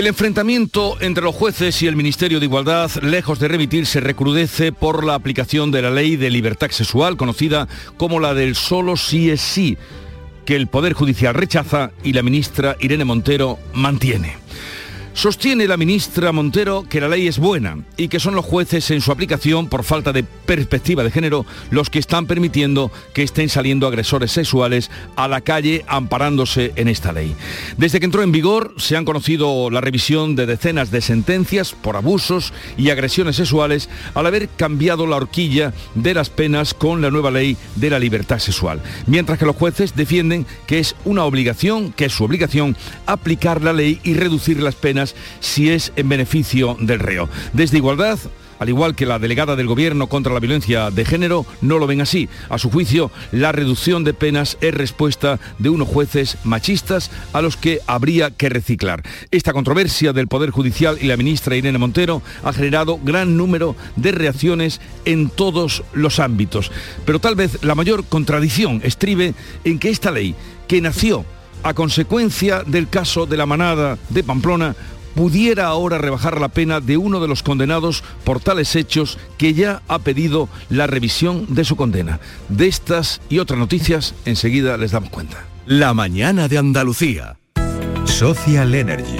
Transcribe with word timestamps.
El 0.00 0.06
enfrentamiento 0.06 0.96
entre 1.02 1.22
los 1.22 1.34
jueces 1.34 1.82
y 1.82 1.86
el 1.86 1.94
Ministerio 1.94 2.40
de 2.40 2.46
Igualdad, 2.46 2.90
lejos 3.02 3.38
de 3.38 3.48
remitirse, 3.48 4.00
recrudece 4.00 4.72
por 4.72 5.04
la 5.04 5.14
aplicación 5.14 5.70
de 5.70 5.82
la 5.82 5.90
ley 5.90 6.16
de 6.16 6.30
libertad 6.30 6.70
sexual, 6.70 7.18
conocida 7.18 7.68
como 7.98 8.18
la 8.18 8.32
del 8.32 8.54
solo 8.54 8.96
sí 8.96 9.28
es 9.28 9.42
sí, 9.42 9.76
que 10.46 10.56
el 10.56 10.68
Poder 10.68 10.94
Judicial 10.94 11.34
rechaza 11.34 11.90
y 12.02 12.14
la 12.14 12.22
ministra 12.22 12.76
Irene 12.80 13.04
Montero 13.04 13.58
mantiene. 13.74 14.38
Sostiene 15.12 15.66
la 15.66 15.76
ministra 15.76 16.32
Montero 16.32 16.84
que 16.88 17.00
la 17.00 17.08
ley 17.08 17.26
es 17.26 17.38
buena 17.38 17.78
y 17.96 18.08
que 18.08 18.20
son 18.20 18.34
los 18.34 18.44
jueces 18.44 18.90
en 18.90 19.00
su 19.00 19.10
aplicación, 19.10 19.68
por 19.68 19.82
falta 19.82 20.12
de 20.12 20.22
perspectiva 20.22 21.02
de 21.02 21.10
género, 21.10 21.44
los 21.70 21.90
que 21.90 21.98
están 21.98 22.26
permitiendo 22.26 22.90
que 23.12 23.24
estén 23.24 23.48
saliendo 23.48 23.86
agresores 23.86 24.30
sexuales 24.30 24.90
a 25.16 25.28
la 25.28 25.40
calle 25.40 25.84
amparándose 25.88 26.72
en 26.76 26.88
esta 26.88 27.12
ley. 27.12 27.34
Desde 27.76 27.98
que 27.98 28.06
entró 28.06 28.22
en 28.22 28.32
vigor 28.32 28.74
se 28.78 28.96
han 28.96 29.04
conocido 29.04 29.68
la 29.68 29.80
revisión 29.80 30.36
de 30.36 30.46
decenas 30.46 30.90
de 30.90 31.00
sentencias 31.00 31.72
por 31.72 31.96
abusos 31.96 32.52
y 32.78 32.90
agresiones 32.90 33.36
sexuales 33.36 33.90
al 34.14 34.26
haber 34.26 34.48
cambiado 34.48 35.06
la 35.06 35.16
horquilla 35.16 35.74
de 35.96 36.14
las 36.14 36.30
penas 36.30 36.72
con 36.72 37.02
la 37.02 37.10
nueva 37.10 37.30
ley 37.30 37.56
de 37.74 37.90
la 37.90 37.98
libertad 37.98 38.38
sexual. 38.38 38.80
Mientras 39.06 39.38
que 39.38 39.46
los 39.46 39.56
jueces 39.56 39.96
defienden 39.96 40.46
que 40.66 40.78
es 40.78 40.94
una 41.04 41.24
obligación, 41.24 41.92
que 41.92 42.06
es 42.06 42.12
su 42.12 42.24
obligación, 42.24 42.76
aplicar 43.06 43.62
la 43.62 43.72
ley 43.72 44.00
y 44.04 44.14
reducir 44.14 44.62
las 44.62 44.76
penas 44.76 44.99
si 45.40 45.70
es 45.70 45.92
en 45.96 46.08
beneficio 46.08 46.76
del 46.80 46.98
reo. 46.98 47.28
Desde 47.52 47.78
Igualdad 47.78 48.18
al 48.60 48.68
igual 48.68 48.94
que 48.94 49.06
la 49.06 49.18
delegada 49.18 49.56
del 49.56 49.66
Gobierno 49.66 50.06
contra 50.06 50.34
la 50.34 50.38
violencia 50.38 50.90
de 50.90 51.06
género, 51.06 51.46
no 51.62 51.78
lo 51.78 51.86
ven 51.86 52.02
así. 52.02 52.28
A 52.50 52.58
su 52.58 52.70
juicio, 52.70 53.10
la 53.32 53.52
reducción 53.52 54.04
de 54.04 54.12
penas 54.12 54.58
es 54.60 54.74
respuesta 54.74 55.40
de 55.58 55.70
unos 55.70 55.88
jueces 55.88 56.36
machistas 56.44 57.10
a 57.32 57.40
los 57.40 57.56
que 57.56 57.80
habría 57.86 58.30
que 58.30 58.50
reciclar. 58.50 59.02
Esta 59.30 59.54
controversia 59.54 60.12
del 60.12 60.28
Poder 60.28 60.50
Judicial 60.50 60.98
y 61.00 61.06
la 61.06 61.16
ministra 61.16 61.56
Irene 61.56 61.78
Montero 61.78 62.20
ha 62.44 62.52
generado 62.52 63.00
gran 63.02 63.38
número 63.38 63.76
de 63.96 64.12
reacciones 64.12 64.82
en 65.06 65.30
todos 65.30 65.82
los 65.94 66.20
ámbitos. 66.20 66.70
Pero 67.06 67.18
tal 67.18 67.36
vez 67.36 67.64
la 67.64 67.74
mayor 67.74 68.04
contradicción 68.04 68.82
estribe 68.84 69.32
en 69.64 69.78
que 69.78 69.88
esta 69.88 70.10
ley, 70.10 70.34
que 70.68 70.82
nació 70.82 71.24
a 71.62 71.74
consecuencia 71.74 72.62
del 72.64 72.88
caso 72.88 73.26
de 73.26 73.36
la 73.36 73.46
manada 73.46 73.98
de 74.08 74.22
Pamplona, 74.22 74.74
pudiera 75.14 75.66
ahora 75.66 75.98
rebajar 75.98 76.40
la 76.40 76.48
pena 76.48 76.80
de 76.80 76.96
uno 76.96 77.20
de 77.20 77.28
los 77.28 77.42
condenados 77.42 78.02
por 78.24 78.40
tales 78.40 78.76
hechos 78.76 79.18
que 79.38 79.54
ya 79.54 79.82
ha 79.88 79.98
pedido 79.98 80.48
la 80.68 80.86
revisión 80.86 81.46
de 81.48 81.64
su 81.64 81.76
condena. 81.76 82.20
De 82.48 82.68
estas 82.68 83.20
y 83.28 83.38
otras 83.38 83.58
noticias 83.58 84.14
enseguida 84.24 84.76
les 84.76 84.92
damos 84.92 85.10
cuenta. 85.10 85.44
La 85.66 85.94
mañana 85.94 86.48
de 86.48 86.58
Andalucía. 86.58 87.36
Social 88.04 88.74
Energy. 88.74 89.18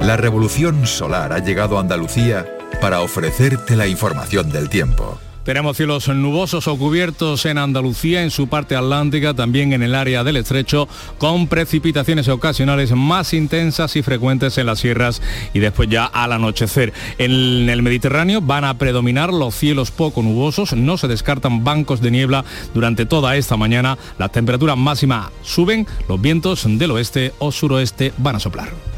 La 0.00 0.16
revolución 0.16 0.86
solar 0.86 1.32
ha 1.32 1.38
llegado 1.38 1.78
a 1.78 1.80
Andalucía 1.80 2.46
para 2.80 3.00
ofrecerte 3.00 3.74
la 3.74 3.86
información 3.86 4.50
del 4.50 4.68
tiempo. 4.68 5.18
Tenemos 5.48 5.78
cielos 5.78 6.06
nubosos 6.08 6.68
o 6.68 6.76
cubiertos 6.76 7.46
en 7.46 7.56
Andalucía, 7.56 8.22
en 8.22 8.30
su 8.30 8.48
parte 8.48 8.76
atlántica, 8.76 9.32
también 9.32 9.72
en 9.72 9.82
el 9.82 9.94
área 9.94 10.22
del 10.22 10.36
estrecho, 10.36 10.88
con 11.16 11.46
precipitaciones 11.46 12.28
ocasionales 12.28 12.92
más 12.92 13.32
intensas 13.32 13.96
y 13.96 14.02
frecuentes 14.02 14.58
en 14.58 14.66
las 14.66 14.80
sierras 14.80 15.22
y 15.54 15.60
después 15.60 15.88
ya 15.88 16.04
al 16.04 16.32
anochecer. 16.32 16.92
En 17.16 17.70
el 17.70 17.80
Mediterráneo 17.80 18.42
van 18.42 18.64
a 18.64 18.76
predominar 18.76 19.32
los 19.32 19.54
cielos 19.54 19.90
poco 19.90 20.22
nubosos, 20.22 20.74
no 20.74 20.98
se 20.98 21.08
descartan 21.08 21.64
bancos 21.64 22.02
de 22.02 22.10
niebla 22.10 22.44
durante 22.74 23.06
toda 23.06 23.34
esta 23.34 23.56
mañana. 23.56 23.96
Las 24.18 24.32
temperaturas 24.32 24.76
máximas 24.76 25.30
suben, 25.42 25.86
los 26.10 26.20
vientos 26.20 26.66
del 26.68 26.90
oeste 26.90 27.32
o 27.38 27.52
suroeste 27.52 28.12
van 28.18 28.36
a 28.36 28.40
soplar. 28.40 28.97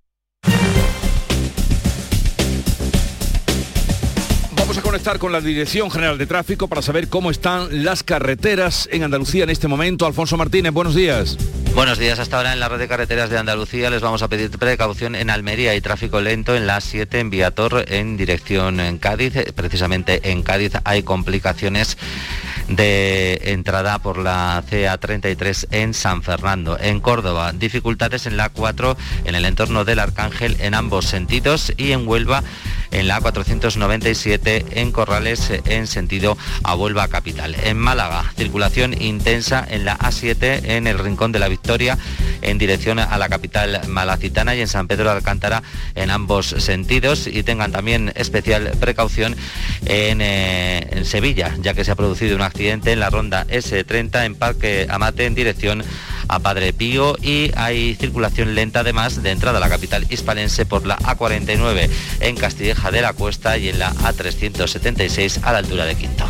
Conectar 4.91 5.19
con 5.19 5.31
la 5.31 5.39
Dirección 5.39 5.89
General 5.89 6.17
de 6.17 6.25
Tráfico 6.25 6.67
para 6.67 6.81
saber 6.81 7.07
cómo 7.07 7.31
están 7.31 7.85
las 7.85 8.03
carreteras 8.03 8.89
en 8.91 9.03
Andalucía 9.03 9.45
en 9.45 9.49
este 9.49 9.69
momento. 9.69 10.05
Alfonso 10.05 10.35
Martínez, 10.35 10.73
buenos 10.73 10.95
días. 10.95 11.37
Buenos 11.73 11.97
días. 11.97 12.19
Hasta 12.19 12.35
ahora 12.35 12.51
en 12.51 12.59
la 12.59 12.67
red 12.67 12.77
de 12.77 12.89
carreteras 12.89 13.29
de 13.29 13.37
Andalucía 13.37 13.89
les 13.89 14.01
vamos 14.01 14.21
a 14.21 14.27
pedir 14.27 14.49
precaución 14.49 15.15
en 15.15 15.29
Almería 15.29 15.73
y 15.75 15.79
tráfico 15.79 16.19
lento 16.19 16.57
en 16.57 16.67
la 16.67 16.81
7 16.81 17.21
en 17.21 17.29
Viator 17.29 17.85
en 17.87 18.17
dirección 18.17 18.81
en 18.81 18.97
Cádiz. 18.97 19.31
Precisamente 19.55 20.29
en 20.29 20.43
Cádiz 20.43 20.73
hay 20.83 21.03
complicaciones 21.03 21.97
de 22.75 23.39
entrada 23.45 23.99
por 23.99 24.17
la 24.17 24.63
CA33 24.69 25.67
en 25.71 25.93
San 25.93 26.23
Fernando. 26.23 26.77
En 26.79 26.99
Córdoba, 26.99 27.51
dificultades 27.53 28.25
en 28.25 28.37
la 28.37 28.49
4 28.49 28.97
en 29.25 29.35
el 29.35 29.45
entorno 29.45 29.85
del 29.85 29.99
Arcángel 29.99 30.57
en 30.59 30.73
ambos 30.73 31.05
sentidos 31.05 31.73
y 31.77 31.91
en 31.91 32.07
Huelva 32.07 32.43
en 32.91 33.07
la 33.07 33.21
497 33.21 34.65
en 34.71 34.91
Corrales 34.91 35.51
en 35.65 35.87
sentido 35.87 36.37
a 36.63 36.75
Huelva 36.75 37.07
Capital. 37.07 37.55
En 37.63 37.77
Málaga, 37.77 38.31
circulación 38.35 38.99
intensa 39.01 39.65
en 39.69 39.85
la 39.85 39.97
A7 39.97 40.61
en 40.65 40.87
el 40.87 40.99
Rincón 40.99 41.31
de 41.31 41.39
la 41.39 41.47
Victoria 41.47 41.97
en 42.41 42.57
dirección 42.57 42.99
a 42.99 43.17
la 43.17 43.29
capital 43.29 43.81
malacitana 43.87 44.55
y 44.55 44.61
en 44.61 44.67
San 44.67 44.87
Pedro 44.87 45.05
de 45.05 45.17
Alcántara 45.17 45.63
en 45.95 46.11
ambos 46.11 46.47
sentidos 46.47 47.27
y 47.27 47.43
tengan 47.43 47.71
también 47.71 48.11
especial 48.15 48.71
precaución 48.79 49.35
en, 49.85 50.19
eh, 50.21 51.03
Sevilla, 51.03 51.55
ya 51.61 51.73
que 51.73 51.83
se 51.83 51.91
ha 51.91 51.95
producido 51.95 52.35
un 52.35 52.41
accidente 52.61 52.91
en 52.91 52.99
la 52.99 53.09
ronda 53.09 53.47
S30 53.47 54.23
en 54.23 54.35
Parque 54.35 54.85
Amate 54.87 55.25
en 55.25 55.33
dirección 55.33 55.83
a 56.27 56.37
Padre 56.37 56.73
Pío 56.73 57.17
y 57.19 57.49
hay 57.55 57.95
circulación 57.95 58.53
lenta 58.53 58.81
además 58.81 59.23
de 59.23 59.31
entrada 59.31 59.57
a 59.57 59.61
la 59.61 59.67
capital 59.67 60.05
hispalense 60.11 60.67
por 60.67 60.85
la 60.85 60.99
A49 60.99 61.89
en 62.19 62.35
Castilleja 62.35 62.91
de 62.91 63.01
la 63.01 63.13
Cuesta 63.13 63.57
y 63.57 63.69
en 63.69 63.79
la 63.79 63.91
A376 63.91 65.39
a 65.41 65.53
la 65.53 65.57
altura 65.57 65.85
de 65.85 65.95
Quinto. 65.95 66.25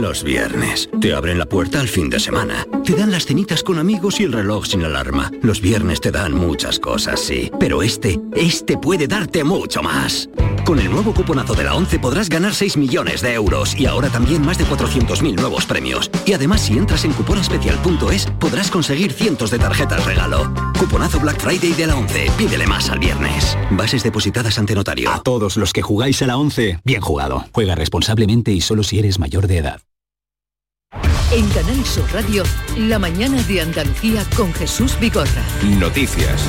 Los 0.00 0.22
viernes. 0.22 0.88
Te 1.00 1.12
abren 1.12 1.40
la 1.40 1.46
puerta 1.46 1.80
al 1.80 1.88
fin 1.88 2.08
de 2.08 2.20
semana. 2.20 2.64
Te 2.84 2.94
dan 2.94 3.10
las 3.10 3.26
cenitas 3.26 3.64
con 3.64 3.78
amigos 3.78 4.20
y 4.20 4.24
el 4.24 4.32
reloj 4.32 4.66
sin 4.66 4.84
alarma. 4.84 5.32
Los 5.42 5.60
viernes 5.60 6.00
te 6.00 6.12
dan 6.12 6.32
muchas 6.32 6.78
cosas, 6.78 7.18
sí. 7.18 7.50
Pero 7.58 7.82
este, 7.82 8.20
este 8.36 8.78
puede 8.78 9.08
darte 9.08 9.42
mucho 9.42 9.82
más. 9.82 10.28
Con 10.64 10.78
el 10.78 10.88
nuevo 10.88 11.12
cuponazo 11.12 11.54
de 11.54 11.64
la 11.64 11.74
11 11.74 11.98
podrás 11.98 12.28
ganar 12.28 12.54
6 12.54 12.76
millones 12.76 13.22
de 13.22 13.34
euros 13.34 13.74
y 13.76 13.86
ahora 13.86 14.08
también 14.08 14.46
más 14.46 14.56
de 14.58 14.66
400.000 14.66 15.34
nuevos 15.34 15.66
premios. 15.66 16.10
Y 16.24 16.32
además 16.32 16.60
si 16.60 16.78
entras 16.78 17.04
en 17.04 17.12
cuponespecial.es 17.12 18.26
podrás 18.38 18.70
conseguir 18.70 19.12
cientos 19.12 19.50
de 19.50 19.58
tarjetas 19.58 20.04
regalo. 20.04 20.52
Cuponazo 20.78 21.18
Black 21.18 21.40
Friday 21.40 21.72
de 21.72 21.86
la 21.88 21.96
11. 21.96 22.30
Pídele 22.38 22.68
más 22.68 22.88
al 22.88 23.00
viernes. 23.00 23.58
Bases 23.72 24.04
depositadas 24.04 24.58
ante 24.60 24.76
notario. 24.76 25.10
A 25.10 25.22
todos 25.22 25.56
los 25.56 25.72
que 25.72 25.82
jugáis 25.82 26.22
a 26.22 26.28
la 26.28 26.36
11, 26.36 26.80
bien 26.84 27.00
jugado. 27.00 27.46
Juega 27.52 27.74
responsablemente 27.74 28.52
y 28.52 28.60
solo 28.60 28.84
si 28.84 29.00
eres 29.00 29.18
mayor 29.18 29.48
de 29.48 29.58
edad. 29.58 29.87
En 31.30 31.46
Canal 31.50 31.84
Sur 31.84 32.10
Radio, 32.14 32.42
la 32.78 32.98
mañana 32.98 33.42
de 33.42 33.60
Andalucía 33.60 34.24
con 34.34 34.50
Jesús 34.54 34.98
Vigorra. 34.98 35.44
Noticias. 35.78 36.48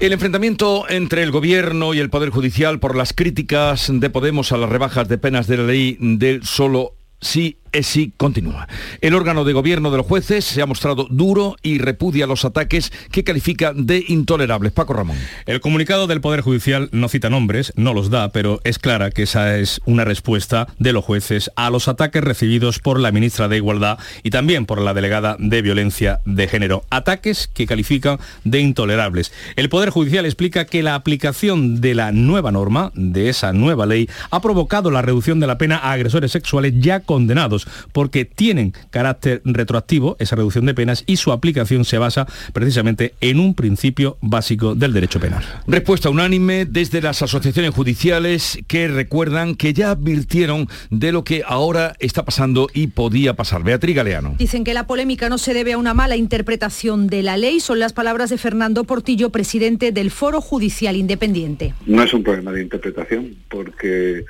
El 0.00 0.14
enfrentamiento 0.14 0.88
entre 0.88 1.22
el 1.22 1.32
Gobierno 1.32 1.92
y 1.92 1.98
el 1.98 2.08
Poder 2.08 2.30
Judicial 2.30 2.80
por 2.80 2.96
las 2.96 3.12
críticas 3.12 3.90
de 3.92 4.08
Podemos 4.08 4.52
a 4.52 4.56
las 4.56 4.70
rebajas 4.70 5.08
de 5.08 5.18
penas 5.18 5.48
de 5.48 5.58
la 5.58 5.64
ley 5.64 5.98
del 6.00 6.44
solo 6.44 6.94
sí 7.20 7.58
es 7.76 7.86
sí 7.86 8.12
continúa. 8.16 8.68
El 9.00 9.14
órgano 9.14 9.44
de 9.44 9.52
gobierno 9.52 9.90
de 9.90 9.98
los 9.98 10.06
jueces 10.06 10.44
se 10.44 10.62
ha 10.62 10.66
mostrado 10.66 11.06
duro 11.10 11.56
y 11.62 11.78
repudia 11.78 12.26
los 12.26 12.44
ataques 12.44 12.92
que 13.10 13.24
califica 13.24 13.72
de 13.74 14.04
intolerables. 14.08 14.72
Paco 14.72 14.94
Ramón. 14.94 15.16
El 15.44 15.60
comunicado 15.60 16.06
del 16.06 16.20
Poder 16.20 16.40
Judicial 16.40 16.88
no 16.92 17.08
cita 17.08 17.30
nombres, 17.30 17.72
no 17.76 17.92
los 17.92 18.10
da, 18.10 18.30
pero 18.30 18.60
es 18.64 18.78
clara 18.78 19.10
que 19.10 19.24
esa 19.24 19.58
es 19.58 19.80
una 19.84 20.04
respuesta 20.04 20.68
de 20.78 20.92
los 20.92 21.04
jueces 21.04 21.50
a 21.56 21.70
los 21.70 21.88
ataques 21.88 22.24
recibidos 22.24 22.78
por 22.78 22.98
la 22.98 23.12
ministra 23.12 23.48
de 23.48 23.56
Igualdad 23.56 23.98
y 24.22 24.30
también 24.30 24.66
por 24.66 24.80
la 24.80 24.94
delegada 24.94 25.36
de 25.38 25.62
Violencia 25.62 26.20
de 26.24 26.48
Género. 26.48 26.84
Ataques 26.90 27.48
que 27.52 27.66
califican 27.66 28.18
de 28.44 28.60
intolerables. 28.60 29.32
El 29.56 29.68
Poder 29.68 29.90
Judicial 29.90 30.24
explica 30.24 30.64
que 30.64 30.82
la 30.82 30.94
aplicación 30.94 31.80
de 31.80 31.94
la 31.94 32.12
nueva 32.12 32.52
norma, 32.52 32.90
de 32.94 33.28
esa 33.28 33.52
nueva 33.52 33.86
ley, 33.86 34.08
ha 34.30 34.40
provocado 34.40 34.90
la 34.90 35.02
reducción 35.02 35.40
de 35.40 35.46
la 35.46 35.58
pena 35.58 35.76
a 35.76 35.92
agresores 35.92 36.32
sexuales 36.32 36.74
ya 36.78 37.00
condenados, 37.00 37.65
porque 37.92 38.24
tienen 38.24 38.72
carácter 38.90 39.42
retroactivo 39.44 40.16
esa 40.18 40.36
reducción 40.36 40.66
de 40.66 40.74
penas 40.74 41.04
y 41.06 41.16
su 41.16 41.32
aplicación 41.32 41.84
se 41.84 41.98
basa 41.98 42.26
precisamente 42.52 43.14
en 43.20 43.40
un 43.40 43.54
principio 43.54 44.18
básico 44.20 44.74
del 44.74 44.92
derecho 44.92 45.20
penal. 45.20 45.44
Respuesta 45.66 46.10
unánime 46.10 46.64
desde 46.64 47.00
las 47.00 47.22
asociaciones 47.22 47.72
judiciales 47.72 48.58
que 48.66 48.88
recuerdan 48.88 49.54
que 49.54 49.72
ya 49.72 49.90
advirtieron 49.90 50.68
de 50.90 51.12
lo 51.12 51.24
que 51.24 51.42
ahora 51.46 51.94
está 51.98 52.24
pasando 52.24 52.68
y 52.72 52.88
podía 52.88 53.34
pasar. 53.34 53.62
Beatriz 53.62 53.96
Galeano. 53.96 54.34
Dicen 54.38 54.64
que 54.64 54.74
la 54.74 54.86
polémica 54.86 55.28
no 55.28 55.38
se 55.38 55.54
debe 55.54 55.72
a 55.72 55.78
una 55.78 55.94
mala 55.94 56.16
interpretación 56.16 57.06
de 57.06 57.22
la 57.22 57.36
ley, 57.36 57.60
son 57.60 57.78
las 57.78 57.92
palabras 57.92 58.30
de 58.30 58.38
Fernando 58.38 58.84
Portillo, 58.84 59.30
presidente 59.30 59.92
del 59.92 60.10
Foro 60.10 60.40
Judicial 60.40 60.96
Independiente. 60.96 61.74
No 61.86 62.02
es 62.02 62.12
un 62.12 62.22
problema 62.22 62.52
de 62.52 62.62
interpretación, 62.62 63.36
porque 63.48 64.24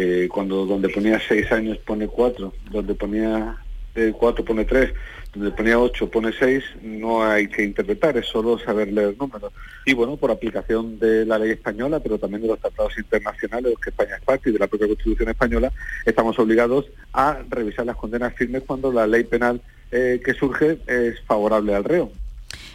eh, 0.00 0.28
cuando 0.28 0.64
donde 0.64 0.88
ponía 0.88 1.20
seis 1.26 1.50
años 1.50 1.76
pone 1.78 2.06
cuatro, 2.06 2.52
donde 2.70 2.94
ponía 2.94 3.56
eh, 3.96 4.12
cuatro 4.16 4.44
pone 4.44 4.64
tres, 4.64 4.92
donde 5.34 5.50
ponía 5.50 5.76
ocho 5.76 6.08
pone 6.08 6.30
seis, 6.38 6.62
no 6.82 7.24
hay 7.24 7.48
que 7.48 7.64
interpretar, 7.64 8.16
es 8.16 8.26
solo 8.26 8.60
saber 8.60 8.92
leer 8.92 9.16
números. 9.18 9.52
Y 9.84 9.94
bueno, 9.94 10.16
por 10.16 10.30
aplicación 10.30 11.00
de 11.00 11.26
la 11.26 11.36
ley 11.36 11.50
española, 11.50 11.98
pero 11.98 12.16
también 12.16 12.42
de 12.42 12.48
los 12.48 12.60
tratados 12.60 12.96
internacionales, 12.96 13.72
los 13.72 13.80
que 13.80 13.90
España 13.90 14.14
es 14.14 14.22
parte 14.22 14.50
y 14.50 14.52
de 14.52 14.60
la 14.60 14.68
propia 14.68 14.86
Constitución 14.86 15.30
española, 15.30 15.72
estamos 16.06 16.38
obligados 16.38 16.86
a 17.12 17.42
revisar 17.48 17.84
las 17.84 17.96
condenas 17.96 18.34
firmes 18.34 18.62
cuando 18.64 18.92
la 18.92 19.04
ley 19.04 19.24
penal 19.24 19.60
eh, 19.90 20.20
que 20.24 20.34
surge 20.34 20.78
es 20.86 21.20
favorable 21.22 21.74
al 21.74 21.82
reo. 21.82 22.12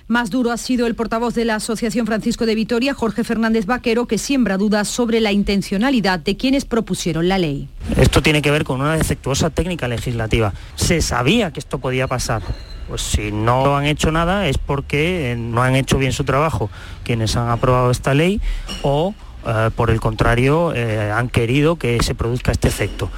Más 0.07 0.29
duro 0.29 0.51
ha 0.51 0.57
sido 0.57 0.85
el 0.85 0.95
portavoz 0.95 1.33
de 1.33 1.45
la 1.45 1.55
Asociación 1.55 2.05
Francisco 2.05 2.45
de 2.45 2.55
Vitoria, 2.55 2.93
Jorge 2.93 3.23
Fernández 3.23 3.65
Vaquero, 3.65 4.05
que 4.05 4.17
siembra 4.17 4.57
dudas 4.57 4.89
sobre 4.89 5.21
la 5.21 5.31
intencionalidad 5.31 6.19
de 6.19 6.35
quienes 6.35 6.65
propusieron 6.65 7.29
la 7.29 7.37
ley. 7.37 7.69
Esto 7.97 8.21
tiene 8.21 8.41
que 8.41 8.51
ver 8.51 8.65
con 8.65 8.81
una 8.81 8.97
defectuosa 8.97 9.49
técnica 9.49 9.87
legislativa. 9.87 10.53
Se 10.75 11.01
sabía 11.01 11.51
que 11.51 11.59
esto 11.59 11.77
podía 11.79 12.07
pasar. 12.07 12.41
Pues 12.89 13.01
si 13.01 13.31
no 13.31 13.77
han 13.77 13.85
hecho 13.85 14.11
nada 14.11 14.47
es 14.47 14.57
porque 14.57 15.31
eh, 15.31 15.35
no 15.37 15.63
han 15.63 15.75
hecho 15.75 15.97
bien 15.97 16.11
su 16.11 16.25
trabajo 16.25 16.69
quienes 17.05 17.37
han 17.37 17.49
aprobado 17.49 17.89
esta 17.91 18.13
ley 18.13 18.41
o 18.81 19.15
eh, 19.45 19.69
por 19.75 19.89
el 19.89 19.99
contrario, 19.99 20.73
eh, 20.73 21.11
han 21.11 21.29
querido 21.29 21.75
que 21.75 22.01
se 22.01 22.15
produzca 22.15 22.51
este 22.51 22.67
efecto. 22.67 23.09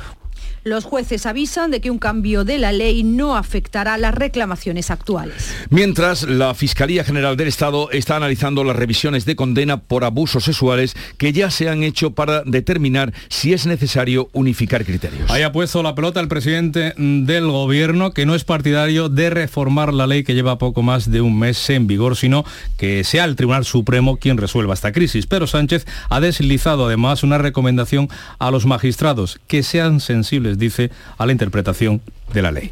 Los 0.67 0.83
jueces 0.83 1.27
avisan 1.27 1.69
de 1.69 1.79
que 1.79 1.91
un 1.91 1.99
cambio 1.99 2.43
de 2.43 2.57
la 2.57 2.71
ley 2.71 3.03
no 3.03 3.37
afectará 3.37 3.99
las 3.99 4.15
reclamaciones 4.15 4.89
actuales. 4.89 5.53
Mientras, 5.69 6.23
la 6.23 6.55
Fiscalía 6.55 7.03
General 7.03 7.37
del 7.37 7.49
Estado 7.49 7.91
está 7.91 8.15
analizando 8.15 8.63
las 8.63 8.75
revisiones 8.75 9.25
de 9.25 9.35
condena 9.35 9.81
por 9.81 10.03
abusos 10.03 10.45
sexuales 10.45 10.95
que 11.19 11.33
ya 11.33 11.51
se 11.51 11.69
han 11.69 11.83
hecho 11.83 12.15
para 12.15 12.41
determinar 12.41 13.13
si 13.29 13.53
es 13.53 13.67
necesario 13.67 14.31
unificar 14.33 14.85
criterios. 14.85 15.29
Haya 15.29 15.51
puesto 15.51 15.83
la 15.83 15.93
pelota 15.93 16.19
el 16.19 16.29
presidente 16.29 16.95
del 16.97 17.45
gobierno 17.45 18.11
que 18.11 18.25
no 18.25 18.33
es 18.33 18.43
partidario 18.43 19.07
de 19.07 19.29
reformar 19.29 19.93
la 19.93 20.07
ley 20.07 20.23
que 20.23 20.33
lleva 20.33 20.57
poco 20.57 20.81
más 20.81 21.11
de 21.11 21.21
un 21.21 21.37
mes 21.37 21.69
en 21.69 21.85
vigor, 21.85 22.15
sino 22.15 22.43
que 22.75 23.03
sea 23.03 23.25
el 23.25 23.35
Tribunal 23.35 23.65
Supremo 23.65 24.17
quien 24.17 24.39
resuelva 24.39 24.73
esta 24.73 24.91
crisis. 24.91 25.27
Pero 25.27 25.45
Sánchez 25.45 25.85
ha 26.09 26.19
deslizado 26.19 26.87
además 26.87 27.21
una 27.21 27.37
recomendación 27.37 28.09
a 28.39 28.49
los 28.49 28.65
magistrados 28.65 29.39
que 29.45 29.61
sean 29.61 29.99
sensibles 29.99 30.54
dice 30.57 30.91
a 31.17 31.25
la 31.25 31.31
interpretación 31.31 32.01
de 32.33 32.41
la 32.41 32.51
ley. 32.51 32.71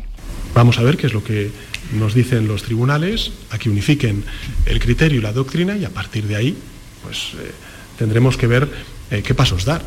Vamos 0.54 0.78
a 0.78 0.84
ver 0.84 0.98
qué 0.98 1.08
es 1.08 1.14
lo 1.14 1.24
que 1.24 1.52
nos 1.94 2.14
dicen 2.14 2.48
los 2.48 2.64
tribunales, 2.64 3.32
a 3.50 3.58
que 3.58 3.70
unifiquen 3.70 4.24
el 4.66 4.80
criterio 4.80 5.20
y 5.20 5.22
la 5.22 5.34
doctrina 5.34 5.76
y 5.78 5.86
a 5.86 5.90
partir 5.90 6.28
de 6.28 6.36
ahí 6.36 6.56
pues 7.04 7.34
eh, 7.34 7.52
tendremos 7.98 8.38
que 8.38 8.48
ver 8.48 8.70
eh, 9.12 9.22
qué 9.24 9.34
pasos 9.34 9.66
dar. 9.66 9.84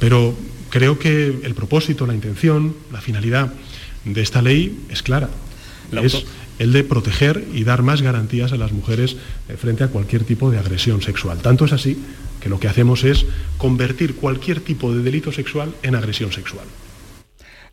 Pero 0.00 0.36
creo 0.70 0.98
que 0.98 1.40
el 1.42 1.54
propósito, 1.54 2.06
la 2.06 2.14
intención, 2.14 2.74
la 2.92 3.00
finalidad 3.00 3.52
de 4.04 4.22
esta 4.22 4.42
ley 4.42 4.84
es 4.90 5.02
clara. 5.02 5.28
Es 5.92 6.24
el 6.58 6.72
de 6.72 6.84
proteger 6.84 7.46
y 7.54 7.64
dar 7.64 7.82
más 7.82 8.02
garantías 8.02 8.52
a 8.52 8.56
las 8.56 8.72
mujeres 8.72 9.16
eh, 9.48 9.56
frente 9.56 9.84
a 9.84 9.88
cualquier 9.88 10.24
tipo 10.24 10.50
de 10.50 10.58
agresión 10.58 11.02
sexual. 11.02 11.38
Tanto 11.38 11.64
es 11.64 11.72
así 11.72 11.98
que 12.40 12.48
lo 12.48 12.60
que 12.60 12.68
hacemos 12.68 13.04
es 13.04 13.26
convertir 13.56 14.14
cualquier 14.16 14.60
tipo 14.60 14.94
de 14.94 15.02
delito 15.02 15.32
sexual 15.32 15.74
en 15.82 15.94
agresión 15.94 16.32
sexual. 16.32 16.66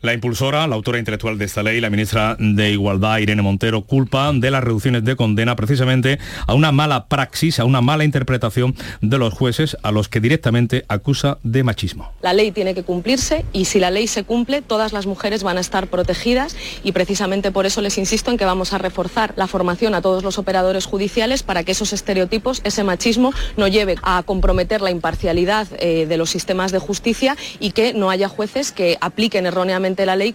La 0.02 0.12
impulsora, 0.12 0.66
la 0.66 0.74
autora 0.74 0.98
intelectual 0.98 1.38
de 1.38 1.44
esta 1.46 1.62
ley, 1.62 1.80
la 1.80 1.90
ministra 1.90 2.36
de 2.38 2.70
Igualdad, 2.70 3.18
Irene 3.18 3.42
Montero, 3.42 3.82
culpa 3.82 4.30
de 4.32 4.50
las 4.50 4.62
reducciones 4.62 5.04
de 5.04 5.16
condena 5.16 5.56
precisamente 5.56 6.18
a 6.46 6.54
una 6.54 6.70
mala 6.70 7.06
praxis, 7.06 7.58
a 7.58 7.64
una 7.64 7.80
mala 7.80 8.04
interpretación 8.04 8.74
de 9.00 9.18
los 9.18 9.32
jueces 9.32 9.76
a 9.82 9.92
los 9.92 10.08
que 10.08 10.20
directamente 10.20 10.84
acusa 10.88 11.38
de 11.42 11.62
machismo. 11.62 12.12
La 12.20 12.32
ley 12.32 12.50
tiene 12.50 12.74
que 12.74 12.82
cumplirse 12.82 13.44
y 13.52 13.64
si 13.64 13.78
la 13.78 13.90
ley 13.90 14.06
se 14.06 14.24
cumple, 14.24 14.60
todas 14.60 14.92
las 14.92 15.06
mujeres 15.06 15.42
van 15.42 15.56
a 15.56 15.60
estar 15.60 15.86
protegidas 15.86 16.56
y 16.84 16.92
precisamente 16.92 17.50
por 17.50 17.64
eso 17.66 17.80
les 17.80 17.96
insisto 17.96 18.30
en 18.30 18.36
que 18.36 18.44
vamos 18.44 18.72
a 18.72 18.78
reforzar 18.78 19.32
la 19.36 19.46
formación 19.46 19.94
a 19.94 20.02
todos 20.02 20.22
los 20.22 20.38
operadores 20.38 20.86
judiciales 20.86 21.42
para 21.42 21.64
que 21.64 21.72
esos 21.72 21.92
estereotipos, 21.92 22.60
ese 22.64 22.84
machismo, 22.84 23.32
no 23.56 23.66
lleve 23.66 23.96
a 24.02 24.22
comprometer 24.24 24.82
la 24.82 24.90
imparcialidad 24.90 25.66
eh, 25.78 26.06
de 26.06 26.16
los 26.16 26.30
sistemas 26.30 26.72
de 26.72 26.78
justicia 26.78 27.36
y 27.60 27.70
que 27.70 27.94
no 27.94 28.10
haya 28.10 28.28
jueces 28.28 28.72
que 28.72 28.98
apliquen 29.00 29.46
erróneamente 29.46 29.85
la 29.94 30.16
ley. 30.16 30.34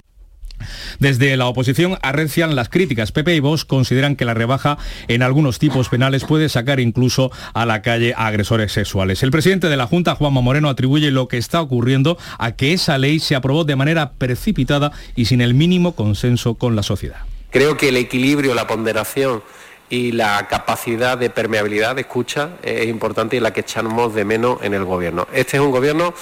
Desde 0.99 1.35
la 1.37 1.47
oposición 1.47 1.97
arrecian 2.01 2.55
las 2.55 2.69
críticas. 2.69 3.11
Pepe 3.11 3.35
y 3.35 3.39
Vos 3.39 3.65
consideran 3.65 4.15
que 4.15 4.25
la 4.25 4.33
rebaja 4.33 4.77
en 5.07 5.23
algunos 5.23 5.59
tipos 5.59 5.89
penales 5.89 6.23
puede 6.23 6.49
sacar 6.49 6.79
incluso 6.79 7.31
a 7.53 7.65
la 7.65 7.81
calle 7.81 8.13
a 8.15 8.27
agresores 8.27 8.71
sexuales. 8.71 9.23
El 9.23 9.31
presidente 9.31 9.69
de 9.69 9.77
la 9.77 9.87
Junta, 9.87 10.15
Juanma 10.15 10.41
Moreno, 10.41 10.69
atribuye 10.69 11.11
lo 11.11 11.27
que 11.27 11.37
está 11.37 11.61
ocurriendo 11.61 12.17
a 12.37 12.51
que 12.53 12.73
esa 12.73 12.97
ley 12.97 13.19
se 13.19 13.35
aprobó 13.35 13.63
de 13.63 13.75
manera 13.75 14.13
precipitada 14.13 14.91
y 15.15 15.25
sin 15.25 15.41
el 15.41 15.53
mínimo 15.53 15.95
consenso 15.95 16.55
con 16.55 16.75
la 16.75 16.83
sociedad. 16.83 17.21
Creo 17.49 17.75
que 17.75 17.89
el 17.89 17.97
equilibrio, 17.97 18.53
la 18.53 18.67
ponderación 18.67 19.43
y 19.89 20.13
la 20.13 20.47
capacidad 20.49 21.17
de 21.17 21.29
permeabilidad 21.29 21.95
de 21.95 22.01
escucha 22.01 22.51
es 22.63 22.87
importante 22.87 23.35
y 23.35 23.41
la 23.41 23.51
que 23.51 23.61
echamos 23.61 24.15
de 24.15 24.23
menos 24.23 24.59
en 24.63 24.73
el 24.73 24.85
gobierno. 24.85 25.27
Este 25.33 25.57
es 25.57 25.63
un 25.63 25.71
gobierno 25.71 26.13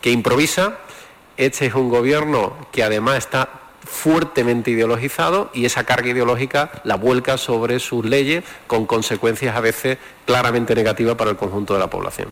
que 0.00 0.10
improvisa, 0.10 0.78
este 1.40 1.64
es 1.64 1.74
un 1.74 1.88
gobierno 1.88 2.54
que 2.70 2.82
además 2.82 3.16
está 3.16 3.48
fuertemente 3.82 4.70
ideologizado 4.72 5.50
y 5.54 5.64
esa 5.64 5.84
carga 5.84 6.10
ideológica 6.10 6.70
la 6.84 6.96
vuelca 6.96 7.38
sobre 7.38 7.80
sus 7.80 8.04
leyes 8.04 8.44
con 8.66 8.84
consecuencias 8.84 9.56
a 9.56 9.60
veces 9.60 9.96
claramente 10.26 10.74
negativas 10.74 11.16
para 11.16 11.30
el 11.30 11.38
conjunto 11.38 11.72
de 11.72 11.80
la 11.80 11.88
población. 11.88 12.28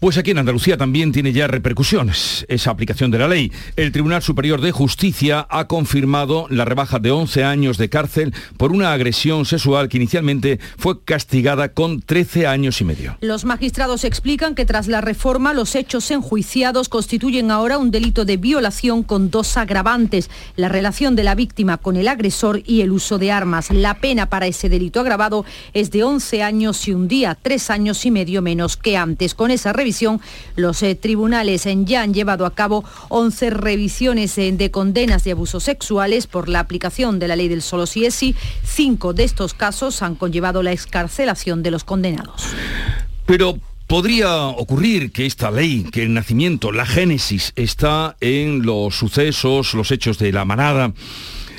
Pues 0.00 0.16
aquí 0.16 0.30
en 0.30 0.38
Andalucía 0.38 0.78
también 0.78 1.12
tiene 1.12 1.34
ya 1.34 1.46
repercusiones 1.46 2.46
esa 2.48 2.70
aplicación 2.70 3.10
de 3.10 3.18
la 3.18 3.28
ley. 3.28 3.52
El 3.76 3.92
Tribunal 3.92 4.22
Superior 4.22 4.62
de 4.62 4.72
Justicia 4.72 5.46
ha 5.50 5.66
confirmado 5.66 6.46
la 6.48 6.64
rebaja 6.64 6.98
de 6.98 7.10
11 7.10 7.44
años 7.44 7.76
de 7.76 7.90
cárcel 7.90 8.32
por 8.56 8.72
una 8.72 8.94
agresión 8.94 9.44
sexual 9.44 9.90
que 9.90 9.98
inicialmente 9.98 10.58
fue 10.78 11.04
castigada 11.04 11.74
con 11.74 12.00
13 12.00 12.46
años 12.46 12.80
y 12.80 12.84
medio. 12.84 13.18
Los 13.20 13.44
magistrados 13.44 14.04
explican 14.04 14.54
que 14.54 14.64
tras 14.64 14.88
la 14.88 15.02
reforma 15.02 15.52
los 15.52 15.74
hechos 15.74 16.10
enjuiciados 16.10 16.88
constituyen 16.88 17.50
ahora 17.50 17.76
un 17.76 17.90
delito 17.90 18.24
de 18.24 18.38
violación 18.38 19.02
con 19.02 19.30
dos 19.30 19.58
agravantes, 19.58 20.30
la 20.56 20.70
relación 20.70 21.14
de 21.14 21.24
la 21.24 21.34
víctima 21.34 21.76
con 21.76 21.98
el 21.98 22.08
agresor 22.08 22.62
y 22.64 22.80
el 22.80 22.92
uso 22.92 23.18
de 23.18 23.32
armas. 23.32 23.70
La 23.70 23.98
pena 23.98 24.30
para 24.30 24.46
ese 24.46 24.70
delito 24.70 25.00
agravado 25.00 25.44
es 25.74 25.90
de 25.90 26.04
11 26.04 26.42
años 26.42 26.88
y 26.88 26.94
un 26.94 27.06
día, 27.06 27.36
tres 27.40 27.68
años 27.68 28.06
y 28.06 28.10
medio 28.10 28.40
menos 28.40 28.78
que 28.78 28.96
antes. 28.96 29.34
Con 29.34 29.50
esa 29.50 29.74
revisión 29.74 29.89
los 30.56 30.82
eh, 30.82 30.94
tribunales 30.94 31.66
ya 31.84 32.02
han 32.02 32.14
llevado 32.14 32.46
a 32.46 32.54
cabo 32.54 32.84
11 33.08 33.50
revisiones 33.50 34.36
eh, 34.38 34.52
de 34.52 34.70
condenas 34.70 35.24
de 35.24 35.32
abusos 35.32 35.64
sexuales 35.64 36.26
por 36.26 36.48
la 36.48 36.60
aplicación 36.60 37.18
de 37.18 37.28
la 37.28 37.36
ley 37.36 37.48
del 37.48 37.62
solo 37.62 37.86
sí 37.86 38.06
es. 38.06 38.20
Cinco 38.64 39.14
de 39.14 39.24
estos 39.24 39.54
casos 39.54 40.02
han 40.02 40.14
conllevado 40.14 40.62
la 40.62 40.72
excarcelación 40.72 41.62
de 41.62 41.70
los 41.70 41.84
condenados. 41.84 42.42
Pero 43.26 43.58
Podría 43.90 44.46
ocurrir 44.46 45.10
que 45.10 45.26
esta 45.26 45.50
ley, 45.50 45.84
que 45.90 46.04
el 46.04 46.14
nacimiento, 46.14 46.70
la 46.70 46.86
génesis, 46.86 47.52
está 47.56 48.16
en 48.20 48.62
los 48.62 48.94
sucesos, 48.94 49.74
los 49.74 49.90
hechos 49.90 50.16
de 50.16 50.30
la 50.30 50.44
manada, 50.44 50.92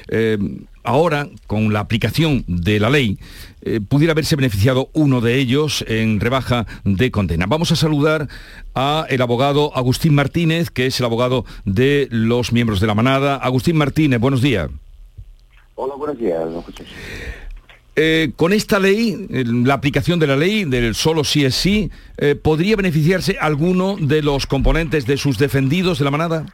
eh, 0.08 0.38
ahora, 0.84 1.28
con 1.48 1.74
la 1.74 1.80
aplicación 1.80 2.44
de 2.48 2.80
la 2.80 2.90
ley, 2.90 3.18
eh, 3.62 3.80
pudiera 3.80 4.14
haberse 4.14 4.36
beneficiado 4.36 4.90
uno 4.94 5.22
de 5.22 5.38
ellos 5.38 5.86
en 5.88 6.20
rebaja 6.20 6.66
de 6.84 7.12
condena. 7.12 7.46
Vamos 7.48 7.72
a 7.72 7.76
saludar 7.76 8.28
a 8.74 9.06
el 9.10 9.22
abogado 9.22 9.76
Agustín 9.76 10.16
Martínez, 10.16 10.70
que 10.70 10.88
es 10.88 11.00
el 11.00 11.06
abogado 11.06 11.46
de 11.66 12.08
los 12.12 12.52
miembros 12.52 12.80
de 12.80 12.88
la 12.88 12.96
manada. 12.96 13.36
Agustín 13.36 13.78
Martínez, 13.78 14.20
buenos 14.20 14.42
días. 14.42 14.70
Hola, 15.76 15.96
buenos 15.96 16.18
días. 16.18 16.42
Eh, 17.96 18.32
con 18.36 18.54
esta 18.54 18.80
ley, 18.80 19.28
la 19.30 19.74
aplicación 19.74 20.18
de 20.18 20.28
la 20.28 20.38
ley 20.38 20.64
del 20.64 20.96
solo 20.96 21.24
sí 21.24 21.44
es 21.44 21.56
sí, 21.56 21.92
eh, 22.18 22.36
¿podría 22.36 22.76
beneficiarse 22.76 23.38
alguno 23.40 23.98
de 24.00 24.22
los 24.22 24.48
componentes 24.48 25.06
de 25.06 25.18
sus 25.18 25.38
defendidos 25.38 26.00
de 26.00 26.06
la 26.06 26.12
manada? 26.12 26.46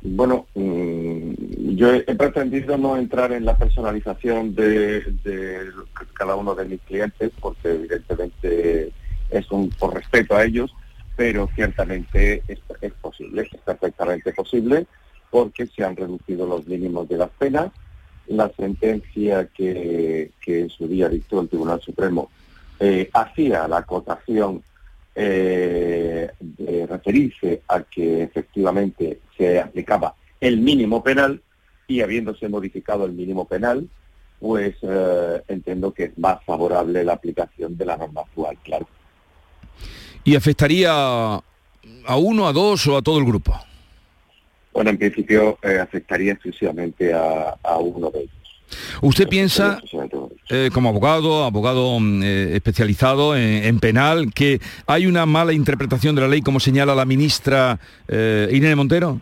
Bueno, 0.00 0.46
mm, 0.54 1.32
yo 1.64 1.94
he 1.94 2.14
pretendido 2.14 2.76
no 2.76 2.96
entrar 2.96 3.32
en 3.32 3.44
la 3.44 3.56
personalización 3.56 4.54
de, 4.54 5.70
cada 6.14 6.34
uno 6.34 6.54
de 6.54 6.64
mis 6.64 6.80
clientes, 6.80 7.30
porque 7.40 7.70
evidentemente 7.70 8.92
es 9.30 9.50
un 9.50 9.70
por 9.70 9.94
respeto 9.94 10.36
a 10.36 10.44
ellos, 10.44 10.74
pero 11.16 11.48
ciertamente 11.54 12.42
es, 12.48 12.58
posible, 13.00 13.48
es 13.50 13.60
perfectamente 13.60 14.32
posible, 14.32 14.86
porque 15.30 15.66
se 15.66 15.84
han 15.84 15.96
reducido 15.96 16.46
los 16.46 16.66
mínimos 16.66 17.08
de 17.08 17.18
las 17.18 17.30
penas. 17.30 17.70
La 18.26 18.50
sentencia 18.56 19.46
que, 19.46 20.30
en 20.46 20.70
su 20.70 20.88
día 20.88 21.08
dictó 21.08 21.40
el 21.40 21.48
Tribunal 21.48 21.80
Supremo 21.80 22.30
eh, 22.80 23.08
hacía 23.12 23.68
la 23.68 23.78
acotación 23.78 24.62
eh, 25.14 26.30
de 26.40 26.86
referirse 26.86 27.62
a 27.68 27.82
que 27.82 28.24
efectivamente 28.24 29.20
se 29.36 29.60
aplicaba 29.60 30.14
el 30.40 30.58
mínimo 30.58 31.02
penal 31.02 31.40
y 31.92 32.00
habiéndose 32.00 32.48
modificado 32.48 33.04
el 33.04 33.12
mínimo 33.12 33.46
penal, 33.46 33.88
pues 34.40 34.74
eh, 34.82 35.42
entiendo 35.48 35.92
que 35.92 36.04
es 36.04 36.18
más 36.18 36.42
favorable 36.44 37.04
la 37.04 37.12
aplicación 37.12 37.76
de 37.76 37.84
la 37.84 37.96
norma 37.96 38.22
actual, 38.22 38.56
claro. 38.62 38.88
¿Y 40.24 40.34
afectaría 40.36 40.90
a 40.92 42.16
uno, 42.16 42.46
a 42.46 42.52
dos 42.52 42.86
o 42.86 42.96
a 42.96 43.02
todo 43.02 43.18
el 43.18 43.24
grupo? 43.24 43.58
Bueno, 44.72 44.90
en 44.90 44.98
principio 44.98 45.58
eh, 45.62 45.78
afectaría 45.78 46.32
exclusivamente 46.32 47.12
a, 47.12 47.56
a 47.62 47.78
uno 47.78 48.10
de 48.10 48.20
ellos. 48.20 48.42
¿Usted 49.00 49.28
piensa, 49.28 49.80
eh, 50.48 50.70
como 50.72 50.88
abogado, 50.88 51.44
abogado 51.44 51.98
mm, 51.98 52.22
eh, 52.22 52.50
especializado 52.54 53.36
en, 53.36 53.78
penal, 53.80 54.32
que 54.32 54.60
hay 54.86 55.06
una 55.06 55.26
mala 55.26 55.52
interpretación 55.52 56.14
de 56.14 56.22
la 56.22 56.28
ley 56.28 56.42
como 56.42 56.60
señala 56.60 56.94
la 56.94 57.04
ministra 57.04 57.78
eh, 58.08 58.48
Irene 58.52 58.76
Montero? 58.76 59.20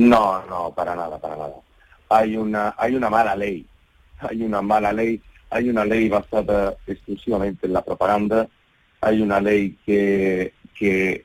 No, 0.00 0.44
no, 0.46 0.72
para 0.74 0.94
nada, 0.94 1.18
para 1.18 1.36
nada. 1.36 1.54
Hay 2.08 2.36
una, 2.36 2.74
hay 2.78 2.94
una 2.96 3.10
mala 3.10 3.36
ley, 3.36 3.66
hay 4.18 4.42
una 4.42 4.62
mala 4.62 4.92
ley, 4.92 5.20
hay 5.50 5.68
una 5.68 5.84
ley 5.84 6.08
basada 6.08 6.74
exclusivamente 6.86 7.66
en 7.66 7.74
la 7.74 7.82
propaganda, 7.82 8.48
hay 9.00 9.20
una 9.20 9.40
ley 9.40 9.76
que, 9.84 10.54
que 10.74 11.24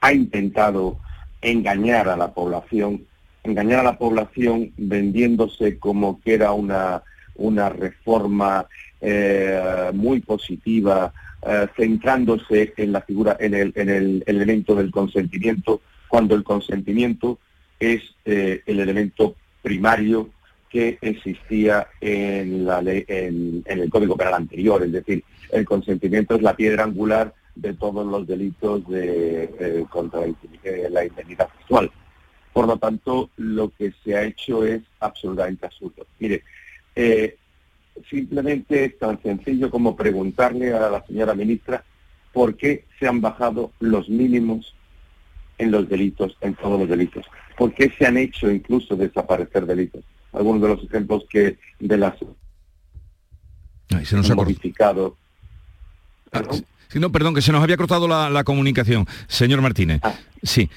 ha 0.00 0.12
intentado 0.12 0.98
engañar 1.42 2.08
a 2.08 2.16
la 2.16 2.32
población 2.32 3.06
engañar 3.42 3.80
a 3.80 3.84
la 3.84 3.98
población 3.98 4.72
vendiéndose 4.76 5.78
como 5.78 6.20
que 6.20 6.34
era 6.34 6.52
una, 6.52 7.02
una 7.36 7.68
reforma 7.68 8.66
eh, 9.00 9.90
muy 9.94 10.20
positiva, 10.20 11.12
eh, 11.42 11.66
centrándose 11.76 12.72
en 12.76 12.92
la 12.92 13.00
figura, 13.00 13.36
en 13.40 13.54
el, 13.54 13.72
en 13.76 13.88
el 13.88 14.24
elemento 14.26 14.74
del 14.74 14.90
consentimiento, 14.90 15.80
cuando 16.08 16.34
el 16.34 16.44
consentimiento 16.44 17.38
es 17.80 18.02
eh, 18.26 18.62
el 18.66 18.80
elemento 18.80 19.34
primario 19.62 20.30
que 20.68 20.98
existía 21.00 21.88
en, 22.00 22.64
la 22.64 22.80
ley, 22.80 23.04
en, 23.08 23.64
el 23.66 23.90
Código 23.90 24.16
Penal 24.16 24.34
anterior, 24.34 24.82
es 24.84 24.92
decir, 24.92 25.24
el 25.50 25.64
consentimiento 25.64 26.36
es 26.36 26.42
la 26.42 26.54
piedra 26.54 26.84
angular 26.84 27.34
de 27.56 27.74
todos 27.74 28.06
los 28.06 28.26
delitos 28.26 28.86
de, 28.88 29.84
contra 29.90 30.20
la 30.20 31.04
integridad 31.04 31.48
sexual. 31.58 31.90
Por 32.52 32.66
lo 32.68 32.76
tanto, 32.76 33.30
lo 33.36 33.70
que 33.70 33.92
se 34.04 34.16
ha 34.16 34.22
hecho 34.22 34.64
es 34.64 34.82
absolutamente 35.00 35.66
absurdo. 35.66 36.06
Mire, 36.20 36.44
eh, 36.94 37.36
simplemente 38.08 38.84
es 38.84 38.98
tan 38.98 39.20
sencillo 39.22 39.70
como 39.70 39.96
preguntarle 39.96 40.72
a 40.72 40.88
la 40.90 41.04
señora 41.04 41.34
ministra 41.34 41.84
por 42.32 42.56
qué 42.56 42.84
se 42.98 43.08
han 43.08 43.20
bajado 43.20 43.72
los 43.80 44.08
mínimos 44.08 44.74
en 45.58 45.70
los 45.70 45.88
delitos, 45.88 46.36
en 46.40 46.54
todos 46.54 46.78
los 46.78 46.88
delitos. 46.88 47.26
¿Por 47.60 47.74
qué 47.74 47.92
se 47.98 48.06
han 48.06 48.16
hecho 48.16 48.50
incluso 48.50 48.96
desaparecer 48.96 49.66
delitos? 49.66 50.02
Algunos 50.32 50.62
de 50.62 50.68
los 50.68 50.82
ejemplos 50.82 51.26
que 51.28 51.58
de 51.78 51.98
las 51.98 52.14
Ay, 53.94 54.06
se 54.06 54.16
nos 54.16 54.30
ha 54.30 54.34
modificado. 54.34 55.14
Ah, 56.32 56.40
no, 56.94 57.12
perdón, 57.12 57.34
que 57.34 57.42
se 57.42 57.52
nos 57.52 57.62
había 57.62 57.76
cortado 57.76 58.08
la, 58.08 58.44
comunicación. 58.44 59.04
Señor 59.28 59.60
Martínez. 59.60 60.00
Ah. 60.02 60.14
Sí. 60.42 60.70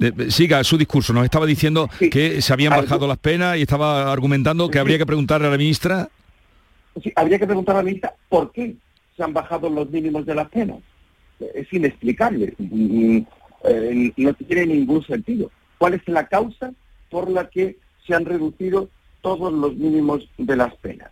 Eh, 0.00 0.28
siga 0.32 0.64
su 0.64 0.76
discurso. 0.76 1.12
Nos 1.12 1.22
estaba 1.22 1.46
diciendo 1.46 1.88
que 2.10 2.42
se 2.42 2.52
habían 2.52 2.72
bajado 2.72 3.06
las 3.06 3.18
penas 3.18 3.56
y 3.56 3.62
estaba 3.62 4.12
argumentando 4.12 4.68
que 4.68 4.80
habría 4.80 4.98
que 4.98 5.06
preguntarle 5.06 5.46
a 5.46 5.50
la 5.50 5.56
ministra. 5.56 6.08
Sí, 7.00 7.12
habría 7.14 7.38
que 7.38 7.46
preguntar 7.46 7.76
a 7.76 7.78
la 7.78 7.84
ministra 7.84 8.12
por 8.28 8.50
qué 8.50 8.74
se 9.16 9.22
han 9.22 9.32
bajado 9.32 9.70
los 9.70 9.88
mínimos 9.88 10.26
de 10.26 10.34
las 10.34 10.48
penas. 10.48 10.78
Es 11.54 11.72
inexplicable. 11.72 12.54
Mm, 12.58 13.18
eh, 13.66 14.12
no 14.16 14.34
tiene 14.34 14.66
ningún 14.66 15.06
sentido. 15.06 15.48
¿Cuál 15.84 16.00
es 16.00 16.08
la 16.08 16.28
causa 16.28 16.72
por 17.10 17.30
la 17.30 17.50
que 17.50 17.76
se 18.06 18.14
han 18.14 18.24
reducido 18.24 18.88
todos 19.20 19.52
los 19.52 19.76
mínimos 19.76 20.26
de 20.38 20.56
las 20.56 20.74
penas? 20.76 21.10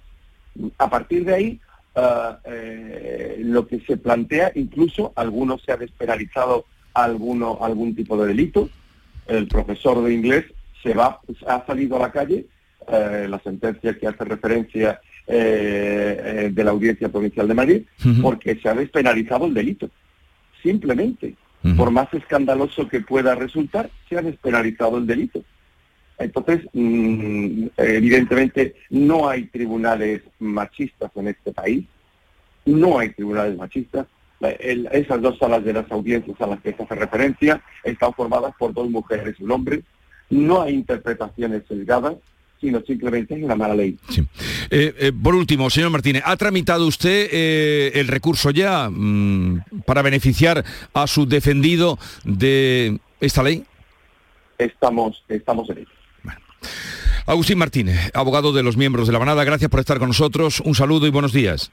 A 0.79 0.89
partir 0.89 1.27
de 1.27 1.35
ahí, 1.35 1.61
ah, 1.95 2.39
eh, 2.47 3.37
lo 3.45 3.67
que 3.67 3.81
se 3.81 3.99
plantea, 3.99 4.51
incluso 4.55 5.13
algunos 5.15 5.61
se 5.61 5.73
ha 5.73 5.77
despenalizado 5.77 6.65
alguno, 6.95 7.59
algún 7.61 7.95
tipo 7.95 8.17
de 8.17 8.29
delito. 8.29 8.71
El 9.27 9.47
profesor 9.47 10.03
de 10.05 10.15
inglés 10.15 10.47
se 10.83 10.95
va, 10.95 11.21
ha 11.47 11.67
salido 11.67 11.97
a 11.97 12.07
la 12.07 12.11
calle, 12.11 12.47
eh, 12.91 13.27
la 13.29 13.41
sentencia 13.41 13.99
que 13.99 14.09
hace 14.09 14.25
referencia 14.25 15.03
eh, 15.27 16.49
de 16.51 16.65
la 16.65 16.71
Audiencia 16.71 17.11
Provincial 17.11 17.47
de 17.47 17.53
Madrid, 17.53 17.83
porque 18.23 18.57
se 18.57 18.71
ha 18.71 18.75
despenalizado 18.75 19.45
el 19.45 19.53
delito. 19.53 19.91
Simplemente, 20.63 21.35
por 21.77 21.91
más 21.91 22.13
escandaloso 22.13 22.89
que 22.89 23.01
pueda 23.01 23.35
resultar, 23.35 23.91
se 24.09 24.19
ha 24.19 24.23
despenalizado 24.23 24.99
el 24.99 25.07
delito. 25.07 25.43
Entonces, 26.19 26.61
mm, 26.73 27.67
evidentemente, 27.77 28.77
no 28.91 29.29
hay 29.29 29.47
tribunales 29.47 30.23
machistas 30.39 31.11
en 31.17 31.29
este 31.29 31.53
país, 31.53 31.85
no 32.65 32.99
hay 32.99 33.11
tribunales 33.11 33.57
machistas, 33.57 34.07
esas 34.41 35.21
dos 35.21 35.39
salas 35.39 35.65
de 35.65 35.73
las 35.73 35.91
audiencias 35.91 36.41
a 36.41 36.47
las 36.47 36.61
que 36.61 36.73
se 36.73 36.83
hace 36.83 36.95
referencia 36.95 37.63
están 37.85 38.13
formadas 38.13 38.53
por 38.59 38.75
dos 38.75 38.91
mujeres 38.91 39.37
y 39.39 39.45
un 39.45 39.53
hombre. 39.53 39.83
No 40.31 40.63
hay 40.63 40.75
interpretaciones 40.75 41.63
sesgadas, 41.69 42.17
sino 42.63 42.81
simplemente 42.83 43.35
es 43.35 43.43
una 43.43 43.57
mala 43.57 43.75
ley. 43.75 43.99
Eh, 44.71 44.95
eh, 44.99 45.13
por 45.13 45.35
último, 45.35 45.69
señor 45.69 45.91
Martínez, 45.91 46.23
¿ha 46.25 46.37
tramitado 46.37 46.87
usted 46.87 47.29
eh, 47.33 47.93
el 47.97 48.07
recurso 48.07 48.51
ya 48.51 48.89
mm, 48.89 49.83
para 49.85 50.01
beneficiar 50.01 50.65
a 50.95 51.07
su 51.09 51.27
defendido 51.27 51.99
de 52.25 53.01
esta 53.21 53.43
ley? 53.43 53.65
Estamos, 54.57 55.25
estamos 55.29 55.69
en 55.71 55.79
ello. 55.79 55.89
Agustín 57.27 57.59
Martínez, 57.59 58.11
abogado 58.15 58.53
de 58.53 58.63
los 58.63 58.77
miembros 58.77 59.09
de 59.09 59.13
la 59.13 59.19
manada, 59.19 59.45
gracias 59.45 59.71
por 59.71 59.81
estar 59.81 59.99
con 59.99 60.09
nosotros. 60.09 60.61
Un 60.61 60.75
saludo 60.75 61.07
y 61.07 61.11
buenos 61.11 61.33
días. 61.33 61.73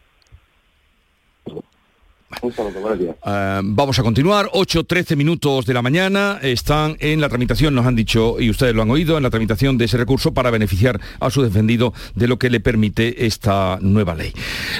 Uh, 2.42 3.62
vamos 3.64 3.98
a 3.98 4.04
continuar, 4.04 4.50
8-13 4.54 5.16
minutos 5.16 5.66
de 5.66 5.74
la 5.74 5.82
mañana, 5.82 6.40
están 6.44 6.96
en 7.00 7.20
la 7.22 7.28
tramitación, 7.28 7.74
nos 7.74 7.88
han 7.88 7.96
dicho, 7.96 8.40
y 8.40 8.52
ustedes 8.52 8.76
lo 8.76 8.84
han 8.84 8.92
oído, 8.92 9.18
en 9.18 9.24
la 9.24 9.32
tramitación 9.32 9.78
de 9.80 9.86
ese 9.86 9.98
recurso 9.98 10.32
para 10.32 10.52
beneficiar 10.52 11.02
a 11.20 11.32
su 11.32 11.42
defendido 11.42 11.92
de 12.14 12.28
lo 12.28 12.38
que 12.38 12.52
le 12.52 12.60
permite 12.60 13.26
esta 13.26 13.80
nueva 13.82 14.14
ley. 14.14 14.32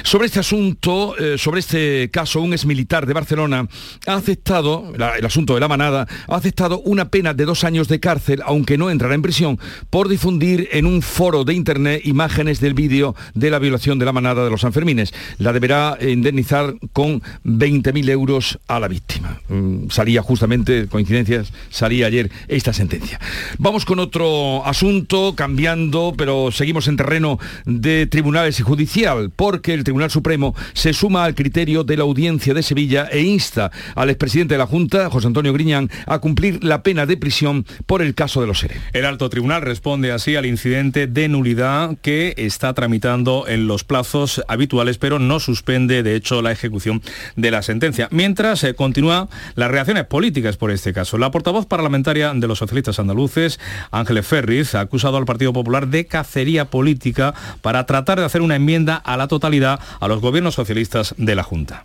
Sobre 0.04 0.26
este 0.26 0.38
asunto, 0.38 1.18
eh, 1.18 1.38
sobre 1.38 1.60
este 1.60 2.08
caso, 2.10 2.40
un 2.40 2.52
exmilitar 2.52 3.04
de 3.04 3.14
Barcelona 3.14 3.68
ha 4.06 4.14
aceptado, 4.14 4.92
el 4.94 5.26
asunto 5.26 5.54
de 5.54 5.60
la 5.60 5.68
manada, 5.68 6.06
ha 6.28 6.36
aceptado 6.36 6.80
una 6.80 7.08
pena 7.08 7.34
de 7.34 7.44
dos 7.44 7.64
años 7.64 7.88
de 7.88 7.98
cárcel, 7.98 8.42
aunque 8.46 8.78
no 8.78 8.90
entrará 8.90 9.14
en 9.14 9.22
prisión, 9.22 9.58
por 9.90 10.08
difundir 10.08 10.68
en 10.72 10.86
un 10.86 11.02
foro 11.02 11.44
de 11.44 11.54
internet 11.54 12.02
imágenes 12.04 12.60
del 12.60 12.74
vídeo 12.74 13.16
de 13.34 13.50
la 13.50 13.58
violación 13.58 13.98
de 13.98 14.04
la 14.04 14.12
manada 14.12 14.44
de 14.44 14.50
los 14.50 14.60
Sanfermines. 14.60 15.12
La 15.38 15.52
deberá 15.52 15.98
indemnizar 16.00 16.74
con 16.92 17.22
20.000 17.44 18.08
euros 18.10 18.58
a 18.68 18.80
la 18.80 18.88
víctima. 18.88 19.40
Mm, 19.48 19.88
salía 19.88 20.22
justamente, 20.22 20.86
coincidencias, 20.88 21.52
salía 21.70 22.06
ayer 22.06 22.30
esta 22.48 22.72
sentencia. 22.72 23.20
Vamos 23.58 23.84
con 23.84 23.98
otro 23.98 24.64
asunto, 24.66 25.34
cambiando, 25.34 26.14
pero 26.16 26.50
seguimos 26.52 26.88
en 26.88 26.96
terreno 26.96 27.38
de 27.64 28.06
tribunales 28.06 28.60
y 28.60 28.62
judicial, 28.62 29.30
porque 29.34 29.74
el 29.74 29.84
Tribunal 29.84 30.10
Supremo 30.10 30.54
se 30.72 30.92
suma 30.92 31.24
al 31.24 31.34
criterio 31.34 31.84
de 31.84 31.96
la 31.96 32.02
audiencia 32.02 32.54
de 32.54 32.62
Sevilla 32.62 33.08
e 33.10 33.22
insta 33.22 33.70
al 33.94 34.10
expresidente 34.10 34.54
de 34.54 34.58
la 34.58 34.66
Junta, 34.66 35.10
José 35.10 35.26
Antonio 35.26 35.52
Griñán, 35.52 35.90
a 36.06 36.18
cumplir 36.18 36.62
la 36.62 36.82
pena 36.82 37.06
de 37.06 37.16
prisión 37.16 37.66
por 37.86 38.02
el 38.02 38.14
caso 38.14 38.40
de 38.40 38.46
los 38.46 38.60
seres. 38.60 38.78
El 38.92 39.04
alto 39.04 39.30
tribunal 39.30 39.62
responde 39.62 40.12
así 40.12 40.36
al 40.36 40.46
incidente 40.46 41.06
de 41.06 41.28
nulidad 41.28 41.96
que 42.02 42.34
está 42.36 42.74
tramitando 42.74 43.46
en 43.48 43.66
los 43.66 43.84
plazos 43.84 44.42
habituales, 44.48 44.98
pero 44.98 45.18
no 45.18 45.40
suspende, 45.40 46.02
de 46.02 46.16
hecho, 46.16 46.42
la 46.42 46.52
ejecución 46.52 47.02
de 47.36 47.50
la 47.50 47.62
sentencia. 47.62 48.08
Mientras 48.10 48.64
eh, 48.64 48.74
continúa 48.74 49.28
las 49.54 49.70
reacciones 49.70 50.06
políticas 50.06 50.56
por 50.56 50.70
este 50.70 50.92
caso. 50.92 51.18
La 51.18 51.30
portavoz 51.30 51.66
parlamentaria 51.66 52.32
de 52.34 52.46
los 52.46 52.58
socialistas 52.58 52.98
andaluces, 52.98 53.60
Ángeles 53.90 54.26
Ferriz, 54.26 54.74
ha 54.74 54.80
acusado 54.80 55.16
al 55.16 55.24
Partido 55.24 55.52
Popular 55.52 55.88
de 55.88 56.06
cacería 56.06 56.66
política 56.66 57.34
para 57.62 57.86
tratar 57.86 58.18
de 58.18 58.26
hacer 58.26 58.42
una 58.42 58.56
enmienda 58.56 58.96
a 58.96 59.16
la 59.16 59.28
totalidad 59.28 59.80
a 60.00 60.08
los 60.08 60.20
gobiernos 60.20 60.54
socialistas 60.54 61.14
de 61.16 61.34
la 61.34 61.42
Junta 61.42 61.84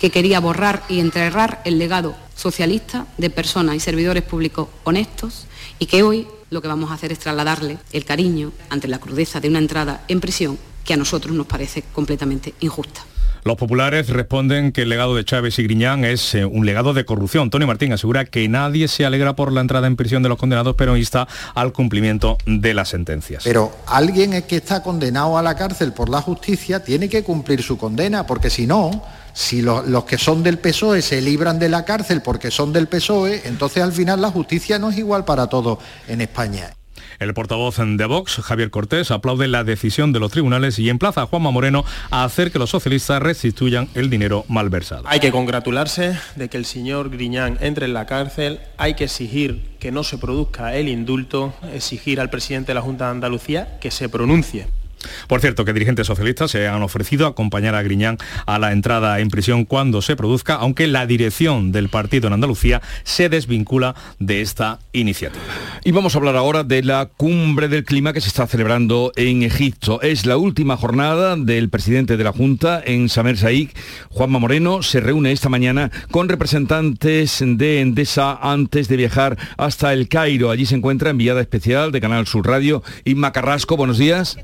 que 0.00 0.10
quería 0.10 0.40
borrar 0.40 0.82
y 0.88 0.98
enterrar 0.98 1.60
el 1.66 1.78
legado 1.78 2.16
socialista 2.34 3.06
de 3.18 3.28
personas 3.28 3.76
y 3.76 3.80
servidores 3.80 4.22
públicos 4.22 4.68
honestos 4.84 5.46
y 5.78 5.86
que 5.86 6.02
hoy 6.02 6.26
lo 6.48 6.62
que 6.62 6.68
vamos 6.68 6.90
a 6.90 6.94
hacer 6.94 7.12
es 7.12 7.18
trasladarle 7.18 7.78
el 7.92 8.04
cariño 8.04 8.50
ante 8.70 8.88
la 8.88 8.98
crudeza 8.98 9.40
de 9.40 9.48
una 9.48 9.58
entrada 9.58 10.04
en 10.08 10.20
prisión 10.20 10.58
que 10.84 10.94
a 10.94 10.96
nosotros 10.96 11.34
nos 11.36 11.46
parece 11.46 11.84
completamente 11.92 12.54
injusta. 12.60 13.04
Los 13.44 13.56
populares 13.56 14.08
responden 14.08 14.72
que 14.72 14.82
el 14.82 14.88
legado 14.88 15.14
de 15.14 15.24
Chávez 15.24 15.58
y 15.58 15.62
Griñán 15.62 16.04
es 16.04 16.34
eh, 16.34 16.44
un 16.44 16.66
legado 16.66 16.92
de 16.92 17.04
corrupción. 17.04 17.50
Tony 17.50 17.66
Martín 17.66 17.92
asegura 17.92 18.24
que 18.24 18.48
nadie 18.48 18.86
se 18.88 19.06
alegra 19.06 19.34
por 19.34 19.52
la 19.52 19.60
entrada 19.60 19.86
en 19.86 19.96
prisión 19.96 20.22
de 20.22 20.28
los 20.28 20.38
condenados, 20.38 20.74
pero 20.76 20.96
insta 20.96 21.26
al 21.54 21.72
cumplimiento 21.72 22.36
de 22.46 22.74
las 22.74 22.90
sentencias. 22.90 23.44
Pero 23.44 23.72
alguien 23.86 24.42
que 24.42 24.56
está 24.56 24.82
condenado 24.82 25.38
a 25.38 25.42
la 25.42 25.54
cárcel 25.54 25.92
por 25.92 26.08
la 26.08 26.20
justicia 26.20 26.84
tiene 26.84 27.08
que 27.08 27.22
cumplir 27.22 27.62
su 27.62 27.78
condena, 27.78 28.26
porque 28.26 28.50
si 28.50 28.66
no, 28.66 29.02
si 29.32 29.62
los 29.62 30.04
que 30.04 30.18
son 30.18 30.42
del 30.42 30.58
PSOE 30.58 31.02
se 31.02 31.20
libran 31.20 31.58
de 31.58 31.68
la 31.68 31.84
cárcel 31.84 32.22
porque 32.22 32.50
son 32.50 32.72
del 32.72 32.88
PSOE, 32.88 33.42
entonces 33.44 33.82
al 33.82 33.92
final 33.92 34.20
la 34.20 34.30
justicia 34.30 34.78
no 34.78 34.90
es 34.90 34.98
igual 34.98 35.24
para 35.24 35.46
todos 35.46 35.78
en 36.08 36.20
España. 36.20 36.74
El 37.20 37.34
portavoz 37.34 37.76
de 37.76 38.06
Vox, 38.06 38.36
Javier 38.36 38.70
Cortés, 38.70 39.10
aplaude 39.10 39.46
la 39.46 39.62
decisión 39.62 40.10
de 40.14 40.20
los 40.20 40.32
tribunales 40.32 40.78
y 40.78 40.88
emplaza 40.88 41.20
a 41.20 41.26
Juanma 41.26 41.50
Moreno 41.50 41.84
a 42.10 42.24
hacer 42.24 42.50
que 42.50 42.58
los 42.58 42.70
socialistas 42.70 43.20
restituyan 43.20 43.90
el 43.94 44.08
dinero 44.08 44.46
malversado. 44.48 45.02
Hay 45.04 45.20
que 45.20 45.30
congratularse 45.30 46.18
de 46.36 46.48
que 46.48 46.56
el 46.56 46.64
señor 46.64 47.10
Griñán 47.10 47.58
entre 47.60 47.84
en 47.84 47.92
la 47.92 48.06
cárcel, 48.06 48.60
hay 48.78 48.94
que 48.94 49.04
exigir 49.04 49.76
que 49.78 49.92
no 49.92 50.02
se 50.02 50.16
produzca 50.16 50.74
el 50.74 50.88
indulto, 50.88 51.52
exigir 51.74 52.20
al 52.20 52.30
presidente 52.30 52.68
de 52.68 52.76
la 52.76 52.80
Junta 52.80 53.04
de 53.04 53.10
Andalucía 53.10 53.78
que 53.80 53.90
se 53.90 54.08
pronuncie. 54.08 54.79
Por 55.28 55.40
cierto, 55.40 55.64
que 55.64 55.72
dirigentes 55.72 56.06
socialistas 56.06 56.50
se 56.50 56.68
han 56.68 56.82
ofrecido 56.82 57.26
a 57.26 57.30
acompañar 57.30 57.74
a 57.74 57.82
Griñán 57.82 58.18
a 58.46 58.58
la 58.58 58.72
entrada 58.72 59.20
en 59.20 59.28
prisión 59.28 59.64
cuando 59.64 60.02
se 60.02 60.16
produzca, 60.16 60.54
aunque 60.54 60.86
la 60.86 61.06
dirección 61.06 61.72
del 61.72 61.88
partido 61.88 62.26
en 62.26 62.34
Andalucía 62.34 62.82
se 63.04 63.28
desvincula 63.28 63.94
de 64.18 64.40
esta 64.40 64.78
iniciativa. 64.92 65.42
Y 65.84 65.92
vamos 65.92 66.14
a 66.14 66.18
hablar 66.18 66.36
ahora 66.36 66.64
de 66.64 66.82
la 66.82 67.10
cumbre 67.16 67.68
del 67.68 67.84
clima 67.84 68.12
que 68.12 68.20
se 68.20 68.28
está 68.28 68.46
celebrando 68.46 69.12
en 69.16 69.42
Egipto. 69.42 70.00
Es 70.02 70.26
la 70.26 70.36
última 70.36 70.76
jornada 70.76 71.36
del 71.36 71.70
presidente 71.70 72.16
de 72.16 72.24
la 72.24 72.32
Junta 72.32 72.82
en 72.84 73.08
Samer 73.08 73.36
Saik. 73.36 73.76
Juanma 74.10 74.38
Moreno 74.38 74.82
se 74.82 75.00
reúne 75.00 75.32
esta 75.32 75.48
mañana 75.48 75.90
con 76.10 76.28
representantes 76.28 77.42
de 77.44 77.80
Endesa 77.80 78.38
antes 78.40 78.88
de 78.88 78.96
viajar 78.96 79.36
hasta 79.56 79.92
el 79.92 80.08
Cairo. 80.08 80.50
Allí 80.50 80.66
se 80.66 80.76
encuentra 80.76 81.10
enviada 81.10 81.40
especial 81.40 81.92
de 81.92 82.00
Canal 82.00 82.26
Sur 82.26 82.46
Radio, 82.46 82.82
Inma 83.04 83.32
Carrasco. 83.32 83.76
Buenos 83.76 83.98
días. 83.98 84.38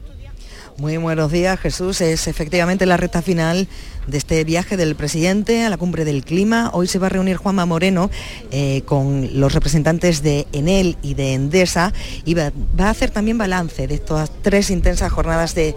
Muy 0.78 0.98
buenos 0.98 1.32
días, 1.32 1.58
Jesús. 1.58 2.02
Es 2.02 2.28
efectivamente 2.28 2.84
la 2.84 2.98
recta 2.98 3.22
final 3.22 3.66
de 4.06 4.18
este 4.18 4.44
viaje 4.44 4.76
del 4.76 4.94
presidente 4.94 5.64
a 5.64 5.70
la 5.70 5.78
cumbre 5.78 6.04
del 6.04 6.22
clima. 6.22 6.70
Hoy 6.74 6.86
se 6.86 6.98
va 6.98 7.06
a 7.06 7.10
reunir 7.10 7.38
Juanma 7.38 7.64
Moreno 7.64 8.10
eh, 8.50 8.82
con 8.84 9.40
los 9.40 9.54
representantes 9.54 10.22
de 10.22 10.46
Enel 10.52 10.98
y 11.00 11.14
de 11.14 11.32
Endesa 11.32 11.94
y 12.26 12.34
va, 12.34 12.52
a 12.78 12.90
hacer 12.90 13.10
también 13.10 13.38
balance 13.38 13.86
de 13.86 13.94
estas 13.94 14.30
tres 14.42 14.70
intensas 14.70 15.10
jornadas 15.10 15.54
de... 15.54 15.74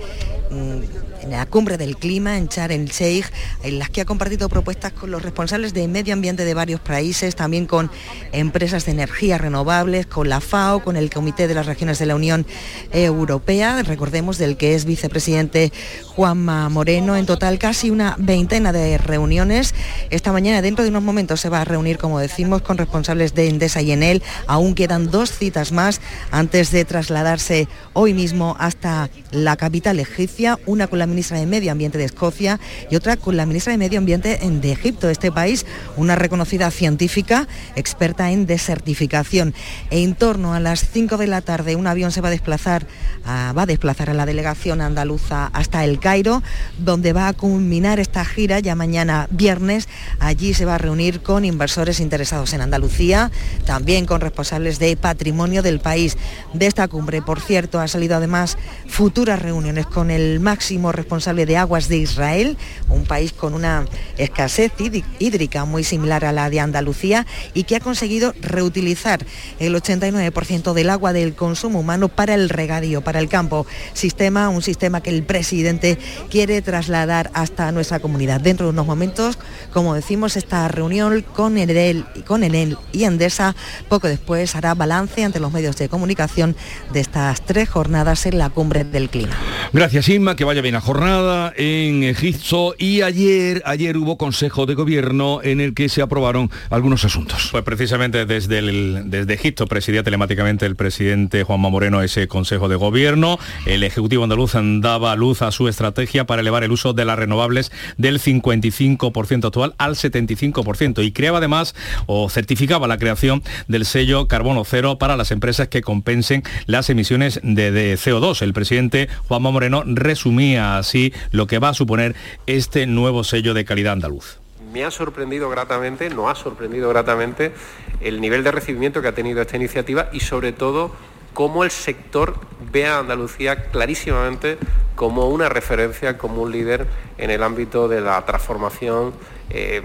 Mm, 0.51 1.08
la 1.29 1.45
cumbre 1.45 1.77
del 1.77 1.97
clima 1.97 2.37
en 2.37 2.47
Char 2.47 2.71
el 2.71 2.87
Sheikh, 2.87 3.31
en 3.63 3.79
las 3.79 3.89
que 3.89 4.01
ha 4.01 4.05
compartido 4.05 4.49
propuestas 4.49 4.93
con 4.93 5.11
los 5.11 5.21
responsables 5.21 5.73
de 5.73 5.87
medio 5.87 6.13
ambiente 6.13 6.45
de 6.45 6.53
varios 6.53 6.79
países, 6.79 7.35
también 7.35 7.65
con 7.65 7.91
empresas 8.31 8.85
de 8.85 8.91
energía 8.91 9.37
renovables, 9.37 10.05
con 10.05 10.29
la 10.29 10.41
FAO, 10.41 10.83
con 10.83 10.95
el 10.95 11.09
Comité 11.09 11.47
de 11.47 11.53
las 11.53 11.65
Regiones 11.65 11.99
de 11.99 12.05
la 12.05 12.15
Unión 12.15 12.45
Europea, 12.91 13.81
recordemos 13.83 14.37
del 14.37 14.57
que 14.57 14.75
es 14.75 14.85
vicepresidente 14.85 15.71
Juanma 16.05 16.69
Moreno, 16.69 17.15
en 17.15 17.25
total 17.25 17.59
casi 17.59 17.89
una 17.89 18.15
veintena 18.17 18.71
de 18.71 18.97
reuniones. 18.97 19.73
Esta 20.09 20.31
mañana, 20.31 20.61
dentro 20.61 20.83
de 20.83 20.89
unos 20.89 21.03
momentos, 21.03 21.39
se 21.39 21.49
va 21.49 21.61
a 21.61 21.65
reunir, 21.65 21.97
como 21.97 22.19
decimos, 22.19 22.61
con 22.61 22.77
responsables 22.77 23.33
de 23.33 23.47
Endesa 23.47 23.81
y 23.81 23.91
Enel. 23.91 24.23
Aún 24.47 24.75
quedan 24.75 25.11
dos 25.11 25.31
citas 25.31 25.71
más 25.71 26.01
antes 26.31 26.71
de 26.71 26.85
trasladarse 26.85 27.67
hoy 27.93 28.13
mismo 28.13 28.55
hasta 28.59 29.09
la 29.31 29.55
capital 29.55 29.99
egipcia, 29.99 30.59
una 30.65 30.87
con 30.87 30.99
la 30.99 31.07
de 31.19 31.45
Medio 31.45 31.73
Ambiente 31.73 31.97
de 31.97 32.05
Escocia 32.05 32.61
y 32.89 32.95
otra 32.95 33.17
con 33.17 33.35
la 33.35 33.45
ministra 33.45 33.71
de 33.71 33.77
Medio 33.77 33.99
Ambiente 33.99 34.39
de 34.41 34.71
Egipto, 34.71 35.09
este 35.09 35.33
país, 35.33 35.65
una 35.97 36.15
reconocida 36.15 36.71
científica 36.71 37.47
experta 37.75 38.31
en 38.31 38.45
desertificación. 38.45 39.53
En 39.91 40.15
torno 40.15 40.53
a 40.53 40.61
las 40.61 40.89
5 40.89 41.17
de 41.17 41.27
la 41.27 41.41
tarde 41.41 41.75
un 41.75 41.87
avión 41.87 42.13
se 42.13 42.21
va 42.21 42.29
a 42.29 42.31
desplazar 42.31 42.87
a, 43.25 43.51
va 43.51 43.63
a 43.63 43.65
desplazar 43.65 44.09
a 44.09 44.13
la 44.13 44.25
delegación 44.25 44.79
andaluza 44.79 45.47
hasta 45.47 45.83
el 45.83 45.99
Cairo, 45.99 46.41
donde 46.77 47.11
va 47.11 47.27
a 47.27 47.33
culminar 47.33 47.99
esta 47.99 48.23
gira 48.23 48.59
ya 48.59 48.75
mañana 48.75 49.27
viernes. 49.29 49.89
Allí 50.19 50.53
se 50.53 50.63
va 50.63 50.75
a 50.75 50.77
reunir 50.77 51.21
con 51.21 51.43
inversores 51.43 51.99
interesados 51.99 52.53
en 52.53 52.61
Andalucía, 52.61 53.29
también 53.65 54.05
con 54.05 54.21
responsables 54.21 54.79
de 54.79 54.95
patrimonio 54.95 55.61
del 55.61 55.81
país. 55.81 56.17
De 56.53 56.65
esta 56.65 56.87
cumbre, 56.87 57.21
por 57.21 57.41
cierto, 57.41 57.81
ha 57.81 57.89
salido 57.89 58.15
además 58.15 58.57
futuras 58.87 59.41
reuniones 59.41 59.85
con 59.85 60.11
el 60.11 60.39
máximo 60.39 60.91
responsable 60.99 61.45
de 61.45 61.57
aguas 61.57 61.87
de 61.89 61.97
Israel, 61.97 62.57
un 62.89 63.05
país 63.05 63.33
con 63.33 63.53
una 63.53 63.85
escasez 64.17 64.71
hídrica 65.19 65.65
muy 65.65 65.83
similar 65.83 66.25
a 66.25 66.31
la 66.31 66.49
de 66.49 66.59
Andalucía 66.59 67.25
y 67.53 67.63
que 67.63 67.75
ha 67.75 67.79
conseguido 67.79 68.33
reutilizar 68.41 69.25
el 69.59 69.75
89% 69.75 70.73
del 70.73 70.89
agua 70.89 71.13
del 71.13 71.33
consumo 71.35 71.79
humano 71.79 72.09
para 72.09 72.35
el 72.35 72.49
regadío, 72.49 73.01
para 73.01 73.19
el 73.19 73.29
campo. 73.29 73.65
Sistema, 73.93 74.49
un 74.49 74.61
sistema 74.61 75.01
que 75.01 75.09
el 75.09 75.23
presidente 75.23 75.97
quiere 76.29 76.61
trasladar 76.61 77.31
hasta 77.33 77.71
nuestra 77.71 77.99
comunidad. 77.99 78.41
Dentro 78.41 78.67
de 78.67 78.71
unos 78.71 78.85
momentos, 78.85 79.37
como 79.73 79.95
decimos, 79.95 80.35
esta 80.35 80.67
reunión 80.67 81.25
con 81.33 81.57
Enel, 81.57 82.05
con 82.25 82.43
Enel 82.43 82.77
y 82.91 83.05
Endesa, 83.05 83.55
poco 83.87 84.07
después 84.07 84.55
hará 84.55 84.73
balance 84.73 85.23
ante 85.23 85.39
los 85.39 85.51
medios 85.51 85.77
de 85.77 85.89
comunicación 85.89 86.55
de 86.91 86.99
estas 86.99 87.41
tres 87.45 87.69
jornadas 87.69 88.25
en 88.25 88.37
la 88.37 88.49
cumbre 88.49 88.83
del 88.83 89.09
clima. 89.09 89.35
Gracias 89.73 90.09
Inma, 90.09 90.35
que 90.35 90.43
vaya 90.43 90.61
bien 90.61 90.75
a 90.75 90.81
jornada 90.89 91.53
en 91.55 92.01
Egipto 92.01 92.73
y 92.75 93.03
ayer, 93.03 93.61
ayer 93.63 93.95
hubo 93.95 94.17
Consejo 94.17 94.65
de 94.65 94.73
Gobierno 94.73 95.39
en 95.43 95.61
el 95.61 95.75
que 95.75 95.87
se 95.87 96.01
aprobaron 96.01 96.49
algunos 96.71 97.05
asuntos. 97.05 97.49
Pues 97.51 97.63
precisamente 97.63 98.25
desde, 98.25 98.59
desde 99.03 99.31
Egipto 99.31 99.67
presidía 99.67 100.01
telemáticamente 100.01 100.65
el 100.65 100.75
presidente 100.75 101.43
Juanma 101.43 101.69
Moreno 101.69 102.01
ese 102.01 102.27
Consejo 102.27 102.69
de 102.69 102.75
Gobierno. 102.75 103.37
El 103.67 103.83
Ejecutivo 103.83 104.23
andaluz 104.23 104.53
daba 104.81 105.15
luz 105.15 105.43
a 105.43 105.51
su 105.51 105.67
estrategia 105.67 106.25
para 106.25 106.41
elevar 106.41 106.63
el 106.63 106.71
uso 106.71 106.93
de 106.93 107.05
las 107.05 107.19
renovables 107.19 107.71
del 107.97 108.19
55% 108.19 109.45
actual 109.45 109.75
al 109.77 109.93
75% 109.93 111.05
y 111.05 111.11
creaba 111.11 111.37
además 111.37 111.75
o 112.07 112.31
certificaba 112.31 112.87
la 112.87 112.97
creación 112.97 113.43
del 113.67 113.85
sello 113.85 114.27
carbono 114.27 114.65
cero 114.65 114.97
para 114.97 115.17
las 115.17 115.29
empresas 115.29 115.67
que 115.67 115.83
compensen 115.83 116.41
las 116.65 116.89
emisiones 116.89 117.39
de, 117.43 117.69
de 117.69 117.93
CO2. 117.93 118.41
El 118.41 118.53
presidente 118.53 119.07
Juanma 119.27 119.51
Moreno 119.51 119.83
resumía 119.85 120.78
así 120.79 121.13
lo 121.31 121.47
que 121.47 121.59
va 121.59 121.69
a 121.69 121.73
suponer 121.73 122.15
este 122.47 122.87
nuevo 122.87 123.23
sello 123.23 123.53
de 123.53 123.65
calidad 123.65 123.93
andaluz 123.93 124.39
me 124.71 124.85
ha 124.85 124.91
sorprendido 124.91 125.49
gratamente, 125.49 126.09
no 126.09 126.29
ha 126.29 126.35
sorprendido 126.35 126.89
gratamente 126.89 127.53
el 128.01 128.21
nivel 128.21 128.43
de 128.43 128.51
recibimiento 128.51 129.01
que 129.01 129.07
ha 129.07 129.15
tenido 129.15 129.41
esta 129.41 129.57
iniciativa 129.57 130.09
y 130.13 130.19
sobre 130.19 130.53
todo 130.53 130.91
cómo 131.33 131.63
el 131.63 131.71
sector 131.71 132.35
ve 132.71 132.85
a 132.85 132.99
Andalucía 132.99 133.69
clarísimamente 133.71 134.57
como 134.95 135.29
una 135.29 135.49
referencia, 135.49 136.17
como 136.17 136.41
un 136.41 136.51
líder 136.51 136.85
en 137.17 137.29
el 137.29 137.43
ámbito 137.43 137.87
de 137.87 138.01
la 138.01 138.23
transformación, 138.25 139.13
eh, 139.49 139.81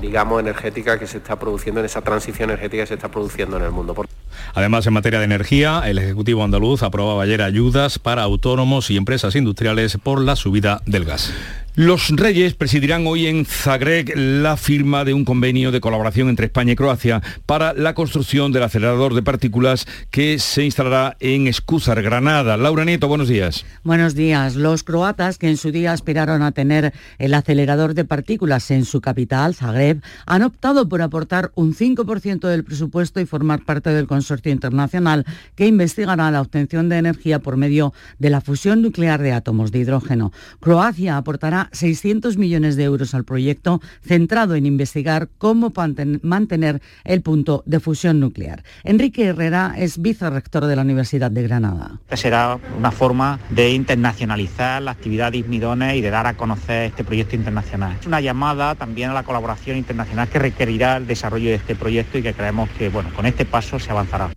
digamos, 0.00 0.40
energética 0.40 0.98
que 0.98 1.06
se 1.06 1.18
está 1.18 1.38
produciendo, 1.38 1.80
en 1.80 1.86
esa 1.86 2.02
transición 2.02 2.50
energética 2.50 2.84
que 2.84 2.86
se 2.86 2.94
está 2.94 3.10
produciendo 3.10 3.56
en 3.56 3.64
el 3.64 3.70
mundo. 3.72 3.94
Además, 4.54 4.86
en 4.86 4.92
materia 4.92 5.18
de 5.18 5.24
energía, 5.24 5.82
el 5.86 5.98
Ejecutivo 5.98 6.44
andaluz 6.44 6.82
aprobaba 6.82 7.22
ayer 7.22 7.42
ayudas 7.42 7.98
para 7.98 8.22
autónomos 8.22 8.90
y 8.90 8.96
empresas 8.96 9.34
industriales 9.34 9.98
por 10.02 10.20
la 10.20 10.36
subida 10.36 10.82
del 10.86 11.04
gas. 11.04 11.32
Los 11.76 12.10
Reyes 12.10 12.54
presidirán 12.54 13.04
hoy 13.04 13.26
en 13.26 13.44
Zagreb 13.44 14.12
la 14.14 14.56
firma 14.56 15.04
de 15.04 15.12
un 15.12 15.24
convenio 15.24 15.72
de 15.72 15.80
colaboración 15.80 16.28
entre 16.28 16.46
España 16.46 16.74
y 16.74 16.76
Croacia 16.76 17.20
para 17.46 17.72
la 17.72 17.94
construcción 17.94 18.52
del 18.52 18.62
acelerador 18.62 19.12
de 19.12 19.24
partículas 19.24 19.84
que 20.12 20.38
se 20.38 20.64
instalará 20.64 21.16
en 21.18 21.48
Escúzar, 21.48 22.00
Granada. 22.00 22.56
Laura 22.56 22.84
Nieto, 22.84 23.08
buenos 23.08 23.26
días. 23.26 23.66
Buenos 23.82 24.14
días. 24.14 24.54
Los 24.54 24.84
croatas 24.84 25.36
que 25.36 25.48
en 25.48 25.56
su 25.56 25.72
día 25.72 25.90
aspiraron 25.90 26.42
a 26.42 26.52
tener 26.52 26.92
el 27.18 27.34
acelerador 27.34 27.94
de 27.94 28.04
partículas 28.04 28.70
en 28.70 28.84
su 28.84 29.00
capital, 29.00 29.56
Zagreb, 29.56 30.00
han 30.26 30.44
optado 30.44 30.88
por 30.88 31.02
aportar 31.02 31.50
un 31.56 31.74
5% 31.74 32.46
del 32.46 32.62
presupuesto 32.62 33.18
y 33.18 33.26
formar 33.26 33.64
parte 33.64 33.90
del 33.90 34.06
consorcio 34.06 34.52
internacional 34.52 35.26
que 35.56 35.66
investigará 35.66 36.30
la 36.30 36.40
obtención 36.40 36.88
de 36.88 36.98
energía 36.98 37.40
por 37.40 37.56
medio 37.56 37.92
de 38.20 38.30
la 38.30 38.40
fusión 38.40 38.80
nuclear 38.80 39.20
de 39.20 39.32
átomos 39.32 39.72
de 39.72 39.80
hidrógeno. 39.80 40.30
Croacia 40.60 41.16
aportará 41.16 41.63
600 41.72 42.36
millones 42.36 42.76
de 42.76 42.84
euros 42.84 43.14
al 43.14 43.24
proyecto 43.24 43.80
centrado 44.02 44.54
en 44.54 44.66
investigar 44.66 45.28
cómo 45.38 45.72
mantener 46.22 46.80
el 47.04 47.22
punto 47.22 47.62
de 47.66 47.80
fusión 47.80 48.20
nuclear. 48.20 48.62
Enrique 48.82 49.26
Herrera 49.26 49.74
es 49.76 50.00
vicerrector 50.00 50.66
de 50.66 50.76
la 50.76 50.82
Universidad 50.82 51.30
de 51.30 51.42
Granada. 51.42 52.00
Será 52.12 52.58
una 52.78 52.90
forma 52.90 53.38
de 53.50 53.70
internacionalizar 53.70 54.82
la 54.82 54.92
actividad 54.92 55.32
de 55.32 55.38
Ismidones 55.38 55.96
y 55.96 56.00
de 56.00 56.10
dar 56.10 56.26
a 56.26 56.34
conocer 56.34 56.84
este 56.84 57.04
proyecto 57.04 57.36
internacional. 57.36 57.96
Es 58.00 58.06
una 58.06 58.20
llamada 58.20 58.74
también 58.74 59.10
a 59.10 59.14
la 59.14 59.22
colaboración 59.22 59.76
internacional 59.76 60.28
que 60.28 60.38
requerirá 60.38 60.96
el 60.96 61.06
desarrollo 61.06 61.50
de 61.50 61.56
este 61.56 61.74
proyecto 61.74 62.18
y 62.18 62.22
que 62.22 62.34
creemos 62.34 62.68
que 62.70 62.88
bueno, 62.88 63.10
con 63.14 63.26
este 63.26 63.44
paso 63.44 63.78
se 63.78 63.90
avanzará. 63.90 64.30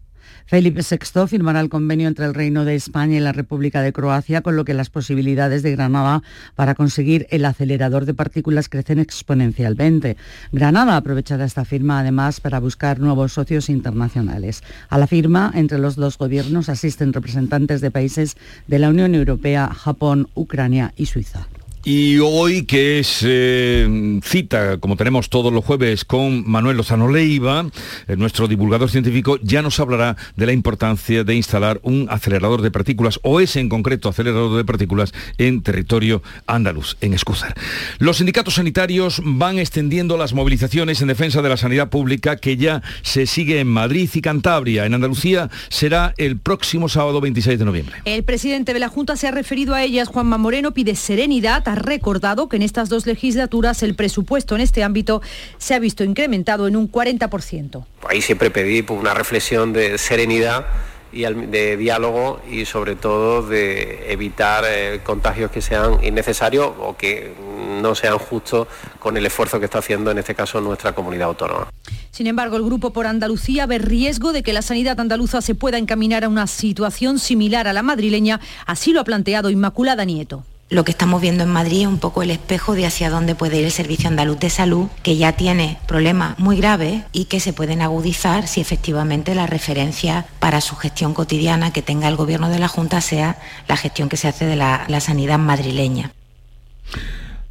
Felipe 0.48 0.80
VI 0.80 1.28
firmará 1.28 1.60
el 1.60 1.68
convenio 1.68 2.08
entre 2.08 2.26
el 2.26 2.34
Reino 2.34 2.64
de 2.64 2.74
España 2.74 3.18
y 3.18 3.20
la 3.20 3.34
República 3.34 3.82
de 3.82 3.92
Croacia, 3.92 4.42
con 4.42 4.56
lo 4.56 4.64
que 4.64 4.74
las 4.74 4.90
posibilidades 4.90 5.62
de 5.62 5.74
Granada 5.74 6.24
para 6.56 6.74
conseguir 6.74 7.28
el 7.32 7.44
acelerador 7.44 8.06
de 8.06 8.14
partículas 8.14 8.70
crecen 8.70 9.00
exponencialmente. 9.00 10.16
Granada 10.54 10.96
aprovechará 10.96 11.44
esta 11.44 11.66
firma 11.66 12.00
además 12.00 12.40
para 12.40 12.62
buscar 12.62 13.02
nuevos 13.02 13.34
socios 13.34 13.70
internacionales. 13.70 14.64
A 14.88 14.98
la 14.98 15.08
firma, 15.08 15.52
entre 15.54 15.80
los 15.80 15.98
dos 15.98 16.18
gobiernos, 16.18 16.70
asisten 16.70 17.12
representantes 17.12 17.82
de 17.82 17.92
países 17.92 18.38
de 18.68 18.80
la 18.80 18.88
Unión 18.88 19.16
Europea, 19.16 19.68
Japón, 19.68 20.30
Ucrania 20.34 20.94
y 20.96 21.08
Suiza. 21.08 21.50
Y 21.90 22.20
hoy, 22.20 22.66
que 22.66 23.00
es 23.00 23.24
eh, 23.26 24.20
cita, 24.22 24.78
como 24.78 24.98
tenemos 24.98 25.30
todos 25.30 25.54
los 25.54 25.64
jueves, 25.64 26.04
con 26.04 26.44
Manuel 26.46 26.76
Lozano 26.76 27.10
Leiva, 27.10 27.66
eh, 28.10 28.18
nuestro 28.18 28.50
divulgador 28.50 28.90
científico, 28.90 29.40
ya 29.42 29.62
nos 29.62 29.80
hablará 29.80 30.18
de 30.36 30.46
la 30.46 30.52
importancia 30.52 31.24
de 31.24 31.34
instalar 31.34 31.80
un 31.84 32.08
acelerador 32.10 32.62
de 32.62 32.72
partículas, 32.72 33.22
o 33.24 33.40
ese 33.40 33.62
en 33.62 33.70
concreto 33.70 34.10
acelerador 34.10 34.58
de 34.58 34.66
partículas, 34.66 35.14
en 35.38 35.64
territorio 35.64 36.22
andaluz, 36.46 36.98
en 37.00 37.14
Escúzar. 37.14 37.56
Los 38.00 38.18
sindicatos 38.18 38.56
sanitarios 38.56 39.22
van 39.24 39.58
extendiendo 39.58 40.18
las 40.18 40.34
movilizaciones 40.34 41.02
en 41.02 41.08
defensa 41.08 41.42
de 41.42 41.48
la 41.48 41.56
sanidad 41.56 41.88
pública, 41.88 42.36
que 42.36 42.58
ya 42.58 42.84
se 43.02 43.26
sigue 43.28 43.62
en 43.62 43.68
Madrid 43.68 44.10
y 44.14 44.20
Cantabria. 44.20 44.86
En 44.86 44.94
Andalucía 44.94 45.50
será 45.70 46.14
el 46.18 46.38
próximo 46.38 46.90
sábado 46.90 47.22
26 47.22 47.58
de 47.58 47.64
noviembre. 47.64 47.96
El 48.04 48.26
presidente 48.26 48.74
de 48.74 48.80
la 48.80 48.90
Junta 48.90 49.16
se 49.16 49.30
ha 49.30 49.32
referido 49.32 49.74
a 49.74 49.84
ellas. 49.84 50.10
Juanma 50.10 50.38
Moreno 50.38 50.74
pide 50.74 50.94
serenidad 50.94 51.64
recordado 51.80 52.50
que 52.50 52.58
en 52.58 52.62
estas 52.62 52.90
dos 52.90 53.06
legislaturas 53.06 53.84
el 53.84 53.96
presupuesto 53.96 54.56
en 54.56 54.62
este 54.62 54.84
ámbito 54.84 55.22
se 55.58 55.74
ha 55.74 55.80
visto 55.80 56.04
incrementado 56.04 56.68
en 56.68 56.76
un 56.76 56.92
40%. 56.92 57.86
Ahí 58.08 58.22
siempre 58.22 58.52
pedí 58.52 58.82
pues, 58.82 59.00
una 59.00 59.14
reflexión 59.14 59.74
de 59.74 59.98
serenidad 59.98 60.66
y 61.12 61.24
de 61.24 61.78
diálogo 61.78 62.42
y 62.50 62.66
sobre 62.66 62.96
todo 62.96 63.48
de 63.48 64.12
evitar 64.12 64.66
eh, 64.68 65.00
contagios 65.04 65.52
que 65.52 65.62
sean 65.62 66.04
innecesarios 66.04 66.72
o 66.80 66.98
que 66.98 67.34
no 67.82 67.96
sean 67.96 68.18
justos 68.18 68.68
con 69.00 69.16
el 69.18 69.26
esfuerzo 69.26 69.60
que 69.60 69.66
está 69.66 69.80
haciendo 69.80 70.12
en 70.12 70.18
este 70.18 70.36
caso 70.36 70.60
nuestra 70.60 70.94
comunidad 70.94 71.30
autónoma. 71.30 71.70
Sin 72.12 72.28
embargo, 72.28 72.58
el 72.58 72.64
Grupo 72.64 72.92
por 72.92 73.06
Andalucía 73.06 73.66
ve 73.68 73.78
riesgo 73.78 74.34
de 74.34 74.44
que 74.44 74.54
la 74.54 74.62
sanidad 74.62 75.00
andaluza 75.00 75.42
se 75.42 75.56
pueda 75.56 75.78
encaminar 75.78 76.24
a 76.24 76.30
una 76.30 76.48
situación 76.48 77.20
similar 77.20 77.68
a 77.68 77.74
la 77.74 77.84
madrileña, 77.84 78.40
así 78.66 78.92
lo 78.92 79.02
ha 79.02 79.04
planteado 79.04 79.50
Inmaculada 79.50 80.04
Nieto 80.04 80.44
lo 80.70 80.84
que 80.84 80.92
estamos 80.92 81.22
viendo 81.22 81.44
en 81.44 81.50
Madrid 81.50 81.82
es 81.82 81.88
un 81.88 81.98
poco 81.98 82.24
el 82.24 82.32
espejo 82.32 82.74
de 82.76 82.86
hacia 82.86 83.10
dónde 83.10 83.36
puede 83.36 83.58
ir 83.58 83.66
el 83.66 83.72
Servicio 83.72 84.10
Andaluz 84.10 84.40
de 84.40 84.50
Salud, 84.50 84.88
que 85.02 85.16
ya 85.16 85.32
tiene 85.32 85.80
problemas 85.88 86.38
muy 86.40 86.58
graves 86.58 87.04
y 87.14 87.26
que 87.26 87.40
se 87.40 87.54
pueden 87.54 87.82
agudizar 87.82 88.48
si 88.48 88.60
efectivamente 88.60 89.34
la 89.34 89.48
referencia 89.48 90.26
para 90.40 90.60
su 90.60 90.76
gestión 90.76 91.14
cotidiana 91.14 91.72
que 91.72 91.82
tenga 91.82 92.10
el 92.10 92.18
Gobierno 92.18 92.50
de 92.50 92.60
la 92.60 92.68
Junta 92.68 93.00
sea 93.00 93.38
la 93.68 93.78
gestión 93.78 94.10
que 94.10 94.18
se 94.18 94.28
hace 94.28 94.46
de 94.46 94.58
la, 94.58 94.84
la 94.90 95.00
sanidad 95.00 95.40
madrileña. 95.40 96.12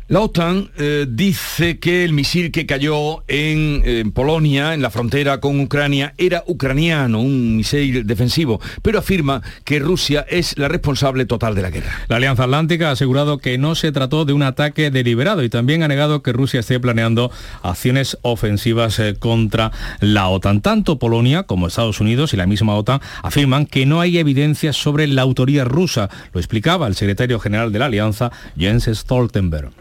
La 0.08 0.20
OTAN 0.20 0.70
eh, 0.78 1.04
dice 1.08 1.80
que 1.80 2.04
el 2.04 2.12
misil 2.12 2.52
que 2.52 2.64
cayó 2.64 3.24
en, 3.26 4.12
Polonia, 4.12 4.72
en 4.72 4.80
la 4.80 4.90
frontera 4.90 5.40
con 5.40 5.58
Ucrania, 5.58 6.14
era 6.16 6.44
ucraniano, 6.46 7.20
un 7.20 7.56
misil 7.56 8.06
defensivo, 8.06 8.60
pero 8.82 9.00
afirma 9.00 9.42
que 9.64 9.80
Rusia 9.80 10.24
es 10.28 10.56
la 10.58 10.68
responsable 10.68 11.26
total 11.26 11.56
de 11.56 11.62
la 11.62 11.70
guerra. 11.70 11.90
La 12.06 12.16
Alianza 12.16 12.44
Atlántica 12.44 12.90
ha 12.90 12.92
asegurado 12.92 13.38
que 13.38 13.58
no 13.58 13.74
se 13.74 13.90
trató 13.90 14.24
de 14.24 14.32
un 14.32 14.44
ataque 14.44 14.92
deliberado 14.92 15.42
y 15.42 15.48
también 15.48 15.82
ha 15.82 15.88
negado 15.88 16.22
que 16.22 16.32
Rusia 16.32 16.60
esté 16.60 16.78
planeando 16.78 17.32
acciones 17.64 18.16
ofensivas 18.22 19.00
eh, 19.00 19.16
contra 19.18 19.72
la 19.98 20.28
OTAN. 20.28 20.60
Tanto 20.60 21.00
Polonia 21.00 21.42
como 21.42 21.66
Estados 21.66 22.00
Unidos 22.00 22.32
y 22.32 22.36
la 22.36 22.46
misma 22.46 22.76
OTAN 22.76 23.00
afirman 23.24 23.66
que 23.66 23.86
no 23.86 24.00
hay 24.00 24.18
evidencias 24.18 24.76
sobre 24.76 25.08
la 25.08 25.22
autoría 25.22 25.64
rusa. 25.64 26.10
Lo 26.32 26.38
explicaba 26.38 26.86
el 26.86 26.94
secretario 26.94 27.40
general 27.40 27.72
de 27.72 27.80
la 27.80 27.86
Alianza, 27.86 28.30
Jens 28.56 28.84
Stoltenberg. 28.84 29.72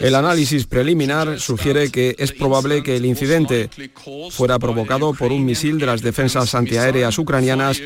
El 0.00 0.14
análisis 0.14 0.66
preliminar 0.66 1.40
sugiere 1.40 1.90
que 1.90 2.14
es 2.18 2.32
probable 2.32 2.82
que 2.82 2.96
el 2.96 3.04
incidente 3.04 3.68
fuera 4.30 4.58
provocado 4.58 5.12
por 5.14 5.32
un 5.32 5.44
misil 5.44 5.78
de 5.78 5.86
las 5.86 6.02
defensas 6.02 6.54
antiaéreas 6.54 7.18
ucranianas 7.18 7.80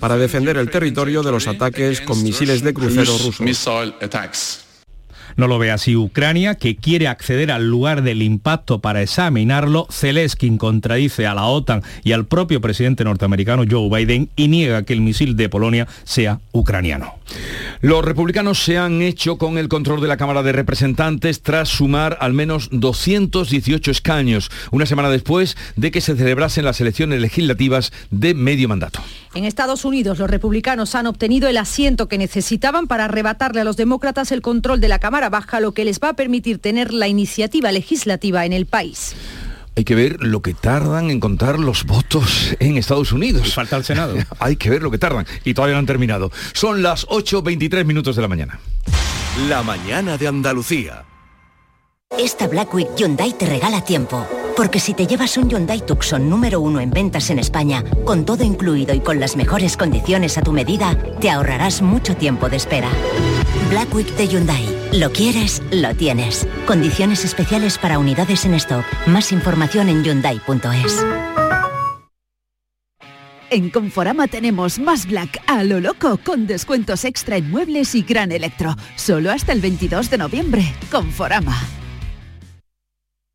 para 0.00 0.16
defender 0.16 0.58
el 0.58 0.70
territorio 0.70 1.22
de 1.22 1.32
los 1.32 1.46
ataques 1.46 2.00
con 2.02 2.22
misiles 2.22 2.62
de 2.62 2.74
crucero 2.74 3.16
rusos. 3.18 3.40
No 5.36 5.48
lo 5.48 5.58
ve 5.58 5.70
así 5.70 5.96
Ucrania, 5.96 6.54
que 6.54 6.76
quiere 6.76 7.08
acceder 7.08 7.50
al 7.50 7.68
lugar 7.68 8.02
del 8.02 8.22
impacto 8.22 8.80
para 8.80 9.02
examinarlo. 9.02 9.88
Zelensky 9.90 10.56
contradice 10.56 11.26
a 11.26 11.34
la 11.34 11.46
OTAN 11.46 11.82
y 12.04 12.12
al 12.12 12.26
propio 12.26 12.60
presidente 12.60 13.04
norteamericano 13.04 13.64
Joe 13.68 13.88
Biden 13.88 14.30
y 14.36 14.48
niega 14.48 14.84
que 14.84 14.92
el 14.92 15.00
misil 15.00 15.36
de 15.36 15.48
Polonia 15.48 15.88
sea 16.04 16.40
ucraniano. 16.52 17.14
Los 17.80 18.04
republicanos 18.04 18.62
se 18.62 18.78
han 18.78 19.02
hecho 19.02 19.36
con 19.36 19.58
el 19.58 19.68
control 19.68 20.00
de 20.00 20.08
la 20.08 20.16
Cámara 20.16 20.42
de 20.42 20.52
Representantes 20.52 21.42
tras 21.42 21.68
sumar 21.68 22.16
al 22.20 22.32
menos 22.32 22.68
218 22.72 23.90
escaños, 23.90 24.50
una 24.70 24.86
semana 24.86 25.10
después 25.10 25.56
de 25.76 25.90
que 25.90 26.00
se 26.00 26.16
celebrasen 26.16 26.64
las 26.64 26.80
elecciones 26.80 27.20
legislativas 27.20 27.92
de 28.10 28.34
medio 28.34 28.68
mandato. 28.68 29.00
En 29.34 29.44
Estados 29.44 29.84
Unidos, 29.84 30.18
los 30.18 30.30
republicanos 30.30 30.94
han 30.94 31.06
obtenido 31.06 31.48
el 31.48 31.56
asiento 31.56 32.08
que 32.08 32.18
necesitaban 32.18 32.86
para 32.86 33.06
arrebatarle 33.06 33.60
a 33.60 33.64
los 33.64 33.76
demócratas 33.76 34.30
el 34.32 34.42
control 34.42 34.80
de 34.80 34.88
la 34.88 34.98
Cámara 34.98 35.28
Baja, 35.28 35.60
lo 35.60 35.72
que 35.72 35.84
les 35.84 36.00
va 36.00 36.10
a 36.10 36.16
permitir 36.16 36.58
tener 36.58 36.92
la 36.92 37.08
iniciativa 37.08 37.72
legislativa 37.72 38.46
en 38.46 38.52
el 38.52 38.66
país. 38.66 39.14
Hay 39.76 39.84
que 39.84 39.94
ver 39.96 40.18
lo 40.20 40.40
que 40.40 40.54
tardan 40.54 41.10
en 41.10 41.18
contar 41.18 41.58
los 41.58 41.84
votos 41.84 42.54
en 42.60 42.76
Estados 42.76 43.10
Unidos. 43.10 43.54
falta 43.54 43.76
el 43.76 43.84
Senado. 43.84 44.16
Hay 44.38 44.56
que 44.56 44.70
ver 44.70 44.82
lo 44.82 44.90
que 44.90 44.98
tardan. 44.98 45.26
Y 45.44 45.54
todavía 45.54 45.74
no 45.74 45.80
han 45.80 45.86
terminado. 45.86 46.30
Son 46.52 46.82
las 46.82 47.06
8.23 47.08 47.84
minutos 47.84 48.14
de 48.14 48.22
la 48.22 48.28
mañana. 48.28 48.60
La 49.48 49.64
mañana 49.64 50.16
de 50.16 50.28
Andalucía. 50.28 51.04
Esta 52.18 52.46
Black 52.46 52.72
Week 52.72 52.88
Hyundai 52.96 53.32
te 53.32 53.44
regala 53.44 53.80
tiempo. 53.80 54.26
Porque 54.56 54.78
si 54.78 54.94
te 54.94 55.06
llevas 55.06 55.36
un 55.36 55.50
Hyundai 55.50 55.84
Tucson 55.84 56.30
número 56.30 56.60
uno 56.60 56.78
en 56.78 56.90
ventas 56.90 57.28
en 57.30 57.40
España, 57.40 57.82
con 58.04 58.24
todo 58.24 58.44
incluido 58.44 58.94
y 58.94 59.00
con 59.00 59.18
las 59.18 59.36
mejores 59.36 59.76
condiciones 59.76 60.38
a 60.38 60.42
tu 60.42 60.52
medida, 60.52 60.96
te 61.20 61.28
ahorrarás 61.28 61.82
mucho 61.82 62.16
tiempo 62.16 62.48
de 62.48 62.56
espera. 62.56 62.88
Black 63.68 63.92
Week 63.94 64.08
de 64.16 64.28
Hyundai. 64.28 64.64
Lo 64.92 65.10
quieres, 65.10 65.60
lo 65.72 65.94
tienes. 65.96 66.46
Condiciones 66.66 67.24
especiales 67.24 67.78
para 67.78 67.98
unidades 67.98 68.44
en 68.44 68.54
stock. 68.54 68.84
Más 69.06 69.32
información 69.32 69.88
en 69.88 70.04
hyundai.es. 70.04 71.04
En 73.50 73.70
Conforama 73.70 74.28
tenemos 74.28 74.78
más 74.78 75.06
Black 75.06 75.42
a 75.46 75.64
lo 75.64 75.80
loco 75.80 76.18
con 76.24 76.46
descuentos 76.46 77.04
extra 77.04 77.36
en 77.36 77.50
muebles 77.50 77.94
y 77.94 78.02
gran 78.02 78.30
electro. 78.30 78.76
Solo 78.94 79.32
hasta 79.32 79.52
el 79.52 79.60
22 79.60 80.10
de 80.10 80.18
noviembre. 80.18 80.74
Conforama. 80.90 81.56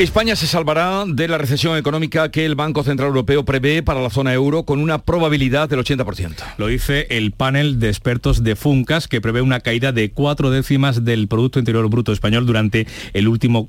España 0.00 0.34
se 0.34 0.46
salvará 0.46 1.04
de 1.06 1.28
la 1.28 1.36
recesión 1.36 1.76
económica 1.76 2.30
que 2.30 2.46
el 2.46 2.54
Banco 2.54 2.82
Central 2.82 3.08
Europeo 3.08 3.44
prevé 3.44 3.82
para 3.82 4.00
la 4.00 4.08
zona 4.08 4.32
euro 4.32 4.62
con 4.62 4.80
una 4.80 5.02
probabilidad 5.02 5.68
del 5.68 5.80
80%. 5.80 6.36
Lo 6.56 6.68
dice 6.68 7.06
el 7.10 7.32
panel 7.32 7.78
de 7.78 7.88
expertos 7.88 8.42
de 8.42 8.56
Funcas, 8.56 9.08
que 9.08 9.20
prevé 9.20 9.42
una 9.42 9.60
caída 9.60 9.92
de 9.92 10.10
cuatro 10.10 10.50
décimas 10.50 11.04
del 11.04 11.28
Producto 11.28 11.58
Interior 11.58 11.86
Bruto 11.90 12.14
español 12.14 12.46
durante 12.46 12.86
el 13.12 13.28
último 13.28 13.68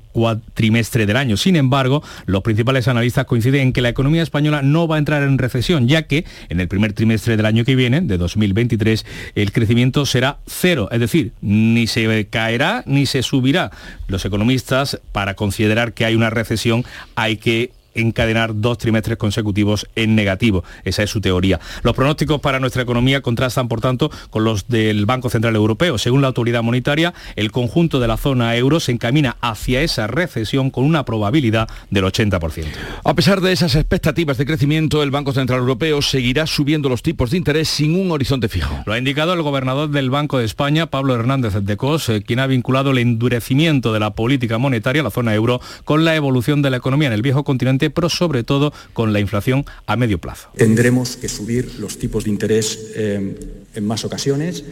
trimestre 0.54 1.04
del 1.04 1.18
año. 1.18 1.36
Sin 1.36 1.54
embargo, 1.54 2.02
los 2.24 2.40
principales 2.40 2.88
analistas 2.88 3.26
coinciden 3.26 3.60
en 3.60 3.72
que 3.74 3.82
la 3.82 3.90
economía 3.90 4.22
española 4.22 4.62
no 4.62 4.88
va 4.88 4.96
a 4.96 5.00
entrar 5.00 5.24
en 5.24 5.36
recesión, 5.36 5.86
ya 5.86 6.04
que 6.04 6.24
en 6.48 6.60
el 6.60 6.68
primer 6.68 6.94
trimestre 6.94 7.36
del 7.36 7.44
año 7.44 7.66
que 7.66 7.76
viene, 7.76 8.00
de 8.00 8.16
2023, 8.16 9.04
el 9.34 9.52
crecimiento 9.52 10.06
será 10.06 10.38
cero, 10.46 10.88
es 10.92 11.00
decir, 11.00 11.32
ni 11.42 11.86
se 11.86 12.26
caerá 12.30 12.84
ni 12.86 13.04
se 13.04 13.22
subirá. 13.22 13.70
Los 14.08 14.24
economistas, 14.24 14.98
para 15.12 15.34
considerar 15.34 15.92
que 15.92 16.06
hay 16.06 16.14
una 16.14 16.21
recesión 16.30 16.84
hay 17.14 17.36
que 17.36 17.70
encadenar 17.94 18.60
dos 18.60 18.78
trimestres 18.78 19.18
consecutivos 19.18 19.86
en 19.96 20.14
negativo. 20.14 20.64
Esa 20.84 21.02
es 21.02 21.10
su 21.10 21.20
teoría. 21.20 21.60
Los 21.82 21.94
pronósticos 21.94 22.40
para 22.40 22.60
nuestra 22.60 22.82
economía 22.82 23.20
contrastan, 23.20 23.68
por 23.68 23.80
tanto, 23.80 24.10
con 24.30 24.44
los 24.44 24.68
del 24.68 25.06
Banco 25.06 25.30
Central 25.30 25.56
Europeo. 25.56 25.98
Según 25.98 26.22
la 26.22 26.28
autoridad 26.28 26.62
monetaria, 26.62 27.14
el 27.36 27.50
conjunto 27.50 28.00
de 28.00 28.08
la 28.08 28.16
zona 28.16 28.56
euro 28.56 28.80
se 28.80 28.92
encamina 28.92 29.36
hacia 29.40 29.82
esa 29.82 30.06
recesión 30.06 30.70
con 30.70 30.84
una 30.84 31.04
probabilidad 31.04 31.68
del 31.90 32.04
80%. 32.04 32.66
A 33.04 33.14
pesar 33.14 33.40
de 33.40 33.52
esas 33.52 33.74
expectativas 33.74 34.38
de 34.38 34.46
crecimiento, 34.46 35.02
el 35.02 35.10
Banco 35.10 35.32
Central 35.32 35.60
Europeo 35.60 36.02
seguirá 36.02 36.46
subiendo 36.46 36.88
los 36.88 37.02
tipos 37.02 37.30
de 37.30 37.38
interés 37.38 37.68
sin 37.68 37.98
un 37.98 38.10
horizonte 38.10 38.48
fijo. 38.48 38.82
Lo 38.86 38.92
ha 38.92 38.98
indicado 38.98 39.32
el 39.34 39.42
gobernador 39.42 39.90
del 39.90 40.10
Banco 40.10 40.38
de 40.38 40.44
España, 40.44 40.86
Pablo 40.86 41.14
Hernández 41.14 41.54
de 41.54 41.76
Cos, 41.76 42.08
eh, 42.08 42.22
quien 42.22 42.38
ha 42.38 42.46
vinculado 42.46 42.90
el 42.90 42.98
endurecimiento 42.98 43.92
de 43.92 44.00
la 44.00 44.14
política 44.14 44.58
monetaria, 44.58 45.02
la 45.02 45.10
zona 45.10 45.34
euro, 45.34 45.60
con 45.84 46.04
la 46.04 46.14
evolución 46.14 46.62
de 46.62 46.70
la 46.70 46.76
economía 46.78 47.08
en 47.08 47.14
el 47.14 47.22
viejo 47.22 47.44
continente 47.44 47.81
pero 47.90 48.08
sobre 48.08 48.42
todo 48.42 48.72
con 48.92 49.12
la 49.12 49.20
inflación 49.20 49.64
a 49.86 49.96
medio 49.96 50.18
plazo. 50.18 50.48
Tendremos 50.56 51.16
que 51.16 51.28
subir 51.28 51.78
los 51.78 51.98
tipos 51.98 52.24
de 52.24 52.30
interés 52.30 52.92
eh, 52.94 53.36
en 53.74 53.86
más 53.86 54.04
ocasiones. 54.04 54.64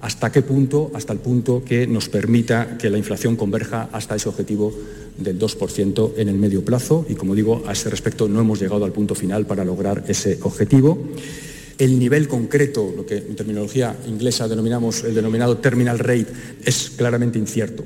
¿Hasta 0.00 0.30
qué 0.30 0.42
punto? 0.42 0.92
Hasta 0.94 1.12
el 1.12 1.18
punto 1.18 1.62
que 1.64 1.86
nos 1.86 2.08
permita 2.08 2.78
que 2.78 2.88
la 2.88 2.98
inflación 2.98 3.34
converja 3.34 3.88
hasta 3.92 4.14
ese 4.14 4.28
objetivo 4.28 4.72
del 5.18 5.38
2% 5.38 6.12
en 6.16 6.28
el 6.28 6.36
medio 6.36 6.64
plazo. 6.64 7.04
Y 7.08 7.14
como 7.14 7.34
digo, 7.34 7.64
a 7.66 7.72
ese 7.72 7.90
respecto 7.90 8.28
no 8.28 8.40
hemos 8.40 8.60
llegado 8.60 8.84
al 8.84 8.92
punto 8.92 9.14
final 9.14 9.46
para 9.46 9.64
lograr 9.64 10.04
ese 10.06 10.38
objetivo. 10.42 10.98
El 11.78 11.98
nivel 11.98 12.28
concreto, 12.28 12.92
lo 12.96 13.06
que 13.06 13.18
en 13.18 13.36
terminología 13.36 13.96
inglesa 14.06 14.48
denominamos 14.48 15.04
el 15.04 15.14
denominado 15.14 15.58
terminal 15.58 15.98
rate, 15.98 16.26
es 16.64 16.90
claramente 16.90 17.38
incierto. 17.38 17.84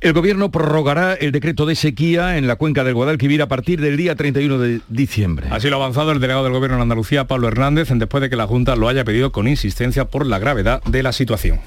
El 0.00 0.12
Gobierno 0.12 0.50
prorrogará 0.50 1.14
el 1.14 1.32
decreto 1.32 1.66
de 1.66 1.74
sequía 1.74 2.36
en 2.36 2.46
la 2.46 2.56
cuenca 2.56 2.84
del 2.84 2.94
Guadalquivir 2.94 3.42
a 3.42 3.48
partir 3.48 3.80
del 3.80 3.96
día 3.96 4.16
31 4.16 4.58
de 4.58 4.80
diciembre. 4.88 5.46
Así 5.50 5.68
lo 5.68 5.76
ha 5.76 5.78
avanzado 5.78 6.12
el 6.12 6.20
delegado 6.20 6.44
del 6.44 6.52
Gobierno 6.52 6.76
en 6.76 6.82
Andalucía, 6.82 7.26
Pablo 7.26 7.48
Hernández, 7.48 7.88
después 7.92 8.20
de 8.20 8.28
que 8.28 8.36
la 8.36 8.46
Junta 8.46 8.74
lo 8.74 8.88
haya 8.88 9.04
pedido 9.04 9.32
con 9.32 9.46
insistencia 9.46 10.06
por 10.06 10.26
la 10.26 10.38
gravedad 10.38 10.82
de 10.84 11.02
la 11.02 11.12
situación. 11.12 11.60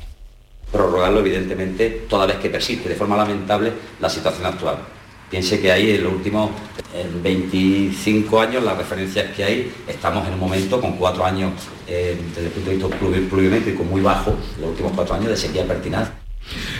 Prorrogarlo, 0.71 1.19
evidentemente, 1.21 2.05
toda 2.09 2.25
vez 2.25 2.37
que 2.37 2.49
persiste 2.49 2.89
de 2.89 2.95
forma 2.95 3.15
lamentable 3.15 3.71
la 4.01 4.09
situación 4.09 4.45
actual. 4.45 4.77
Piense 5.29 5.59
que 5.59 5.71
ahí 5.71 5.91
en 5.91 6.03
los 6.03 6.13
últimos 6.13 6.51
25 7.23 8.41
años, 8.41 8.63
las 8.63 8.77
referencias 8.77 9.33
que 9.35 9.43
hay, 9.43 9.71
estamos 9.87 10.27
en 10.27 10.33
un 10.33 10.39
momento 10.39 10.79
con 10.79 10.93
cuatro 10.93 11.25
años 11.25 11.51
eh, 11.87 12.17
desde 12.35 12.47
el 12.47 12.51
punto 12.51 12.69
de 12.69 12.75
vista 12.77 13.29
pluviométrico 13.29 13.83
muy 13.83 14.01
bajo, 14.01 14.35
los 14.59 14.69
últimos 14.69 14.91
cuatro 14.93 15.15
años 15.15 15.29
de 15.29 15.37
sequía 15.37 15.65
pertinaz. 15.65 16.09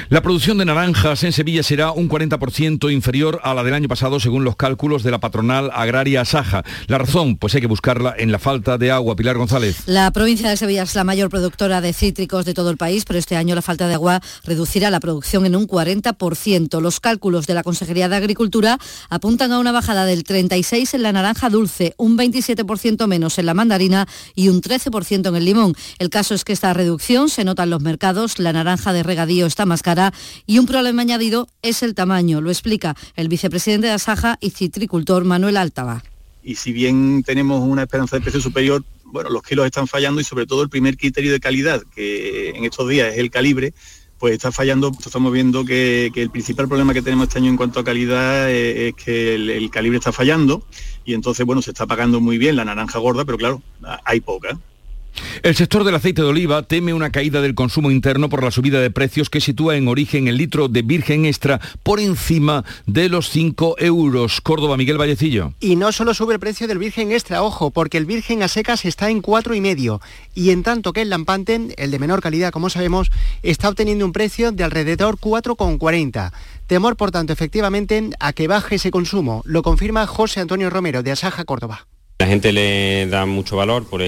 La 0.10 0.21
producción 0.21 0.58
de 0.58 0.65
naranjas 0.65 1.23
en 1.23 1.32
Sevilla 1.32 1.63
será 1.63 1.91
un 1.91 2.10
40% 2.10 2.91
inferior 2.91 3.39
a 3.43 3.54
la 3.54 3.63
del 3.63 3.73
año 3.73 3.88
pasado 3.88 4.19
según 4.19 4.43
los 4.43 4.56
cálculos 4.56 5.04
de 5.04 5.12
la 5.12 5.19
patronal 5.19 5.71
agraria 5.73 6.23
Saja. 6.25 6.63
La 6.88 6.97
razón, 6.97 7.38
pues 7.38 7.56
hay 7.56 7.62
que 7.62 7.67
buscarla 7.67 8.13
en 8.17 8.32
la 8.32 8.39
falta 8.39 8.78
de 8.78 8.91
agua. 8.91 9.15
Pilar 9.15 9.38
González. 9.38 9.84
La 9.88 10.12
provincia 10.12 10.49
de 10.49 10.58
Sevilla 10.58 10.84
es 10.84 10.95
la 10.95 11.04
mayor 11.04 11.30
productora 11.30 11.82
de 11.82 11.93
cítricos 11.93 12.45
de 12.45 12.54
todo 12.54 12.69
el 12.69 12.78
país, 12.78 13.06
pero 13.06 13.19
este 13.19 13.36
año 13.36 13.56
la 13.56 13.62
falta 13.62 13.88
de 13.88 13.95
agua 13.95 14.21
reducirá 14.43 14.89
la 14.89 14.99
producción 14.99 15.45
en 15.45 15.56
un 15.56 15.67
40%. 15.67 16.82
Los 16.82 16.99
cálculos 16.99 17.47
de 17.47 17.54
la 17.54 17.63
Consejería 17.63 18.10
de 18.10 18.15
Agricultura 18.15 18.78
apuntan 19.10 19.51
a 19.51 19.60
una 19.60 19.71
bajada 19.71 20.06
del 20.06 20.23
36 20.23 20.93
en 20.93 21.04
la 21.04 21.12
naranja 21.12 21.49
dulce, 21.49 21.93
un 21.97 22.17
27% 22.17 23.08
menos 23.08 23.38
en 23.38 23.45
la 23.45 23.54
mandarina 23.54 24.08
y 24.36 24.49
un 24.49 24.62
13% 24.62 25.28
en 25.28 25.36
el 25.36 25.45
limón. 25.45 25.75
El 25.99 26.10
caso 26.10 26.34
es 26.34 26.43
que 26.43 26.54
esta 26.54 26.73
reducción 26.73 27.30
se 27.30 27.43
nota 27.43 27.63
en 27.63 27.69
los 27.71 27.82
mercados. 27.82 28.39
La 28.39 28.54
naranja 28.54 28.93
de 28.93 29.04
regadío 29.04 29.45
está 29.55 30.13
y 30.45 30.59
un 30.59 30.65
problema 30.65 31.01
añadido 31.01 31.47
es 31.61 31.81
el 31.81 31.95
tamaño, 31.95 32.41
lo 32.41 32.49
explica 32.49 32.95
el 33.15 33.29
vicepresidente 33.29 33.87
de 33.87 33.93
Asaja 33.93 34.37
y 34.41 34.49
citricultor 34.49 35.23
Manuel 35.23 35.57
Altava. 35.57 36.03
Y 36.43 36.55
si 36.55 36.71
bien 36.73 37.23
tenemos 37.23 37.61
una 37.61 37.83
esperanza 37.83 38.17
de 38.17 38.21
precio 38.21 38.41
superior, 38.41 38.83
bueno, 39.05 39.29
los 39.29 39.41
kilos 39.41 39.65
están 39.65 39.87
fallando 39.87 40.21
y 40.21 40.23
sobre 40.23 40.45
todo 40.45 40.61
el 40.61 40.69
primer 40.69 40.97
criterio 40.97 41.31
de 41.31 41.39
calidad, 41.39 41.81
que 41.95 42.49
en 42.49 42.65
estos 42.65 42.87
días 42.89 43.13
es 43.13 43.19
el 43.19 43.31
calibre, 43.31 43.73
pues 44.19 44.33
está 44.33 44.51
fallando, 44.51 44.91
estamos 45.03 45.31
viendo 45.31 45.65
que, 45.65 46.11
el 46.13 46.29
principal 46.29 46.67
problema 46.67 46.93
que 46.93 47.01
tenemos 47.01 47.27
este 47.27 47.39
año 47.39 47.49
en 47.49 47.57
cuanto 47.57 47.79
a 47.79 47.83
calidad 47.83 48.51
es, 48.51 48.93
que 48.95 49.35
el, 49.35 49.69
calibre 49.69 49.97
está 49.97 50.11
fallando 50.11 50.63
y 51.05 51.13
entonces, 51.13 51.45
bueno, 51.45 51.61
se 51.61 51.71
está 51.71 51.85
pagando 51.85 52.19
muy 52.19 52.37
bien 52.37 52.55
la 52.55 52.65
naranja 52.65 52.99
gorda, 52.99 53.25
pero 53.25 53.37
claro, 53.37 53.61
hay 54.03 54.21
poca. 54.21 54.59
El 55.43 55.56
sector 55.56 55.84
del 55.84 55.95
aceite 55.95 56.21
de 56.21 56.28
oliva 56.28 56.63
teme 56.63 56.93
una 56.93 57.12
caída 57.12 57.41
del 57.41 57.56
consumo 57.56 57.91
interno 57.91 58.30
por 58.30 58.43
la 58.43 58.51
subida 58.51 58.82
de 58.82 58.91
precios 58.91 59.30
que 59.30 59.41
sitúa 59.41 59.75
en 59.75 59.88
origen 59.88 60.28
el 60.28 60.38
litro 60.38 60.67
de 60.67 60.82
virgen 60.82 61.25
extra 61.25 61.60
por 61.84 61.99
encima 61.99 62.63
de 62.86 63.10
los 63.10 63.30
5 63.30 63.75
euros. 63.80 64.41
Córdoba, 64.41 64.78
Miguel 64.78 64.97
Vallecillo. 64.97 65.54
Y 65.60 65.75
no 65.75 65.91
solo 65.91 66.13
sube 66.13 66.34
el 66.34 66.39
precio 66.39 66.67
del 66.67 66.80
virgen 66.80 67.12
extra, 67.12 67.43
ojo, 67.43 67.71
porque 67.71 67.97
el 67.97 68.06
virgen 68.06 68.43
a 68.43 68.47
secas 68.47 68.86
está 68.86 69.10
en 69.10 69.21
cuatro 69.21 69.56
y 69.56 69.62
medio. 69.62 70.01
Y 70.34 70.51
en 70.51 70.63
tanto 70.63 70.93
que 70.93 71.01
el 71.01 71.10
lampante, 71.10 71.60
el 71.78 71.91
de 71.91 71.99
menor 71.99 72.21
calidad, 72.21 72.51
como 72.51 72.69
sabemos, 72.69 73.12
está 73.43 73.69
obteniendo 73.69 74.06
un 74.06 74.13
precio 74.13 74.51
de 74.51 74.63
alrededor 74.63 75.17
4,40. 75.17 76.32
Temor, 76.67 76.95
por 76.95 77.12
tanto, 77.12 77.34
efectivamente, 77.34 78.10
a 78.19 78.34
que 78.34 78.47
baje 78.47 78.75
ese 78.75 78.91
consumo. 78.91 79.43
Lo 79.45 79.62
confirma 79.62 80.08
José 80.08 80.39
Antonio 80.39 80.69
Romero, 80.69 81.04
de 81.04 81.12
Asaja, 81.12 81.45
Córdoba. 81.45 81.88
La 82.17 82.28
gente 82.28 82.54
le 82.54 83.08
da 83.08 83.25
mucho 83.25 83.58
valor 83.58 83.86
por, 83.89 84.01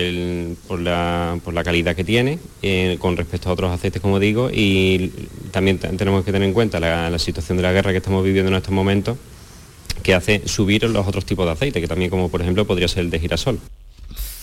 por, 0.66 0.80
la, 0.80 1.64
calidad 1.66 1.94
que 1.94 2.06
tiene 2.06 2.40
eh, 2.62 2.96
con 3.02 3.18
respecto 3.18 3.50
a 3.50 3.52
otros 3.52 3.70
aceites, 3.70 4.02
como 4.02 4.18
digo, 4.18 4.50
y 4.50 5.12
también 5.52 5.78
tenemos 5.78 6.24
que 6.24 6.32
tener 6.32 6.48
en 6.48 6.54
cuenta 6.54 6.80
la, 6.80 7.20
situación 7.20 7.58
de 7.58 7.64
la 7.64 7.74
guerra 7.74 7.92
que 7.92 7.98
estamos 7.98 8.24
viviendo 8.24 8.50
en 8.50 8.56
estos 8.56 8.72
momentos, 8.72 9.18
que 10.04 10.14
hace 10.14 10.48
subir 10.48 10.84
los 10.84 11.06
otros 11.06 11.26
tipos 11.26 11.46
de 11.46 11.52
aceite, 11.52 11.82
que 11.82 11.88
también 11.88 12.10
como 12.10 12.30
por 12.30 12.42
ejemplo 12.42 12.66
podría 12.66 12.88
ser 12.88 13.04
el 13.04 13.10
de 13.10 13.20
girasol. 13.20 13.60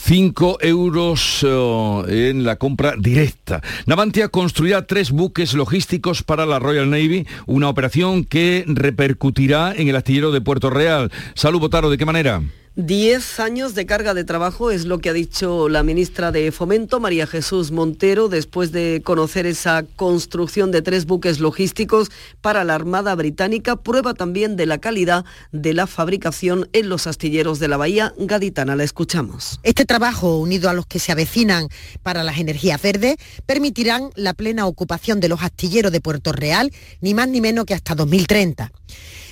5 0.02 0.58
euros 0.60 1.40
eh, 1.42 2.28
en 2.30 2.44
la 2.44 2.56
compra 2.56 2.94
directa. 2.98 3.62
Navantia 3.86 4.28
construirá 4.28 4.86
tres 4.86 5.10
buques 5.10 5.54
logísticos 5.54 6.22
para 6.22 6.44
la 6.44 6.58
Royal 6.58 6.90
Navy, 6.90 7.26
una 7.46 7.70
operación 7.70 8.26
que 8.26 8.64
repercutirá 8.66 9.72
en 9.74 9.88
el 9.88 9.96
astillero 9.96 10.32
de 10.32 10.42
Puerto 10.42 10.68
Real. 10.68 11.10
Salud 11.32 11.60
Botaro, 11.60 11.88
¿de 11.88 11.96
qué 11.96 12.04
manera? 12.04 12.42
Diez 12.76 13.38
años 13.38 13.76
de 13.76 13.86
carga 13.86 14.14
de 14.14 14.24
trabajo 14.24 14.72
es 14.72 14.84
lo 14.84 14.98
que 14.98 15.08
ha 15.08 15.12
dicho 15.12 15.68
la 15.68 15.84
ministra 15.84 16.32
de 16.32 16.50
Fomento, 16.50 16.98
María 16.98 17.24
Jesús 17.24 17.70
Montero, 17.70 18.28
después 18.28 18.72
de 18.72 19.00
conocer 19.04 19.46
esa 19.46 19.84
construcción 19.94 20.72
de 20.72 20.82
tres 20.82 21.06
buques 21.06 21.38
logísticos 21.38 22.10
para 22.40 22.64
la 22.64 22.74
Armada 22.74 23.14
Británica, 23.14 23.76
prueba 23.76 24.12
también 24.12 24.56
de 24.56 24.66
la 24.66 24.78
calidad 24.78 25.24
de 25.52 25.72
la 25.72 25.86
fabricación 25.86 26.68
en 26.72 26.88
los 26.88 27.06
astilleros 27.06 27.60
de 27.60 27.68
la 27.68 27.76
Bahía 27.76 28.12
Gaditana. 28.18 28.74
La 28.74 28.82
escuchamos. 28.82 29.60
Este 29.62 29.84
trabajo, 29.84 30.38
unido 30.40 30.68
a 30.68 30.72
los 30.74 30.86
que 30.86 30.98
se 30.98 31.12
avecinan 31.12 31.68
para 32.02 32.24
las 32.24 32.38
energías 32.38 32.82
verdes, 32.82 33.18
permitirán 33.46 34.10
la 34.16 34.34
plena 34.34 34.66
ocupación 34.66 35.20
de 35.20 35.28
los 35.28 35.44
astilleros 35.44 35.92
de 35.92 36.00
Puerto 36.00 36.32
Real, 36.32 36.72
ni 37.00 37.14
más 37.14 37.28
ni 37.28 37.40
menos 37.40 37.66
que 37.66 37.74
hasta 37.74 37.94
2030. 37.94 38.72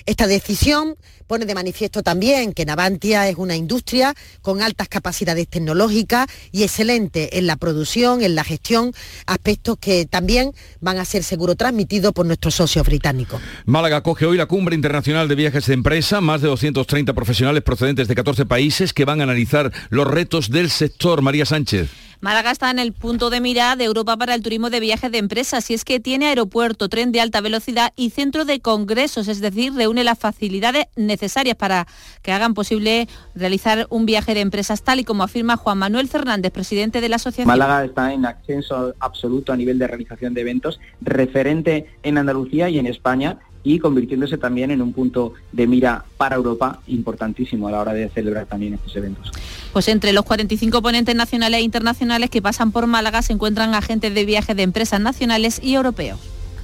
Esta 0.06 0.26
decisión 0.26 0.96
pone 1.26 1.46
de 1.46 1.54
manifiesto 1.54 2.02
también 2.02 2.52
que 2.52 2.64
Navantia 2.66 3.28
es 3.28 3.36
una 3.36 3.56
industria 3.56 4.14
con 4.42 4.62
altas 4.62 4.88
capacidades 4.88 5.48
tecnológicas 5.48 6.26
y 6.50 6.62
excelente 6.62 7.38
en 7.38 7.46
la 7.46 7.56
producción, 7.56 8.22
en 8.22 8.34
la 8.34 8.44
gestión, 8.44 8.92
aspectos 9.26 9.78
que 9.78 10.06
también 10.06 10.52
van 10.80 10.98
a 10.98 11.04
ser 11.04 11.22
seguro 11.22 11.54
transmitidos 11.54 12.12
por 12.12 12.26
nuestros 12.26 12.54
socios 12.54 12.84
británicos. 12.84 13.40
Málaga 13.64 14.02
coge 14.02 14.26
hoy 14.26 14.36
la 14.36 14.46
cumbre 14.46 14.74
internacional 14.74 15.28
de 15.28 15.34
viajes 15.34 15.66
de 15.66 15.74
empresa, 15.74 16.20
más 16.20 16.42
de 16.42 16.48
230 16.48 17.12
profesionales 17.12 17.62
procedentes 17.62 18.08
de 18.08 18.14
14 18.14 18.46
países 18.46 18.92
que 18.92 19.04
van 19.04 19.20
a 19.20 19.24
analizar 19.24 19.72
los 19.90 20.06
retos 20.06 20.50
del 20.50 20.70
sector. 20.70 21.22
María 21.22 21.46
Sánchez. 21.46 21.90
Málaga 22.22 22.52
está 22.52 22.70
en 22.70 22.78
el 22.78 22.92
punto 22.92 23.30
de 23.30 23.40
mira 23.40 23.74
de 23.74 23.82
Europa 23.82 24.16
para 24.16 24.36
el 24.36 24.42
turismo 24.42 24.70
de 24.70 24.78
viajes 24.78 25.10
de 25.10 25.18
empresas 25.18 25.68
y 25.70 25.74
es 25.74 25.84
que 25.84 25.98
tiene 25.98 26.26
aeropuerto, 26.26 26.88
tren 26.88 27.10
de 27.10 27.20
alta 27.20 27.40
velocidad 27.40 27.92
y 27.96 28.10
centro 28.10 28.44
de 28.44 28.60
congresos, 28.60 29.26
es 29.26 29.40
decir, 29.40 29.74
reúne 29.74 30.04
las 30.04 30.20
facilidades 30.20 30.86
necesarias 30.94 31.56
para 31.56 31.88
que 32.22 32.30
hagan 32.30 32.54
posible 32.54 33.08
realizar 33.34 33.88
un 33.90 34.06
viaje 34.06 34.34
de 34.34 34.40
empresas 34.40 34.84
tal 34.84 35.00
y 35.00 35.04
como 35.04 35.24
afirma 35.24 35.56
Juan 35.56 35.78
Manuel 35.78 36.06
Fernández, 36.06 36.52
presidente 36.52 37.00
de 37.00 37.08
la 37.08 37.16
asociación. 37.16 37.48
Málaga 37.48 37.84
está 37.84 38.12
en 38.12 38.24
ascenso 38.24 38.94
absoluto 39.00 39.52
a 39.52 39.56
nivel 39.56 39.80
de 39.80 39.88
realización 39.88 40.32
de 40.32 40.42
eventos, 40.42 40.78
referente 41.00 41.86
en 42.04 42.18
Andalucía 42.18 42.68
y 42.68 42.78
en 42.78 42.86
España 42.86 43.40
y 43.64 43.78
convirtiéndose 43.78 44.38
también 44.38 44.70
en 44.70 44.82
un 44.82 44.92
punto 44.92 45.34
de 45.52 45.66
mira 45.66 46.04
para 46.16 46.36
Europa 46.36 46.80
importantísimo 46.86 47.68
a 47.68 47.72
la 47.72 47.80
hora 47.80 47.92
de 47.92 48.08
celebrar 48.08 48.46
también 48.46 48.74
estos 48.74 48.94
eventos. 48.96 49.30
Pues 49.72 49.88
entre 49.88 50.12
los 50.12 50.24
45 50.24 50.82
ponentes 50.82 51.14
nacionales 51.14 51.60
e 51.60 51.62
internacionales 51.62 52.30
que 52.30 52.42
pasan 52.42 52.72
por 52.72 52.86
Málaga 52.86 53.22
se 53.22 53.32
encuentran 53.32 53.74
agentes 53.74 54.14
de 54.14 54.24
viajes 54.24 54.56
de 54.56 54.62
empresas 54.62 55.00
nacionales 55.00 55.60
y 55.62 55.74
europeos. 55.74 56.18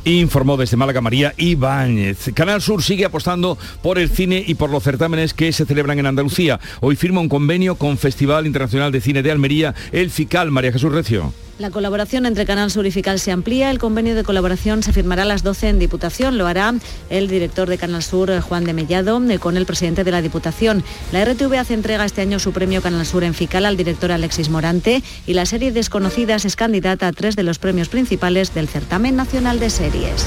Informó 0.04 0.56
desde 0.56 0.76
Málaga 0.76 1.00
María 1.00 1.34
Ibáñez. 1.36 2.30
Canal 2.34 2.62
Sur 2.62 2.82
sigue 2.82 3.04
apostando 3.04 3.58
por 3.82 3.98
el 3.98 4.08
cine 4.08 4.42
y 4.46 4.54
por 4.54 4.70
los 4.70 4.82
certámenes 4.82 5.34
que 5.34 5.52
se 5.52 5.66
celebran 5.66 5.98
en 5.98 6.06
Andalucía. 6.06 6.60
Hoy 6.80 6.96
firma 6.96 7.20
un 7.20 7.28
convenio 7.28 7.74
con 7.74 7.98
Festival 7.98 8.46
Internacional 8.46 8.92
de 8.92 9.00
Cine 9.00 9.22
de 9.22 9.30
Almería, 9.30 9.74
el 9.92 10.10
FICAL. 10.10 10.50
María 10.50 10.72
Jesús 10.72 10.92
Recio. 10.92 11.32
La 11.58 11.70
colaboración 11.70 12.24
entre 12.24 12.46
Canal 12.46 12.70
Sur 12.70 12.86
y 12.86 12.92
Fical 12.92 13.18
se 13.18 13.32
amplía. 13.32 13.72
El 13.72 13.80
convenio 13.80 14.14
de 14.14 14.22
colaboración 14.22 14.84
se 14.84 14.92
firmará 14.92 15.22
a 15.22 15.26
las 15.26 15.42
12 15.42 15.70
en 15.70 15.78
Diputación. 15.80 16.38
Lo 16.38 16.46
hará 16.46 16.72
el 17.10 17.26
director 17.26 17.68
de 17.68 17.78
Canal 17.78 18.04
Sur, 18.04 18.40
Juan 18.40 18.62
de 18.62 18.72
Mellado, 18.74 19.20
eh, 19.28 19.40
con 19.40 19.56
el 19.56 19.66
presidente 19.66 20.04
de 20.04 20.12
la 20.12 20.22
Diputación. 20.22 20.84
La 21.10 21.24
RTV 21.24 21.58
hace 21.58 21.74
entrega 21.74 22.04
este 22.04 22.20
año 22.20 22.38
su 22.38 22.52
premio 22.52 22.80
Canal 22.80 23.04
Sur 23.04 23.24
en 23.24 23.34
Fical 23.34 23.66
al 23.66 23.76
director 23.76 24.12
Alexis 24.12 24.50
Morante 24.50 25.02
y 25.26 25.34
la 25.34 25.46
serie 25.46 25.72
Desconocidas 25.72 26.44
es 26.44 26.54
candidata 26.54 27.08
a 27.08 27.12
tres 27.12 27.34
de 27.34 27.42
los 27.42 27.58
premios 27.58 27.88
principales 27.88 28.54
del 28.54 28.68
Certamen 28.68 29.16
Nacional 29.16 29.58
de 29.58 29.70
Series. 29.70 30.26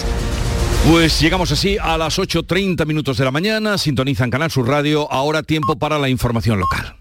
Pues 0.89 1.21
llegamos 1.21 1.51
así 1.51 1.77
a 1.79 1.97
las 1.97 2.19
8.30 2.19 2.85
minutos 2.85 3.17
de 3.17 3.23
la 3.23 3.31
mañana, 3.31 3.77
sintonizan 3.77 4.31
Canal 4.31 4.51
Sur 4.51 4.67
Radio, 4.67 5.09
ahora 5.09 5.43
tiempo 5.43 5.77
para 5.77 5.97
la 5.97 6.09
información 6.09 6.59
local. 6.59 7.00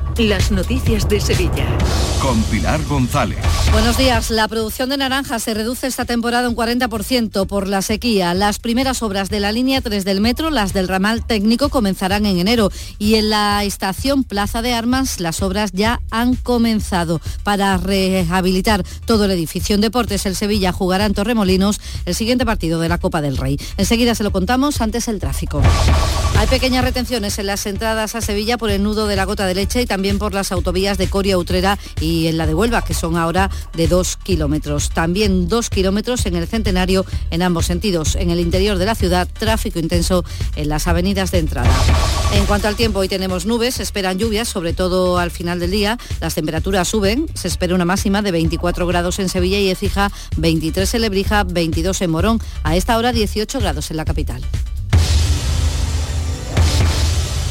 las 0.17 0.51
noticias 0.51 1.07
de 1.07 1.19
Sevilla. 1.19 1.65
Con 2.21 2.41
Pilar 2.43 2.83
González. 2.85 3.39
Buenos 3.71 3.97
días. 3.97 4.29
La 4.29 4.47
producción 4.47 4.89
de 4.89 4.97
naranjas 4.97 5.41
se 5.41 5.53
reduce 5.53 5.87
esta 5.87 6.05
temporada 6.05 6.47
un 6.47 6.55
40% 6.55 7.47
por 7.47 7.67
la 7.67 7.81
sequía. 7.81 8.33
Las 8.33 8.59
primeras 8.59 9.01
obras 9.01 9.29
de 9.29 9.39
la 9.39 9.51
línea 9.51 9.81
3 9.81 10.05
del 10.05 10.21
metro, 10.21 10.49
las 10.49 10.73
del 10.73 10.87
ramal 10.87 11.25
técnico, 11.25 11.69
comenzarán 11.69 12.25
en 12.25 12.37
enero. 12.37 12.71
Y 12.99 13.15
en 13.15 13.29
la 13.29 13.63
estación 13.63 14.23
Plaza 14.23 14.61
de 14.61 14.73
Armas, 14.73 15.19
las 15.19 15.41
obras 15.41 15.71
ya 15.71 16.01
han 16.11 16.35
comenzado 16.35 17.21
para 17.43 17.77
rehabilitar 17.77 18.83
todo 19.05 19.25
el 19.25 19.31
edificio. 19.31 19.73
En 19.73 19.81
deportes, 19.81 20.25
el 20.25 20.35
Sevilla 20.35 20.71
jugará 20.71 21.05
en 21.05 21.13
Torremolinos 21.13 21.79
el 22.05 22.13
siguiente 22.13 22.45
partido 22.45 22.79
de 22.79 22.89
la 22.89 22.99
Copa 22.99 23.21
del 23.21 23.37
Rey. 23.37 23.59
Enseguida 23.77 24.13
se 24.13 24.23
lo 24.23 24.31
contamos, 24.31 24.81
antes 24.81 25.07
el 25.07 25.19
tráfico. 25.19 25.61
Hay 26.37 26.47
pequeñas 26.47 26.83
retenciones 26.83 27.39
en 27.39 27.47
las 27.47 27.65
entradas 27.65 28.15
a 28.15 28.21
Sevilla 28.21 28.57
por 28.57 28.69
el 28.69 28.83
nudo 28.83 29.07
de 29.07 29.15
la 29.15 29.25
Gota 29.25 29.45
de 29.47 29.55
Leche 29.55 29.81
y 29.81 29.85
también 29.85 30.00
por 30.17 30.33
las 30.33 30.51
autovías 30.51 30.97
de 30.97 31.09
Coria, 31.09 31.37
Utrera 31.37 31.77
y 31.99 32.27
en 32.27 32.37
la 32.37 32.47
de 32.47 32.55
Huelva, 32.55 32.83
que 32.83 32.93
son 32.93 33.17
ahora 33.17 33.49
de 33.73 33.87
dos 33.87 34.17
kilómetros. 34.17 34.89
También 34.89 35.47
dos 35.47 35.69
kilómetros 35.69 36.25
en 36.25 36.35
el 36.35 36.47
centenario 36.47 37.05
en 37.29 37.41
ambos 37.41 37.67
sentidos. 37.67 38.15
En 38.15 38.31
el 38.31 38.39
interior 38.39 38.77
de 38.77 38.85
la 38.85 38.95
ciudad, 38.95 39.27
tráfico 39.31 39.79
intenso 39.79 40.25
en 40.55 40.69
las 40.69 40.87
avenidas 40.87 41.31
de 41.31 41.39
entrada. 41.39 41.71
En 42.33 42.45
cuanto 42.45 42.67
al 42.67 42.75
tiempo, 42.75 42.99
hoy 42.99 43.07
tenemos 43.07 43.45
nubes, 43.45 43.79
esperan 43.79 44.17
lluvias, 44.17 44.47
sobre 44.47 44.73
todo 44.73 45.19
al 45.19 45.31
final 45.31 45.59
del 45.59 45.71
día. 45.71 45.97
Las 46.19 46.35
temperaturas 46.35 46.87
suben, 46.87 47.27
se 47.33 47.47
espera 47.47 47.75
una 47.75 47.85
máxima 47.85 48.21
de 48.21 48.31
24 48.31 48.87
grados 48.87 49.19
en 49.19 49.29
Sevilla 49.29 49.59
y 49.59 49.69
Ecija, 49.69 50.11
23 50.37 50.93
en 50.95 51.01
Lebrija, 51.01 51.43
22 51.43 52.01
en 52.01 52.09
Morón. 52.09 52.39
A 52.63 52.75
esta 52.75 52.97
hora 52.97 53.11
18 53.11 53.59
grados 53.59 53.91
en 53.91 53.97
la 53.97 54.05
capital. 54.05 54.41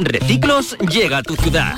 Reciclos 0.00 0.78
llega 0.78 1.18
a 1.18 1.22
tu 1.22 1.36
ciudad. 1.36 1.74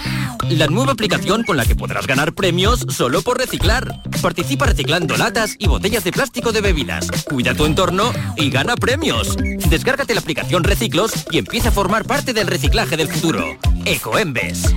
La 0.48 0.68
nueva 0.68 0.92
aplicación 0.92 1.42
con 1.42 1.56
la 1.56 1.66
que 1.66 1.74
podrás 1.74 2.06
ganar 2.06 2.34
premios 2.34 2.86
solo 2.88 3.20
por 3.22 3.38
reciclar. 3.38 4.00
Participa 4.22 4.66
reciclando 4.66 5.16
latas 5.16 5.56
y 5.58 5.66
botellas 5.66 6.04
de 6.04 6.12
plástico 6.12 6.52
de 6.52 6.60
bebidas. 6.60 7.08
Cuida 7.28 7.54
tu 7.54 7.66
entorno 7.66 8.12
y 8.36 8.50
gana 8.50 8.76
premios. 8.76 9.36
Descárgate 9.68 10.14
la 10.14 10.20
aplicación 10.20 10.62
Reciclos 10.62 11.12
y 11.32 11.38
empieza 11.38 11.70
a 11.70 11.72
formar 11.72 12.04
parte 12.04 12.32
del 12.32 12.46
reciclaje 12.46 12.96
del 12.96 13.08
futuro. 13.08 13.58
Ecoembes. 13.84 14.72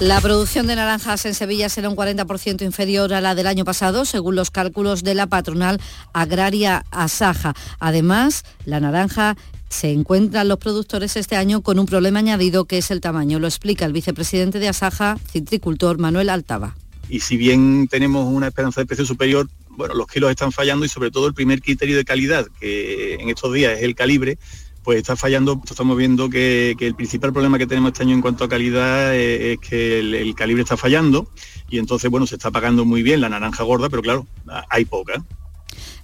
La 0.00 0.20
producción 0.20 0.68
de 0.68 0.76
naranjas 0.76 1.26
en 1.26 1.34
Sevilla 1.34 1.68
será 1.68 1.88
un 1.88 1.96
40% 1.96 2.62
inferior 2.62 3.12
a 3.12 3.20
la 3.20 3.34
del 3.34 3.48
año 3.48 3.64
pasado, 3.64 4.04
según 4.04 4.36
los 4.36 4.52
cálculos 4.52 5.02
de 5.02 5.16
la 5.16 5.26
patronal 5.26 5.80
agraria 6.12 6.84
Asaja. 6.92 7.54
Además, 7.80 8.44
la 8.64 8.78
naranja 8.78 9.36
se 9.68 9.90
encuentran 9.90 10.48
los 10.48 10.58
productores 10.58 11.16
este 11.16 11.36
año 11.36 11.60
con 11.60 11.78
un 11.78 11.86
problema 11.86 12.18
añadido 12.18 12.64
que 12.64 12.78
es 12.78 12.90
el 12.90 13.00
tamaño. 13.00 13.38
Lo 13.38 13.46
explica 13.46 13.84
el 13.84 13.92
vicepresidente 13.92 14.58
de 14.58 14.68
Asaja, 14.68 15.18
citricultor 15.30 15.98
Manuel 15.98 16.30
Altava. 16.30 16.76
Y 17.08 17.20
si 17.20 17.36
bien 17.36 17.88
tenemos 17.88 18.26
una 18.26 18.48
esperanza 18.48 18.80
de 18.80 18.86
precio 18.86 19.06
superior, 19.06 19.48
bueno, 19.70 19.94
los 19.94 20.06
kilos 20.06 20.30
están 20.30 20.52
fallando 20.52 20.84
y 20.84 20.88
sobre 20.88 21.10
todo 21.10 21.26
el 21.26 21.34
primer 21.34 21.62
criterio 21.62 21.96
de 21.96 22.04
calidad, 22.04 22.46
que 22.60 23.14
en 23.14 23.28
estos 23.28 23.52
días 23.52 23.78
es 23.78 23.84
el 23.84 23.94
calibre, 23.94 24.38
pues 24.82 24.98
está 24.98 25.16
fallando, 25.16 25.60
estamos 25.68 25.96
viendo 25.96 26.30
que, 26.30 26.74
el 26.78 26.94
principal 26.94 27.32
problema 27.32 27.58
que 27.58 27.66
tenemos 27.66 27.92
este 27.92 28.04
año 28.04 28.14
en 28.14 28.22
cuanto 28.22 28.44
a 28.44 28.48
calidad 28.48 29.14
es, 29.14 29.58
que 29.58 30.00
el, 30.00 30.34
calibre 30.34 30.62
está 30.62 30.76
fallando 30.76 31.30
y 31.68 31.78
entonces, 31.78 32.10
bueno, 32.10 32.26
se 32.26 32.36
está 32.36 32.50
pagando 32.50 32.84
muy 32.84 33.02
bien 33.02 33.20
la 33.20 33.28
naranja 33.28 33.64
gorda, 33.64 33.88
pero 33.88 34.02
claro, 34.02 34.26
hay 34.70 34.84
poca. 34.84 35.22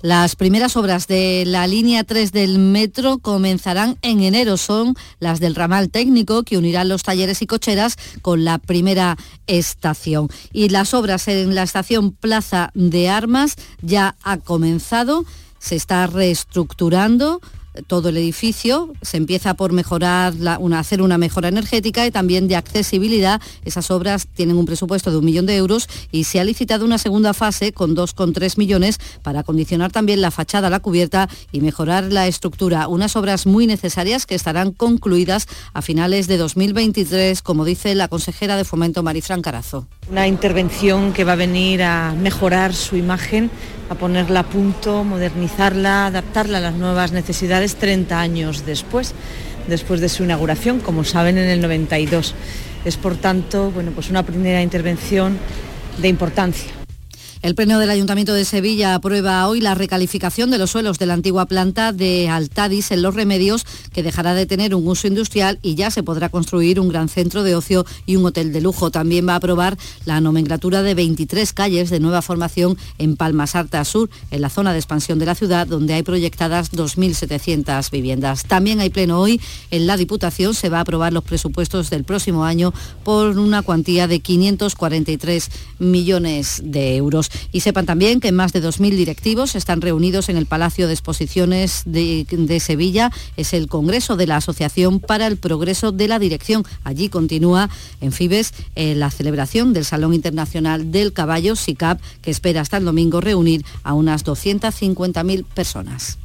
Las 0.04 0.36
primeras 0.36 0.76
obras 0.76 1.06
de 1.06 1.44
la 1.46 1.66
línea 1.66 2.04
3 2.04 2.30
del 2.30 2.58
metro 2.58 3.16
comenzarán 3.16 3.96
en 4.02 4.22
enero. 4.22 4.58
Son 4.58 4.94
las 5.18 5.40
del 5.40 5.54
ramal 5.54 5.88
técnico 5.88 6.42
que 6.42 6.58
unirán 6.58 6.90
los 6.90 7.02
talleres 7.02 7.40
y 7.40 7.46
cocheras 7.46 7.96
con 8.20 8.44
la 8.44 8.58
primera 8.58 9.16
estación. 9.46 10.28
Y 10.52 10.68
las 10.68 10.92
obras 10.92 11.26
en 11.28 11.54
la 11.54 11.62
estación 11.62 12.12
Plaza 12.12 12.70
de 12.74 13.08
Armas 13.08 13.56
ya 13.80 14.14
ha 14.22 14.36
comenzado, 14.36 15.24
se 15.58 15.76
está 15.76 16.06
reestructurando 16.06 17.40
todo 17.86 18.08
el 18.08 18.16
edificio. 18.16 18.92
Se 19.02 19.16
empieza 19.16 19.54
por 19.54 19.72
mejorar, 19.72 20.34
una, 20.58 20.78
hacer 20.78 21.02
una 21.02 21.18
mejora 21.18 21.48
energética 21.48 22.06
y 22.06 22.10
también 22.10 22.48
de 22.48 22.56
accesibilidad. 22.56 23.40
Esas 23.64 23.90
obras 23.90 24.26
tienen 24.26 24.56
un 24.56 24.66
presupuesto 24.66 25.10
de 25.10 25.18
un 25.18 25.24
millón 25.24 25.46
de 25.46 25.56
euros 25.56 25.88
y 26.10 26.24
se 26.24 26.40
ha 26.40 26.44
licitado 26.44 26.84
una 26.84 26.98
segunda 26.98 27.34
fase 27.34 27.72
con 27.72 27.96
2,3 27.96 28.58
millones 28.58 28.98
para 29.22 29.40
acondicionar 29.40 29.92
también 29.92 30.20
la 30.20 30.30
fachada, 30.30 30.70
la 30.70 30.80
cubierta 30.80 31.28
y 31.52 31.60
mejorar 31.60 32.04
la 32.12 32.26
estructura. 32.26 32.88
Unas 32.88 33.16
obras 33.16 33.46
muy 33.46 33.66
necesarias 33.66 34.26
que 34.26 34.34
estarán 34.34 34.72
concluidas 34.72 35.46
a 35.72 35.82
finales 35.82 36.26
de 36.26 36.36
2023, 36.36 37.42
como 37.42 37.64
dice 37.64 37.94
la 37.94 38.08
consejera 38.08 38.56
de 38.56 38.64
Fomento 38.64 39.02
Marifran 39.02 39.42
Carazo. 39.42 39.86
Una 40.10 40.26
intervención 40.26 41.12
que 41.12 41.24
va 41.24 41.32
a 41.32 41.36
venir 41.36 41.82
a 41.82 42.14
mejorar 42.14 42.74
su 42.74 42.96
imagen 42.96 43.50
a 43.90 43.94
ponerla 43.94 44.40
a 44.40 44.42
punto, 44.44 45.04
modernizarla, 45.04 46.06
adaptarla 46.06 46.58
a 46.58 46.60
las 46.60 46.74
nuevas 46.74 47.12
necesidades 47.12 47.63
30 47.76 48.20
años 48.20 48.66
después, 48.66 49.14
después 49.66 50.00
de 50.00 50.08
su 50.08 50.24
inauguración, 50.24 50.80
como 50.80 51.04
saben, 51.04 51.38
en 51.38 51.48
el 51.48 51.60
92. 51.60 52.34
Es 52.84 52.96
por 52.96 53.16
tanto, 53.16 53.70
bueno, 53.70 53.92
pues 53.92 54.10
una 54.10 54.22
primera 54.22 54.62
intervención 54.62 55.38
de 55.98 56.08
importancia. 56.08 56.83
El 57.44 57.54
Pleno 57.54 57.78
del 57.78 57.90
Ayuntamiento 57.90 58.32
de 58.32 58.46
Sevilla 58.46 58.94
aprueba 58.94 59.46
hoy 59.46 59.60
la 59.60 59.74
recalificación 59.74 60.50
de 60.50 60.56
los 60.56 60.70
suelos 60.70 60.98
de 60.98 61.04
la 61.04 61.12
antigua 61.12 61.44
planta 61.44 61.92
de 61.92 62.30
Altadis 62.30 62.90
en 62.90 63.02
Los 63.02 63.14
Remedios, 63.14 63.66
que 63.92 64.02
dejará 64.02 64.32
de 64.32 64.46
tener 64.46 64.74
un 64.74 64.88
uso 64.88 65.08
industrial 65.08 65.58
y 65.60 65.74
ya 65.74 65.90
se 65.90 66.02
podrá 66.02 66.30
construir 66.30 66.80
un 66.80 66.88
gran 66.88 67.10
centro 67.10 67.42
de 67.42 67.54
ocio 67.54 67.84
y 68.06 68.16
un 68.16 68.24
hotel 68.24 68.50
de 68.50 68.62
lujo. 68.62 68.90
También 68.90 69.28
va 69.28 69.34
a 69.34 69.36
aprobar 69.36 69.76
la 70.06 70.22
nomenclatura 70.22 70.82
de 70.82 70.94
23 70.94 71.52
calles 71.52 71.90
de 71.90 72.00
nueva 72.00 72.22
formación 72.22 72.78
en 72.96 73.14
Palmas 73.14 73.54
Arta 73.54 73.84
Sur, 73.84 74.08
en 74.30 74.40
la 74.40 74.48
zona 74.48 74.72
de 74.72 74.78
expansión 74.78 75.18
de 75.18 75.26
la 75.26 75.34
ciudad, 75.34 75.66
donde 75.66 75.92
hay 75.92 76.02
proyectadas 76.02 76.72
2.700 76.72 77.90
viviendas. 77.90 78.44
También 78.44 78.80
hay 78.80 78.88
pleno 78.88 79.20
hoy 79.20 79.38
en 79.70 79.86
la 79.86 79.98
Diputación. 79.98 80.54
Se 80.54 80.70
va 80.70 80.78
a 80.78 80.80
aprobar 80.80 81.12
los 81.12 81.24
presupuestos 81.24 81.90
del 81.90 82.04
próximo 82.04 82.46
año 82.46 82.72
por 83.04 83.38
una 83.38 83.60
cuantía 83.60 84.08
de 84.08 84.20
543 84.20 85.50
millones 85.78 86.62
de 86.64 86.96
euros. 86.96 87.30
Y 87.52 87.60
sepan 87.60 87.86
también 87.86 88.20
que 88.20 88.32
más 88.32 88.52
de 88.52 88.62
2.000 88.62 88.96
directivos 88.96 89.54
están 89.54 89.80
reunidos 89.80 90.28
en 90.28 90.36
el 90.36 90.46
Palacio 90.46 90.86
de 90.86 90.92
Exposiciones 90.92 91.82
de, 91.86 92.60
Sevilla. 92.60 93.10
Es 93.36 93.52
el 93.52 93.68
Congreso 93.68 94.16
de 94.16 94.26
la 94.26 94.36
Asociación 94.36 95.00
para 95.00 95.26
el 95.26 95.36
Progreso 95.36 95.92
de 95.92 96.08
la 96.08 96.18
Dirección. 96.18 96.64
Allí 96.84 97.08
continúa 97.08 97.68
en 98.00 98.12
Fibes 98.12 98.52
eh, 98.74 98.94
la 98.94 99.10
celebración 99.10 99.72
del 99.72 99.84
Salón 99.84 100.14
Internacional 100.14 100.90
del 100.90 101.12
Caballo, 101.12 101.56
SICAP, 101.56 102.00
que 102.22 102.30
espera 102.30 102.60
hasta 102.60 102.76
el 102.76 102.84
domingo 102.84 103.20
reunir 103.20 103.64
a 103.82 103.94
unas 103.94 104.24
250.000 104.24 105.44
personas. 105.44 106.18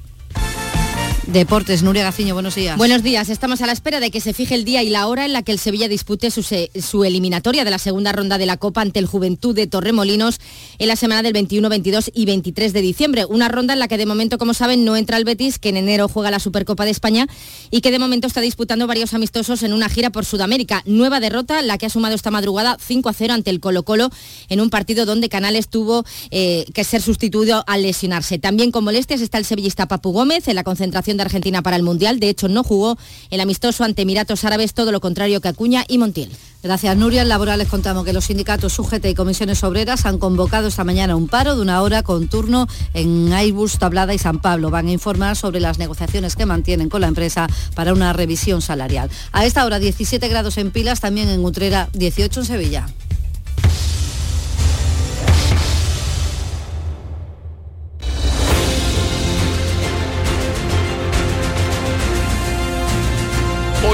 Deportes, 1.31 1.83
Nuria 1.83 2.01
Gaciño, 2.01 2.33
buenos 2.33 2.55
días. 2.55 2.75
Buenos 2.75 3.03
días, 3.03 3.29
estamos 3.29 3.61
a 3.61 3.67
la 3.67 3.71
espera 3.71 3.99
de 3.99 4.09
que 4.09 4.19
se 4.19 4.33
fije 4.33 4.55
el 4.55 4.65
día 4.65 4.81
y 4.81 4.89
la 4.89 5.05
hora 5.05 5.25
en 5.25 5.33
la 5.33 5.43
que 5.43 5.51
el 5.51 5.59
Sevilla 5.59 5.87
dispute 5.87 6.31
su, 6.31 6.41
su, 6.41 7.03
eliminatoria 7.03 7.63
de 7.63 7.69
la 7.69 7.77
segunda 7.77 8.11
ronda 8.11 8.39
de 8.39 8.47
la 8.47 8.57
Copa 8.57 8.81
ante 8.81 8.97
el 8.97 9.05
Juventud 9.05 9.55
de 9.55 9.67
Torremolinos 9.67 10.39
en 10.79 10.87
la 10.87 10.95
semana 10.95 11.21
del 11.21 11.33
21, 11.33 11.69
22 11.69 12.09
y 12.15 12.25
23 12.25 12.73
de 12.73 12.81
diciembre. 12.81 13.25
Una 13.25 13.47
ronda 13.47 13.73
en 13.73 13.79
la 13.79 13.87
que 13.87 13.99
de 13.99 14.07
momento, 14.07 14.39
como 14.39 14.55
saben, 14.55 14.83
no 14.83 14.97
entra 14.97 15.17
el 15.17 15.23
Betis, 15.23 15.59
que 15.59 15.69
en 15.69 15.77
enero 15.77 16.07
juega 16.07 16.31
la 16.31 16.39
Supercopa 16.39 16.83
de 16.83 16.91
España 16.91 17.27
y 17.69 17.81
que 17.81 17.91
de 17.91 17.99
momento 17.99 18.25
está 18.25 18.41
disputando 18.41 18.87
varios 18.87 19.13
amistosos 19.13 19.61
en 19.61 19.73
una 19.73 19.87
gira 19.87 20.09
por 20.09 20.25
Sudamérica. 20.25 20.81
Nueva 20.87 21.19
derrota, 21.19 21.61
la 21.61 21.77
que 21.77 21.85
ha 21.85 21.89
sumado 21.91 22.15
esta 22.15 22.31
madrugada 22.31 22.77
5 22.79 23.07
a 23.07 23.13
0 23.13 23.35
ante 23.35 23.51
el 23.51 23.59
Colo 23.59 23.83
Colo 23.83 24.09
en 24.49 24.61
un 24.61 24.71
partido 24.71 25.05
donde 25.05 25.29
Canales 25.29 25.67
tuvo 25.67 26.05
eh, 26.31 26.65
que 26.73 26.83
ser 26.83 27.03
sustituido 27.03 27.63
al 27.67 27.83
lesionarse. 27.83 28.39
También 28.39 28.71
con 28.71 28.83
molestias 28.83 29.21
está 29.21 29.37
el 29.37 29.45
sevillista 29.45 29.87
Papu 29.87 30.11
Gómez 30.11 30.47
en 30.47 30.55
la 30.55 30.63
concentración 30.63 31.18
de 31.19 31.23
Argentina 31.25 31.61
para 31.61 31.75
el 31.75 31.83
Mundial. 31.83 32.19
De 32.19 32.29
hecho, 32.29 32.47
no 32.47 32.63
jugó 32.63 32.97
el 33.29 33.39
amistoso 33.39 33.83
ante 33.83 34.01
Emiratos 34.01 34.43
Árabes, 34.43 34.73
todo 34.73 34.91
lo 34.91 34.99
contrario 34.99 35.41
que 35.41 35.49
Acuña 35.49 35.85
y 35.87 35.97
Montiel. 35.97 36.31
Gracias, 36.61 36.97
Nuria. 36.97 37.21
En 37.21 37.29
Laborales 37.29 37.69
contamos 37.69 38.03
que 38.03 38.11
los 38.11 38.25
sindicatos 38.25 38.77
UGT 38.77 39.05
y 39.05 39.13
comisiones 39.13 39.63
obreras 39.63 40.05
han 40.05 40.17
convocado 40.17 40.67
esta 40.67 40.83
mañana 40.83 41.15
un 41.15 41.29
paro 41.29 41.55
de 41.55 41.61
una 41.61 41.81
hora 41.81 42.03
con 42.03 42.27
turno 42.27 42.67
en 42.93 43.31
Airbus, 43.31 43.77
Tablada 43.77 44.13
y 44.13 44.17
San 44.17 44.39
Pablo. 44.39 44.69
Van 44.69 44.87
a 44.87 44.91
informar 44.91 45.37
sobre 45.37 45.61
las 45.61 45.79
negociaciones 45.79 46.35
que 46.35 46.45
mantienen 46.45 46.89
con 46.89 47.01
la 47.01 47.07
empresa 47.07 47.47
para 47.75 47.93
una 47.93 48.11
revisión 48.11 48.61
salarial. 48.61 49.09
A 49.31 49.45
esta 49.45 49.65
hora 49.65 49.79
17 49.79 50.27
grados 50.27 50.57
en 50.57 50.71
Pilas, 50.71 50.99
también 50.99 51.29
en 51.29 51.43
Utrera 51.45 51.89
18 51.93 52.41
en 52.41 52.45
Sevilla. 52.45 52.87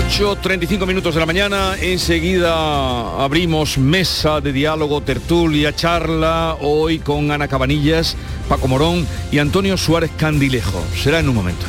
Ocho, 0.07 0.35
35 0.35 0.85
minutos 0.85 1.15
de 1.15 1.19
la 1.19 1.25
mañana, 1.25 1.75
enseguida 1.81 3.23
abrimos 3.23 3.77
mesa 3.77 4.39
de 4.39 4.53
diálogo, 4.53 5.01
tertulia, 5.01 5.75
charla, 5.75 6.57
hoy 6.61 6.99
con 6.99 7.31
Ana 7.31 7.47
Cabanillas, 7.47 8.15
Paco 8.47 8.67
Morón 8.67 9.07
y 9.31 9.39
Antonio 9.39 9.77
Suárez 9.77 10.11
Candilejo. 10.15 10.81
Será 10.95 11.19
en 11.19 11.29
un 11.29 11.35
momento. 11.35 11.65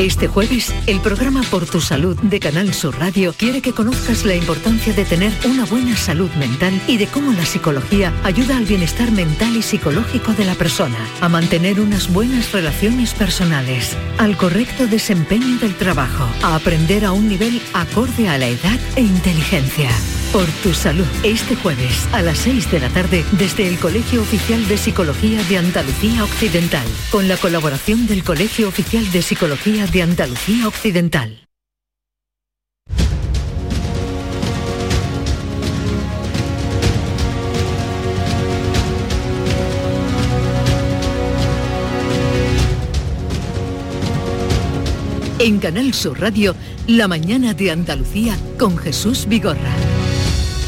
Este 0.00 0.28
jueves, 0.28 0.74
el 0.86 0.98
programa 1.00 1.42
Por 1.50 1.66
tu 1.66 1.78
Salud 1.78 2.18
de 2.22 2.40
Canal 2.40 2.72
Sur 2.72 2.98
Radio 2.98 3.34
quiere 3.36 3.60
que 3.60 3.74
conozcas 3.74 4.24
la 4.24 4.34
importancia 4.34 4.94
de 4.94 5.04
tener 5.04 5.30
una 5.44 5.66
buena 5.66 5.94
salud 5.94 6.30
mental 6.38 6.80
y 6.86 6.96
de 6.96 7.06
cómo 7.06 7.32
la 7.34 7.44
psicología 7.44 8.10
ayuda 8.24 8.56
al 8.56 8.64
bienestar 8.64 9.10
mental 9.10 9.54
y 9.58 9.60
psicológico 9.60 10.32
de 10.32 10.46
la 10.46 10.54
persona, 10.54 10.96
a 11.20 11.28
mantener 11.28 11.82
unas 11.82 12.10
buenas 12.10 12.50
relaciones 12.50 13.12
personales, 13.12 13.94
al 14.16 14.38
correcto 14.38 14.86
desempeño 14.86 15.58
del 15.58 15.74
trabajo, 15.74 16.26
a 16.42 16.54
aprender 16.54 17.04
a 17.04 17.12
un 17.12 17.28
nivel 17.28 17.60
acorde 17.74 18.26
a 18.26 18.38
la 18.38 18.46
edad 18.46 18.80
e 18.96 19.02
inteligencia. 19.02 19.90
Por 20.32 20.46
tu 20.62 20.72
salud, 20.72 21.06
este 21.24 21.56
jueves 21.56 22.06
a 22.12 22.22
las 22.22 22.38
6 22.38 22.70
de 22.70 22.78
la 22.78 22.88
tarde 22.88 23.24
desde 23.32 23.66
el 23.66 23.80
Colegio 23.80 24.22
Oficial 24.22 24.66
de 24.68 24.76
Psicología 24.76 25.42
de 25.42 25.58
Andalucía 25.58 26.22
Occidental, 26.22 26.86
con 27.10 27.26
la 27.26 27.36
colaboración 27.36 28.06
del 28.06 28.22
Colegio 28.22 28.68
Oficial 28.68 29.10
de 29.10 29.22
Psicología 29.22 29.88
de 29.92 30.02
Andalucía 30.02 30.68
Occidental. 30.68 31.46
En 45.40 45.58
Canal 45.58 45.94
Sur 45.94 46.20
Radio, 46.20 46.54
La 46.86 47.08
mañana 47.08 47.54
de 47.54 47.70
Andalucía 47.70 48.36
con 48.58 48.76
Jesús 48.76 49.26
Vigorra 49.26 49.58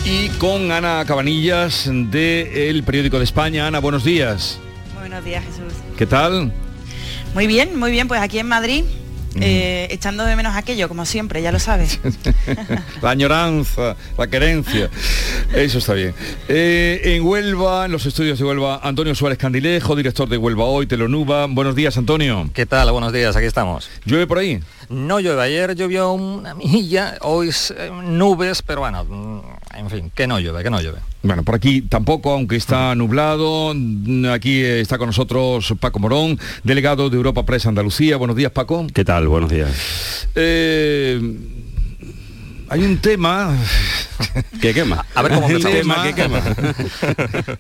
y 0.04 0.30
con 0.38 0.72
Ana 0.72 1.04
Cabanillas 1.06 1.88
de 1.92 2.70
El 2.70 2.82
Periódico 2.82 3.18
de 3.18 3.24
España. 3.24 3.66
Ana, 3.68 3.78
buenos 3.78 4.02
días. 4.02 4.58
Buenos 4.98 5.24
días, 5.24 5.44
Jesús. 5.44 5.74
¿Qué 5.96 6.06
tal? 6.06 6.52
Muy 7.34 7.46
bien, 7.46 7.78
muy 7.78 7.90
bien, 7.90 8.08
pues 8.08 8.20
aquí 8.20 8.38
en 8.38 8.48
Madrid, 8.48 8.84
eh, 9.41 9.89
echando 9.91 10.24
de 10.24 10.37
menos 10.37 10.55
aquello, 10.57 10.89
como 10.89 11.07
siempre, 11.07 11.43
ya 11.43 11.53
lo 11.53 11.59
sabes. 11.59 12.01
la 13.03 13.11
añoranza, 13.11 13.97
la 14.18 14.26
querencia. 14.26 14.91
Eso 15.55 15.78
está 15.78 15.95
bien. 15.95 16.14
Eh, 16.49 17.01
en 17.05 17.22
Huelva, 17.22 17.87
en 17.87 17.93
los 17.93 18.07
estudios 18.07 18.39
de 18.39 18.45
Huelva, 18.45 18.80
Antonio 18.83 19.14
Suárez 19.14 19.39
Candilejo, 19.39 19.97
director 19.97 20.28
de 20.28 20.37
Huelva 20.37 20.64
Hoy, 20.64 20.87
Telonuba. 20.87 21.47
Buenos 21.47 21.74
días, 21.74 21.97
Antonio. 21.97 22.51
¿Qué 22.53 22.66
tal? 22.66 22.91
Buenos 22.93 23.12
días, 23.12 23.37
aquí 23.37 23.47
estamos. 23.47 23.89
¿Llueve 24.05 24.26
por 24.26 24.39
ahí? 24.39 24.61
No 24.93 25.20
llueve, 25.20 25.43
ayer 25.43 25.74
llovió 25.74 26.12
una 26.12 26.55
milla, 26.55 27.16
hoy 27.22 27.49
eh, 27.49 27.90
nubes, 28.05 28.61
pero 28.61 28.80
bueno, 28.80 29.43
en 29.74 29.88
fin, 29.88 30.12
que 30.14 30.26
no 30.26 30.38
llueve, 30.38 30.62
que 30.62 30.68
no 30.68 30.82
llueve. 30.82 30.99
Bueno, 31.22 31.45
por 31.45 31.55
aquí 31.55 31.80
tampoco, 31.80 32.32
aunque 32.32 32.57
está 32.57 32.95
nublado. 32.95 33.74
Aquí 34.30 34.62
está 34.62 34.99
con 34.99 35.07
nosotros 35.07 35.72
Paco 35.80 35.99
Morón, 35.99 36.38
delegado 36.62 37.09
de 37.09 37.16
Europa 37.16 37.47
Press 37.47 37.64
Andalucía. 37.64 38.18
Buenos 38.18 38.36
días, 38.36 38.53
Paco. 38.53 38.86
¿Qué 38.93 39.03
tal? 39.03 39.28
Buenos 39.28 39.51
días. 39.51 40.28
Eh, 40.34 41.71
hay 42.72 42.84
un 42.84 42.96
tema 42.96 43.54
que 44.62 44.72
quema. 44.72 45.04
A 45.14 45.20
ver 45.20 45.32
cómo 45.32 45.46
el 45.46 45.56
empezamos. 45.56 45.78
tema 45.78 46.02
que 46.04 46.14
quema. 46.14 46.40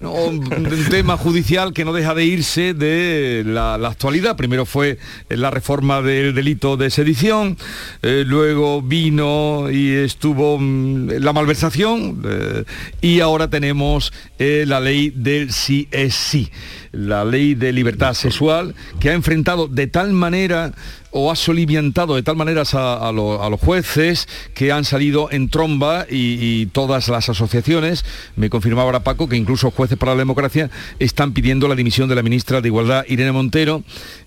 No, 0.00 0.12
un 0.12 0.86
tema 0.88 1.18
judicial 1.18 1.74
que 1.74 1.84
no 1.84 1.92
deja 1.92 2.14
de 2.14 2.24
irse 2.24 2.72
de 2.72 3.42
la, 3.44 3.76
la 3.76 3.88
actualidad. 3.88 4.38
Primero 4.38 4.64
fue 4.64 4.98
la 5.28 5.50
reforma 5.50 6.00
del 6.00 6.34
delito 6.34 6.78
de 6.78 6.88
sedición, 6.88 7.58
eh, 8.00 8.24
luego 8.26 8.80
vino 8.80 9.70
y 9.70 9.90
estuvo 9.90 10.58
mm, 10.58 11.10
la 11.20 11.34
malversación 11.34 12.22
eh, 12.24 12.64
y 13.02 13.20
ahora 13.20 13.50
tenemos 13.50 14.14
eh, 14.38 14.64
la 14.66 14.80
ley 14.80 15.12
del 15.14 15.52
sí 15.52 15.88
es 15.90 16.14
sí, 16.14 16.50
la 16.90 17.26
ley 17.26 17.54
de 17.54 17.72
libertad 17.72 18.14
sexual 18.14 18.74
que 18.98 19.10
ha 19.10 19.12
enfrentado 19.12 19.68
de 19.68 19.88
tal 19.88 20.14
manera 20.14 20.72
o 21.12 21.30
ha 21.30 21.36
soliviantado 21.36 22.14
de 22.16 22.22
tal 22.22 22.36
manera 22.36 22.62
a, 22.72 23.08
a 23.08 23.12
lo- 23.12 23.42
a 23.42 23.48
los 23.50 23.60
jueces 23.60 24.26
que 24.54 24.72
han 24.72 24.84
salido 24.84 25.30
en 25.30 25.48
tromba 25.50 26.06
y, 26.10 26.38
y 26.40 26.66
todas 26.66 27.08
las 27.08 27.28
asociaciones, 27.28 28.04
me 28.36 28.48
confirmaba 28.50 28.84
ahora 28.86 29.00
Paco, 29.04 29.28
que 29.28 29.36
incluso 29.36 29.70
jueces 29.70 29.98
para 29.98 30.12
la 30.12 30.18
democracia 30.18 30.70
están 30.98 31.32
pidiendo 31.34 31.68
la 31.68 31.74
dimisión 31.74 32.08
de 32.08 32.14
la 32.14 32.22
ministra 32.22 32.60
de 32.60 32.68
Igualdad, 32.68 33.04
Irene 33.08 33.32
Montero, 33.32 33.82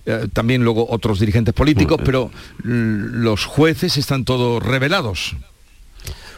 eh, 0.06 0.28
también 0.32 0.62
luego 0.64 0.86
otros 0.88 1.18
dirigentes 1.20 1.52
políticos, 1.54 2.00
pero 2.04 2.30
mm, 2.64 3.22
los 3.22 3.44
jueces 3.44 3.96
están 3.96 4.24
todos 4.24 4.62
revelados. 4.62 5.34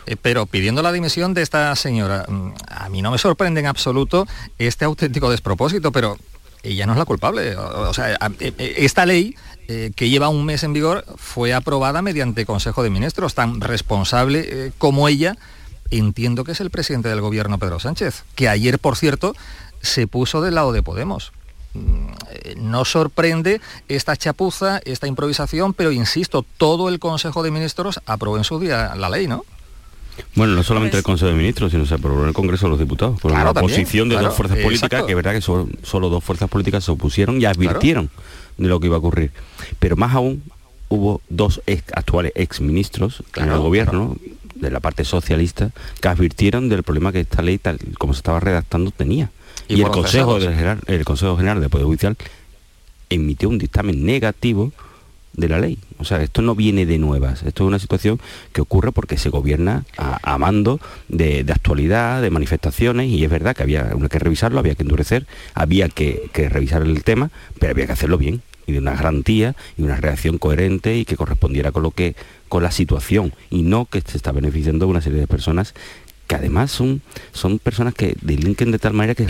Eh, 0.06 0.16
Pero 0.20 0.46
pidiendo 0.46 0.80
la 0.82 0.90
dimisión 0.92 1.34
de 1.34 1.42
esta 1.42 1.76
señora, 1.76 2.24
mm, 2.26 2.52
a 2.68 2.88
mí 2.88 3.02
no 3.02 3.10
me 3.10 3.18
sorprende 3.18 3.60
en 3.60 3.66
absoluto 3.66 4.26
este 4.58 4.86
auténtico 4.86 5.30
despropósito, 5.30 5.92
pero 5.92 6.16
ella 6.62 6.86
no 6.86 6.92
es 6.92 6.98
la 6.98 7.04
culpable. 7.04 7.56
O 7.56 7.94
sea, 7.94 8.14
eh, 8.14 8.52
eh, 8.58 8.74
esta 8.78 9.06
ley 9.06 9.34
eh, 9.70 9.92
que 9.94 10.08
lleva 10.08 10.30
un 10.30 10.46
mes 10.46 10.62
en 10.62 10.72
vigor 10.72 11.04
fue 11.16 11.52
aprobada 11.52 12.00
mediante 12.00 12.46
Consejo 12.46 12.82
de 12.82 12.88
Ministros, 12.88 13.34
tan 13.34 13.60
responsable 13.60 14.46
eh, 14.46 14.72
como 14.78 15.08
ella, 15.08 15.36
entiendo 15.90 16.42
que 16.42 16.52
es 16.52 16.60
el 16.60 16.70
presidente 16.70 17.10
del 17.10 17.20
gobierno 17.20 17.58
Pedro 17.58 17.78
Sánchez, 17.78 18.24
que 18.34 18.48
ayer, 18.48 18.78
por 18.78 18.96
cierto, 18.96 19.34
se 19.82 20.06
puso 20.06 20.40
del 20.40 20.54
lado 20.54 20.72
de 20.72 20.82
Podemos. 20.82 21.32
Mm, 21.74 22.08
No 22.56 22.86
sorprende 22.86 23.60
esta 23.88 24.16
chapuza, 24.16 24.80
esta 24.86 25.06
improvisación, 25.06 25.74
pero 25.74 25.92
insisto, 25.92 26.46
todo 26.56 26.88
el 26.88 26.98
Consejo 26.98 27.42
de 27.42 27.50
Ministros 27.50 28.00
aprobó 28.06 28.38
en 28.38 28.44
su 28.44 28.58
día 28.58 28.94
la 28.96 29.10
ley, 29.10 29.26
¿no? 29.26 29.44
Bueno, 30.34 30.54
no 30.54 30.62
solamente 30.62 30.96
el 30.96 31.02
Consejo 31.02 31.30
de 31.30 31.36
Ministros, 31.36 31.70
sino 31.72 31.84
se 31.86 31.94
aprobó 31.94 32.22
en 32.22 32.28
el 32.28 32.34
Congreso 32.34 32.66
de 32.66 32.70
los 32.70 32.78
Diputados, 32.78 33.20
por 33.20 33.30
Claro, 33.32 33.52
también, 33.54 33.72
oposición 33.80 34.08
de 34.08 34.14
claro, 34.16 34.28
dos 34.28 34.36
fuerzas 34.36 34.58
políticas, 34.58 34.84
exacto. 34.88 35.06
que 35.06 35.12
es 35.12 35.16
verdad 35.16 35.32
que 35.32 35.40
solo, 35.40 35.68
solo 35.82 36.08
dos 36.08 36.22
fuerzas 36.24 36.48
políticas 36.48 36.84
se 36.84 36.90
opusieron 36.90 37.40
y 37.40 37.44
advirtieron 37.44 38.10
de 38.56 38.68
lo 38.68 38.80
que 38.80 38.86
iba 38.86 38.96
a 38.96 38.98
ocurrir. 38.98 39.30
Pero 39.78 39.96
más 39.96 40.14
aún, 40.14 40.42
hubo 40.88 41.20
dos 41.28 41.60
ex- 41.66 41.92
actuales 41.94 42.32
exministros 42.34 43.22
en 43.36 43.48
el 43.50 43.58
gobierno, 43.58 44.16
de 44.54 44.70
la 44.70 44.80
parte 44.80 45.04
socialista, 45.04 45.70
que 46.00 46.08
advirtieron 46.08 46.68
del 46.68 46.82
problema 46.82 47.12
que 47.12 47.20
esta 47.20 47.42
ley, 47.42 47.58
tal 47.58 47.78
como 47.98 48.12
se 48.12 48.18
estaba 48.18 48.40
redactando, 48.40 48.90
tenía. 48.90 49.30
Y 49.68 49.76
Y, 49.76 49.82
el, 49.82 49.88
Consejo. 49.90 50.40
General, 50.40 50.80
el 50.86 51.04
Consejo 51.04 51.36
General 51.36 51.60
del 51.60 51.70
Poder 51.70 51.86
Judicial 51.86 52.16
emitió 53.10 53.48
un 53.48 53.58
dictamen 53.58 54.04
negativo 54.04 54.72
de 55.34 55.48
la 55.48 55.58
ley. 55.58 55.78
O 55.98 56.04
sea, 56.04 56.22
esto 56.22 56.42
no 56.42 56.54
viene 56.54 56.86
de 56.86 56.98
nuevas. 56.98 57.42
Esto 57.42 57.64
es 57.64 57.68
una 57.68 57.78
situación 57.78 58.20
que 58.52 58.60
ocurre 58.60 58.92
porque 58.92 59.18
se 59.18 59.30
gobierna 59.30 59.84
a, 59.96 60.38
mando 60.38 60.80
de, 61.08 61.44
de 61.44 61.52
actualidad, 61.52 62.22
de 62.22 62.30
manifestaciones, 62.30 63.08
y 63.08 63.24
es 63.24 63.30
verdad 63.30 63.54
que 63.56 63.62
había 63.62 63.90
que 64.10 64.18
revisarlo, 64.18 64.58
había 64.58 64.74
que 64.74 64.82
endurecer, 64.82 65.26
había 65.54 65.88
que, 65.88 66.30
que 66.32 66.48
revisar 66.48 66.82
el 66.82 67.02
tema, 67.04 67.30
pero 67.58 67.72
había 67.72 67.86
que 67.86 67.92
hacerlo 67.92 68.18
bien 68.18 68.42
y 68.66 68.72
de 68.72 68.78
una 68.78 68.94
garantía 68.94 69.56
y 69.78 69.82
una 69.82 69.96
reacción 69.96 70.36
coherente 70.36 70.96
y 70.96 71.06
que 71.06 71.16
correspondiera 71.16 71.72
con 71.72 71.82
lo 71.82 71.90
que 71.90 72.14
con 72.48 72.62
la 72.62 72.70
situación 72.70 73.32
y 73.50 73.62
no 73.62 73.86
que 73.86 74.02
se 74.02 74.18
está 74.18 74.30
beneficiando 74.30 74.86
una 74.86 75.00
serie 75.00 75.20
de 75.20 75.26
personas 75.26 75.74
que 76.28 76.34
además 76.34 76.70
son, 76.70 77.00
son 77.32 77.58
personas 77.58 77.94
que 77.94 78.14
delinquen 78.20 78.70
de 78.70 78.78
tal 78.78 78.92
manera 78.92 79.14
que, 79.14 79.24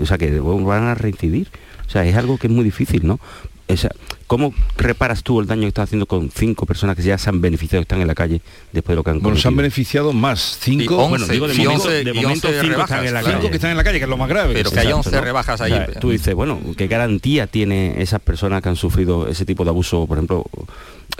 o 0.00 0.06
sea, 0.06 0.18
que 0.18 0.38
van 0.38 0.84
a 0.84 0.94
reincidir. 0.94 1.48
O 1.86 1.90
sea, 1.90 2.04
es 2.04 2.14
algo 2.16 2.36
que 2.36 2.48
es 2.48 2.52
muy 2.52 2.64
difícil, 2.64 3.06
¿no? 3.06 3.18
O 3.66 3.76
sea, 3.76 3.90
¿Cómo 4.26 4.54
reparas 4.76 5.22
tú 5.22 5.38
el 5.40 5.46
daño 5.46 5.62
que 5.62 5.68
estás 5.68 5.84
haciendo 5.84 6.06
con 6.06 6.30
cinco 6.30 6.64
personas 6.66 6.96
que 6.96 7.02
ya 7.02 7.16
se 7.18 7.28
han 7.30 7.40
beneficiado, 7.40 7.82
están 7.82 8.00
en 8.00 8.06
la 8.06 8.14
calle 8.14 8.40
después 8.72 8.92
de 8.92 8.96
lo 8.96 9.04
que 9.04 9.10
han 9.10 9.20
Bueno, 9.20 9.36
se 9.36 9.46
han 9.48 9.52
cometido? 9.54 9.62
beneficiado 9.62 10.12
más, 10.12 10.58
cinco, 10.60 11.04
Y 11.06 11.08
bueno, 11.08 11.26
digo 11.28 11.46
de 11.46 11.54
y 11.54 11.58
momento, 11.58 11.88
de 11.90 12.12
momento 12.14 12.48
cinco 12.48 12.62
rebajas, 12.62 12.90
están 12.90 13.06
en 13.06 13.14
la 13.14 13.20
claro. 13.20 13.24
calle. 13.26 13.36
cinco 13.40 13.50
que 13.50 13.56
están 13.56 13.70
en 13.70 13.76
la 13.76 13.84
calle, 13.84 13.98
que 13.98 14.04
es 14.04 14.10
lo 14.10 14.16
más 14.16 14.28
grave. 14.28 14.54
Pero 14.54 14.70
que 14.70 14.80
hay 14.80 14.86
Exacto, 14.86 15.08
11 15.08 15.16
¿no? 15.16 15.20
rebajas 15.22 15.60
O 15.60 15.64
ahí. 15.64 15.70
sea, 15.72 15.86
tú 16.00 16.10
dices, 16.10 16.34
bueno, 16.34 16.58
¿qué 16.76 16.86
garantía 16.88 17.46
tiene 17.46 18.02
esas 18.02 18.20
personas 18.20 18.62
que 18.62 18.70
han 18.70 18.76
sufrido 18.76 19.28
ese 19.28 19.44
tipo 19.44 19.62
de 19.64 19.70
abuso? 19.70 20.06
Por 20.06 20.16
ejemplo, 20.18 20.44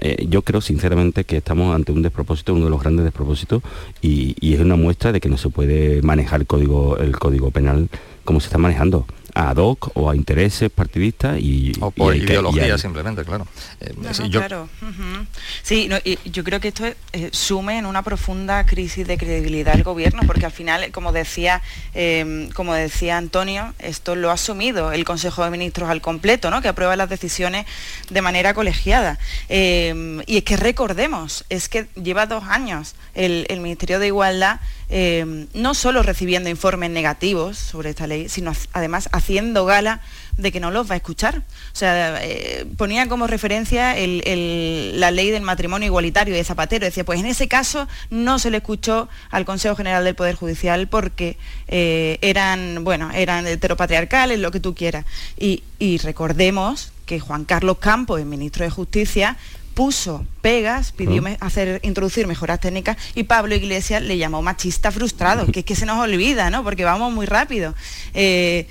eh, 0.01 0.27
yo 0.29 0.43
creo 0.43 0.61
sinceramente 0.61 1.25
que 1.25 1.37
estamos 1.37 1.75
ante 1.75 1.93
un 1.93 2.03
despropósito, 2.03 2.55
uno 2.55 2.65
de 2.65 2.71
los 2.71 2.81
grandes 2.81 3.05
despropósitos, 3.05 3.63
y, 4.03 4.35
y 4.41 4.55
es 4.55 4.61
una 4.61 4.77
muestra 4.77 5.13
de 5.13 5.21
que 5.21 5.29
no 5.29 5.37
se 5.37 5.51
puede 5.51 6.01
manejar 6.03 6.41
el 6.41 6.47
código, 6.47 6.97
el 6.99 7.17
código 7.19 7.51
penal 7.51 7.89
como 8.25 8.41
se 8.41 8.47
está 8.47 8.57
manejando 8.59 9.07
ad 9.35 9.57
hoc 9.57 9.91
o 9.95 10.09
a 10.11 10.17
intereses 10.17 10.71
partidistas 10.71 11.39
y 11.41 11.73
O 11.81 11.91
por 11.91 12.15
y 12.15 12.21
hay 12.21 12.25
que- 12.25 12.33
y 12.33 12.35
ideología 12.35 12.73
hay- 12.75 12.79
simplemente, 12.79 13.25
claro. 13.25 13.47
Eh, 13.81 13.93
No, 13.97 14.15
sí, 14.15 14.23
no, 14.23 14.29
yo- 14.29 14.39
claro. 14.41 14.69
ujú. 14.81 15.27
Sí, 15.63 15.89
no, 15.89 15.97
y 16.05 16.19
yo 16.31 16.45
creo 16.45 16.61
que 16.61 16.69
esto 16.69 16.85
eh, 16.87 17.29
sume 17.33 17.79
en 17.79 17.87
una 17.87 18.03
profunda 18.03 18.65
crisis 18.65 19.07
de 19.07 19.19
credibilidad 19.19 19.73
del 19.73 19.83
gobierno, 19.83 20.23
porque 20.27 20.47
al 20.47 20.53
final, 20.53 20.91
como 20.93 21.11
decía, 21.13 21.63
eh, 21.95 22.49
como 22.55 22.75
decía 22.75 23.17
Antonio, 23.19 23.75
esto 23.81 24.15
lo 24.15 24.31
ha 24.31 24.35
asumido 24.35 24.93
el 24.93 25.05
Consejo 25.05 25.45
de 25.45 25.51
Ministros 25.51 25.91
al 25.91 26.01
completo, 26.01 26.51
¿no? 26.51 26.63
que 26.63 26.69
aprueba 26.69 26.95
las 26.97 27.09
decisiones 27.11 27.67
de 28.11 28.23
manera 28.23 28.55
colegiada. 28.55 29.19
Eh, 29.49 30.23
y 30.27 30.37
es 30.39 30.45
que 30.45 30.57
recordemos, 30.57 31.45
es 31.49 31.69
que 31.69 31.87
lleva 32.01 32.27
dos 32.27 32.45
años 32.45 32.95
el, 33.15 33.47
el 33.49 33.61
Ministerio 33.61 33.99
de 33.99 34.07
Igualdad 34.09 34.61
eh, 34.91 35.47
no 35.55 35.75
solo 35.75 36.03
recibiendo 36.03 36.51
informes 36.51 36.91
negativos 36.91 37.57
sobre 37.59 37.91
esta 37.91 38.07
ley, 38.07 38.29
sino 38.29 38.53
además 38.73 39.09
haciendo 39.13 39.24
gala 39.65 40.01
de 40.37 40.51
que 40.51 40.59
no 40.59 40.71
los 40.73 40.89
va 40.91 40.95
a 40.95 40.97
escuchar. 40.97 41.39
O 41.39 41.77
sea, 41.77 42.19
eh, 42.23 42.67
ponía 42.77 43.09
como 43.09 43.27
referencia 43.29 43.97
el- 43.97 44.23
el- 44.27 44.99
la 44.99 45.11
ley 45.13 45.31
del 45.31 45.43
matrimonio 45.43 45.87
igualitario 45.87 46.35
de 46.35 46.43
Zapatero. 46.43 46.85
Decía, 46.85 47.05
pues 47.05 47.21
en 47.21 47.27
ese 47.27 47.47
caso 47.47 47.87
no 48.11 48.39
se 48.41 48.51
le 48.51 48.57
escuchó 48.57 49.09
al 49.31 49.45
Consejo 49.45 49.77
General 49.77 50.03
del 50.03 50.17
Poder 50.17 50.35
Judicial 50.35 50.89
porque 50.89 51.37
eh, 51.69 52.19
eran, 52.21 52.83
bueno, 52.83 53.11
eran 53.13 53.47
heteropatriarcales, 53.47 54.39
lo 54.41 54.51
que 54.51 54.59
tú 54.61 54.75
quieras. 54.75 55.05
Y, 55.39 55.63
y 55.79 55.99
recordemos 55.99 56.93
que 57.07 57.21
Juan 57.21 57.45
Carlos 57.45 57.79
Campos, 57.79 58.19
el 58.19 58.27
ministro 58.27 58.65
de 58.65 58.71
Justicia, 58.71 59.37
puso 59.75 60.25
pegas, 60.41 60.93
pidió 60.93 61.23
hacer, 61.41 61.81
introducir 61.83 62.27
mejoras 62.29 62.61
técnicas 62.61 62.97
y 63.17 63.25
Pablo 63.25 63.55
Iglesias 63.57 64.03
le 64.03 64.17
llamó 64.19 64.41
machista 64.41 64.93
frustrado, 64.93 65.47
que 65.47 65.61
es 65.61 65.65
que 65.67 65.75
se 65.75 65.85
nos 65.85 65.99
olvida, 65.99 66.49
¿no? 66.51 66.63
Porque 66.63 66.85
vamos 66.85 67.13
muy 67.13 67.27
rápido. 67.27 67.75
Eh, 68.15 68.67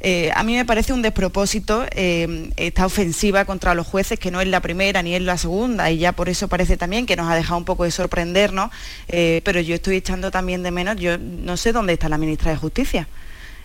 eh, 0.00 0.30
a 0.34 0.42
mí 0.44 0.54
me 0.54 0.64
parece 0.64 0.92
un 0.92 1.02
despropósito 1.02 1.84
eh, 1.90 2.50
esta 2.56 2.86
ofensiva 2.86 3.44
contra 3.44 3.74
los 3.74 3.86
jueces, 3.86 4.18
que 4.18 4.30
no 4.30 4.40
es 4.40 4.48
la 4.48 4.60
primera 4.60 5.02
ni 5.02 5.14
es 5.14 5.22
la 5.22 5.36
segunda, 5.36 5.90
y 5.90 5.98
ya 5.98 6.12
por 6.12 6.28
eso 6.28 6.48
parece 6.48 6.76
también 6.76 7.06
que 7.06 7.16
nos 7.16 7.30
ha 7.30 7.34
dejado 7.34 7.58
un 7.58 7.64
poco 7.64 7.84
de 7.84 7.90
sorprendernos, 7.90 8.70
eh, 9.08 9.40
pero 9.44 9.60
yo 9.60 9.74
estoy 9.74 9.96
echando 9.96 10.30
también 10.30 10.62
de 10.62 10.70
menos, 10.70 10.96
yo 10.96 11.18
no 11.18 11.56
sé 11.56 11.72
dónde 11.72 11.94
está 11.94 12.08
la 12.08 12.18
ministra 12.18 12.50
de 12.50 12.56
Justicia. 12.56 13.08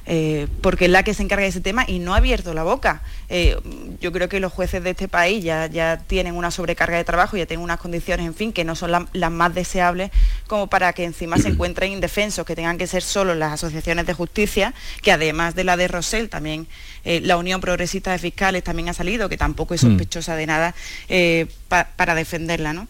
Eh, 0.06 0.48
porque 0.62 0.86
es 0.86 0.92
la 0.92 1.04
que 1.04 1.14
se 1.14 1.24
encarga 1.24 1.44
de 1.44 1.50
ese 1.50 1.62
tema 1.62 1.86
y 1.88 2.00
no 2.00 2.14
ha 2.14 2.18
abierto 2.18 2.54
la 2.54 2.64
boca. 2.64 3.02
Eh, 3.30 3.58
yo 4.02 4.12
creo 4.12 4.28
que 4.30 4.40
los 4.42 4.52
jueces 4.52 4.84
de 4.84 4.90
este 4.92 5.08
país 5.08 5.44
ya, 5.44 5.68
ya 5.68 5.98
tienen 6.06 6.36
una 6.36 6.52
sobrecarga 6.52 6.98
de 6.98 7.04
trabajo, 7.06 7.38
ya 7.38 7.46
tienen 7.46 7.64
unas 7.64 7.80
condiciones, 7.80 8.26
en 8.26 8.36
fin, 8.36 8.52
que 8.54 8.64
no 8.66 8.76
son 8.76 8.92
la- 8.92 9.08
las 9.14 9.32
más 9.32 9.56
deseables 9.56 10.12
como 10.48 10.68
para 10.68 10.92
que 10.94 11.04
encima 11.06 11.38
se 11.38 11.48
encuentren 11.50 11.92
indefensos, 11.94 12.46
que 12.46 12.56
tengan 12.56 12.78
que 12.78 12.86
ser 12.88 13.02
solo 13.02 13.34
las 13.34 13.54
asociaciones 13.54 14.06
de 14.06 14.14
justicia, 14.14 14.74
que 15.02 15.12
además 15.12 15.56
de 15.56 15.64
la 15.64 15.78
de 15.78 15.88
Rosell, 15.88 16.30
también 16.30 16.68
eh, 17.06 17.22
la 17.24 17.38
Unión 17.38 17.62
Progresista 17.62 18.12
de 18.12 18.20
Fiscales 18.20 18.64
también 18.64 18.90
ha 18.90 18.94
salido, 18.94 19.30
que 19.30 19.38
tampoco 19.38 19.74
es 19.74 19.84
Mm. 19.84 19.88
sospechosa 19.90 20.36
de 20.36 20.46
nada, 20.48 20.76
pa- 21.70 21.88
para 21.96 22.14
defenderla. 22.16 22.74
¿no? 22.74 22.88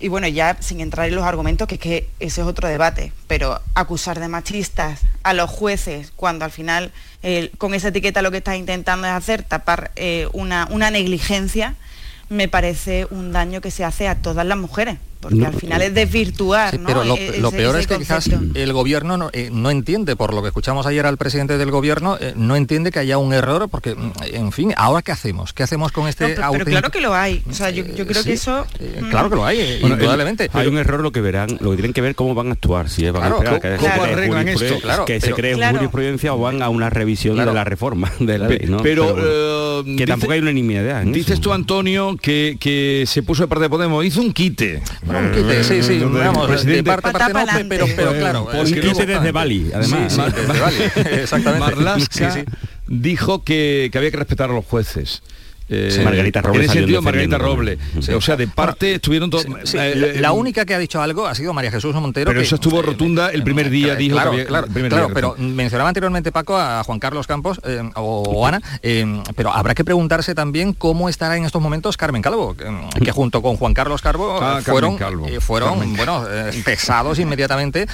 Y 0.00 0.08
bueno, 0.08 0.28
ya 0.28 0.56
sin 0.60 0.80
entrar 0.80 1.08
en 1.08 1.16
los 1.16 1.24
argumentos, 1.24 1.66
que 1.66 1.74
es 1.74 1.80
que 1.80 2.08
ese 2.20 2.40
es 2.40 2.46
otro 2.46 2.68
debate, 2.68 3.12
pero 3.26 3.60
acusar 3.74 4.20
de 4.20 4.28
machistas 4.28 5.00
a 5.24 5.34
los 5.34 5.50
jueces 5.50 6.12
cuando 6.14 6.44
al 6.44 6.50
final 6.50 6.92
con 7.58 7.74
esa 7.74 7.88
etiqueta 7.88 8.22
lo 8.22 8.30
que 8.30 8.36
está 8.36 8.56
intentando 8.56 9.08
es 9.08 9.12
hacer 9.12 9.42
tapar 9.42 9.90
eh, 9.96 10.28
una 10.32 10.90
negligencia, 10.90 11.74
me 12.28 12.48
parece 12.48 13.06
un 13.10 13.32
daño 13.32 13.60
que 13.60 13.70
se 13.70 13.84
hace 13.84 14.06
a 14.06 14.16
todas 14.16 14.46
las 14.46 14.58
mujeres, 14.58 14.98
porque 15.20 15.36
No, 15.36 15.46
al 15.46 15.54
final 15.54 15.82
es 15.82 15.94
desvirtuar. 15.94 16.72
Sí, 16.72 16.78
¿no? 16.78 16.86
pero 16.86 17.04
lo, 17.04 17.16
E- 17.16 17.38
lo 17.40 17.50
peor 17.50 17.76
es 17.78 17.86
que 17.86 17.98
quizás 17.98 18.28
el 18.54 18.72
gobierno 18.72 19.16
no, 19.16 19.30
eh, 19.32 19.50
no 19.52 19.70
entiende, 19.70 20.16
por 20.16 20.32
lo 20.34 20.42
que 20.42 20.48
escuchamos 20.48 20.86
ayer 20.86 21.06
al 21.06 21.16
presidente 21.16 21.58
del 21.58 21.70
gobierno, 21.70 22.16
eh, 22.20 22.32
no 22.36 22.56
entiende 22.56 22.90
que 22.90 22.98
haya 23.00 23.18
un 23.18 23.32
error, 23.32 23.68
porque, 23.70 23.94
mm, 23.94 24.12
en 24.32 24.52
fin, 24.52 24.72
¿ahora 24.76 25.02
qué 25.02 25.12
hacemos? 25.12 25.52
¿Qué 25.52 25.62
hacemos 25.62 25.92
con 25.92 26.04
No, 26.04 26.08
este 26.08 26.24
pero, 26.24 26.34
pero 26.36 26.46
auténtico- 26.48 26.70
claro 26.70 26.90
que 26.90 27.00
lo 27.00 27.14
hay. 27.14 27.42
O 27.50 27.52
sea, 27.52 27.70
yo, 27.70 27.84
yo 27.84 28.06
creo 28.06 28.22
sí, 28.22 28.28
que 28.28 28.34
eso... 28.34 28.66
eh, 28.80 29.00
mm, 29.02 29.10
claro 29.10 29.30
que 29.30 29.36
lo 29.36 29.44
hay, 29.44 29.60
eh, 29.60 29.78
Bueno, 29.80 29.96
indudablemente. 29.96 30.50
hay 30.52 30.66
un 30.68 30.78
error 30.78 31.00
lo 31.00 31.10
que 31.12 31.20
verán, 31.20 31.58
lo 31.60 31.70
que 31.70 31.76
tienen 31.76 31.92
que 31.92 32.00
ver 32.00 32.14
cómo 32.14 32.34
van 32.34 32.48
a 32.48 32.52
actuar, 32.52 32.88
si 32.88 33.04
es 33.06 33.12
van 33.12 33.22
Claro, 33.22 33.36
a 33.36 33.38
esperar 33.56 33.60
¿cómo- 33.60 33.76
que, 33.76 33.76
cómo 33.78 33.88
se 33.94 34.00
cree 34.00 34.12
arreglan 34.14 34.42
jurisprudencia- 34.46 34.76
esto? 34.76 34.82
Claro, 34.86 35.04
que 35.04 35.20
se 35.20 35.32
cree 35.32 35.54
Claro. 35.54 35.76
jurisprudencia 35.78 36.34
o 36.34 36.38
van 36.38 36.62
a 36.62 36.68
una 36.68 36.90
revisión 36.90 37.34
Claro. 37.34 37.50
de 37.50 37.54
la 37.54 37.64
reforma 37.64 38.12
de 38.20 38.38
la 38.38 38.48
ley, 38.48 38.66
¿no? 38.68 38.78
Pero, 38.82 39.12
bueno, 39.14 39.22
eh, 39.26 39.82
que 39.84 39.90
dice- 39.92 40.06
tampoco 40.06 40.32
hay 40.32 40.40
unanimidad. 40.40 41.02
Dices 41.02 41.32
eso. 41.34 41.40
tú, 41.40 41.52
Antonio, 41.52 42.16
que, 42.20 42.56
que 42.60 43.04
se 43.06 43.22
puso 43.22 43.42
de 43.42 43.48
parte 43.48 43.64
de 43.64 43.68
Podemos, 43.70 44.04
hizo 44.04 44.20
un 44.20 44.32
quite. 44.32 44.82
Un 45.08 45.32
quite, 45.32 45.64
sí, 45.64 45.82
sí, 45.82 45.98
vamos, 46.00 46.64
de 46.64 46.84
parte 46.84 47.08
a 47.08 47.12
parte 47.12 47.62
no, 47.62 47.68
pero, 47.68 47.86
pero 47.96 48.12
claro. 48.12 48.48
Un 48.52 48.66
quite 48.66 49.06
desde 49.06 49.32
Bali, 49.32 49.70
además. 49.74 50.12
Sí, 50.12 50.20
sí, 50.20 50.32
desde 50.34 50.60
Bali, 50.60 50.76
exactamente. 51.22 51.66
Marlaska 51.76 52.30
Sí, 52.30 52.40
sí. 52.40 52.52
dijo 52.86 53.44
que, 53.44 53.88
que 53.90 53.98
había 53.98 54.10
que 54.10 54.16
respetar 54.16 54.50
a 54.50 54.52
los 54.52 54.64
jueces. 54.64 55.22
Eh, 55.68 56.00
Margarita 56.04 56.40
Roble 56.40 56.60
En 56.60 56.64
ese 56.64 56.78
sentido, 56.78 57.02
Margarita 57.02 57.38
sí. 58.00 58.12
O 58.12 58.20
sea, 58.20 58.36
de 58.36 58.48
parte 58.48 58.94
estuvieron 58.94 59.28
todos... 59.30 59.46
Sí, 59.64 59.76
eh, 59.78 60.16
la 60.18 60.32
única 60.32 60.64
que 60.64 60.74
ha 60.74 60.78
dicho 60.78 61.00
algo 61.02 61.26
ha 61.26 61.34
sido 61.34 61.52
María 61.52 61.70
Jesús 61.70 61.94
Montero. 61.94 62.30
Pero 62.30 62.40
que- 62.40 62.46
eso 62.46 62.54
estuvo 62.54 62.80
rotunda 62.82 63.30
el 63.30 63.42
primer 63.42 63.68
día, 63.70 63.94
dijo 63.94 64.14
claro, 64.16 64.30
que 64.30 64.42
había- 64.48 64.88
claro, 64.88 65.10
pero 65.12 65.34
mencionaba 65.38 65.88
anteriormente 65.90 66.32
Paco 66.32 66.56
a 66.56 66.82
Juan 66.84 66.98
Carlos 66.98 67.26
Campos 67.26 67.60
eh, 67.64 67.82
o, 67.96 68.22
o 68.22 68.46
Ana, 68.46 68.60
eh, 68.82 69.22
pero 69.36 69.52
habrá 69.52 69.74
que 69.74 69.84
preguntarse 69.84 70.34
también 70.34 70.72
cómo 70.72 71.08
estará 71.08 71.36
en 71.36 71.44
estos 71.44 71.60
momentos 71.60 71.96
Carmen 71.96 72.22
Calvo, 72.22 72.56
que, 72.56 72.64
que 73.04 73.12
junto 73.12 73.42
con 73.42 73.56
Juan 73.56 73.74
Carlos 73.74 74.00
Calvo 74.00 74.38
Ah, 74.40 74.58
eh, 74.60 74.62
fueron, 74.62 74.96
Calvo. 74.96 75.26
eh, 75.26 75.40
fueron 75.40 75.70
Carmen 75.80 75.96
bueno, 75.96 76.24
eh, 76.30 76.62
pesados 76.64 77.18
inmediatamente. 77.18 77.86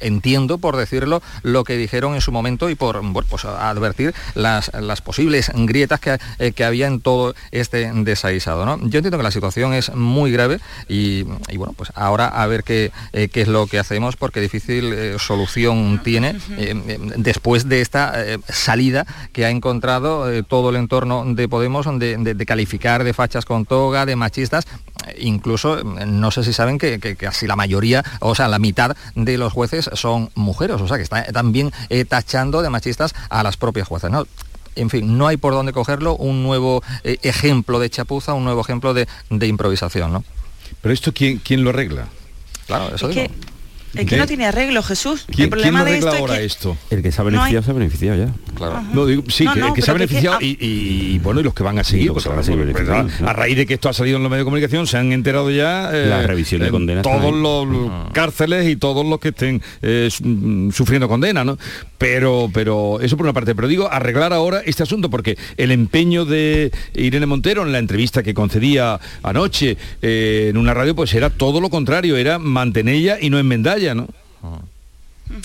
Entiendo, 0.00 0.58
por 0.58 0.76
decirlo, 0.76 1.22
lo 1.42 1.64
que 1.64 1.76
dijeron 1.76 2.14
en 2.14 2.20
su 2.20 2.32
momento 2.32 2.70
y 2.70 2.74
por 2.74 3.00
bueno, 3.02 3.26
pues, 3.28 3.44
advertir 3.44 4.14
las, 4.34 4.70
las 4.74 5.00
posibles 5.02 5.50
grietas 5.54 6.00
que, 6.00 6.18
eh, 6.38 6.52
que 6.52 6.64
había 6.64 6.86
en 6.86 7.00
todo 7.00 7.34
este 7.50 7.90
desaguisado. 7.92 8.64
¿no? 8.66 8.76
Yo 8.78 8.98
entiendo 8.98 9.16
que 9.18 9.22
la 9.24 9.30
situación 9.30 9.74
es 9.74 9.94
muy 9.94 10.30
grave 10.32 10.60
y, 10.88 11.24
y, 11.48 11.56
bueno, 11.56 11.74
pues 11.76 11.90
ahora 11.94 12.28
a 12.28 12.46
ver 12.46 12.64
qué, 12.64 12.90
eh, 13.12 13.28
qué 13.28 13.42
es 13.42 13.48
lo 13.48 13.66
que 13.66 13.78
hacemos 13.78 14.16
porque 14.16 14.40
difícil 14.40 14.92
eh, 14.92 15.16
solución 15.18 16.00
tiene 16.02 16.36
después 17.16 17.68
de 17.68 17.80
esta 17.80 18.14
salida 18.48 19.06
que 19.32 19.44
ha 19.44 19.50
encontrado 19.50 20.26
todo 20.44 20.70
el 20.70 20.76
entorno 20.76 21.24
de 21.26 21.48
Podemos 21.48 21.86
de, 21.98 22.16
de- 22.18 22.34
de 22.34 22.46
calificar 22.46 23.04
de 23.04 23.12
fachas 23.14 23.44
con 23.44 23.64
toga, 23.64 24.06
de 24.06 24.16
machistas, 24.16 24.64
incluso 25.18 25.82
no 25.84 26.30
sé 26.30 26.44
si 26.44 26.52
saben 26.52 26.78
que, 26.78 26.98
que 26.98 27.16
casi 27.16 27.46
la 27.46 27.56
mayoría, 27.56 28.04
o 28.20 28.34
sea, 28.34 28.48
la 28.48 28.58
mitad 28.58 28.96
de 29.14 29.38
los 29.38 29.52
jueces 29.52 29.87
son 29.94 30.30
mujeres, 30.34 30.80
o 30.80 30.88
sea, 30.88 30.96
que 30.96 31.02
están 31.02 31.24
también 31.32 31.70
eh, 31.88 32.04
tachando 32.04 32.62
de 32.62 32.70
machistas 32.70 33.14
a 33.30 33.42
las 33.42 33.56
propias 33.56 33.88
jueces. 33.88 34.10
¿no? 34.10 34.26
En 34.76 34.90
fin, 34.90 35.18
no 35.18 35.26
hay 35.26 35.36
por 35.36 35.52
dónde 35.54 35.72
cogerlo, 35.72 36.14
un 36.16 36.42
nuevo 36.42 36.82
eh, 37.04 37.18
ejemplo 37.22 37.78
de 37.80 37.90
chapuza, 37.90 38.34
un 38.34 38.44
nuevo 38.44 38.60
ejemplo 38.60 38.94
de, 38.94 39.08
de 39.30 39.46
improvisación, 39.46 40.12
¿no? 40.12 40.24
Pero 40.80 40.92
esto, 40.94 41.12
¿quién, 41.12 41.38
quién 41.38 41.64
lo 41.64 41.70
arregla? 41.70 42.06
Claro, 42.66 42.94
eso 42.94 43.08
Es 43.08 43.14
digo. 43.16 43.26
que, 43.28 43.34
es 43.94 44.06
que 44.06 44.16
no 44.16 44.26
tiene 44.26 44.46
arreglo, 44.46 44.82
Jesús. 44.82 45.24
¿Quién, 45.26 45.44
el 45.44 45.50
problema 45.50 45.84
quién 45.84 45.92
de 46.00 46.06
esto 46.06 46.10
ahora 46.20 46.34
es 46.34 46.40
que 46.40 46.46
esto? 46.46 46.76
El 46.90 47.02
que 47.02 47.12
se 47.12 47.20
ha 47.20 47.24
No 47.24 47.28
hay- 47.28 47.34
beneficiado 47.52 47.62
se 47.64 47.70
ha 47.70 47.74
beneficiado 47.74 48.18
ya. 48.26 48.54
Claro. 48.54 48.82
No, 48.92 49.06
digo, 49.06 49.22
sí, 49.28 49.44
No, 49.44 49.54
que, 49.54 49.60
no, 49.60 49.74
que 49.74 49.82
se 49.82 49.90
ha 49.90 49.94
beneficiado 49.94 50.38
que- 50.38 50.46
y, 50.46 50.58
y- 50.60 51.14
y, 51.14 51.18
bueno, 51.20 51.40
y 51.40 51.44
los 51.44 51.54
que 51.54 51.62
van 51.62 51.78
a 51.78 51.84
seguir, 51.84 52.08
van 52.12 52.18
a 52.18 52.42
pues, 52.42 52.88
a, 52.88 53.02
¿no? 53.20 53.28
a 53.28 53.32
raíz 53.32 53.56
de 53.56 53.66
que 53.66 53.74
esto 53.74 53.88
ha 53.88 53.92
salido 53.92 54.16
en 54.16 54.22
los 54.22 54.30
medios 54.30 54.42
de 54.44 54.46
comunicación, 54.46 54.86
se 54.86 54.96
han 54.98 55.12
enterado 55.12 55.50
ya 55.50 55.90
eh, 55.92 56.06
La 56.06 56.22
revisión 56.26 56.60
de 56.60 56.68
eh, 56.68 56.70
condenas 56.70 57.02
todos 57.02 57.34
los 57.34 57.90
cárceles 58.12 58.68
y 58.68 58.76
todos 58.76 59.06
los 59.06 59.18
que 59.20 59.28
estén 59.28 59.62
eh, 59.82 60.08
mm, 60.22 60.70
sufriendo 60.70 61.08
condena, 61.08 61.44
¿no? 61.44 61.58
Pero, 61.98 62.50
pero 62.52 63.00
eso 63.00 63.16
por 63.16 63.26
una 63.26 63.32
parte, 63.32 63.54
pero 63.54 63.68
digo, 63.68 63.90
arreglar 63.90 64.32
ahora 64.32 64.60
este 64.64 64.82
asunto, 64.82 65.10
porque 65.10 65.36
el 65.56 65.70
empeño 65.72 66.24
de 66.24 66.70
Irene 66.94 67.26
Montero 67.26 67.62
en 67.62 67.72
la 67.72 67.78
entrevista 67.78 68.22
que 68.22 68.34
concedía 68.34 69.00
anoche 69.22 69.76
eh, 70.02 70.46
en 70.50 70.56
una 70.56 70.74
radio, 70.74 70.94
pues 70.94 71.12
era 71.14 71.30
todo 71.30 71.60
lo 71.60 71.70
contrario, 71.70 72.16
era 72.16 72.38
mantenerla 72.38 73.18
y 73.20 73.30
no 73.30 73.38
enmendalla, 73.78 73.94
¿no? 73.94 74.08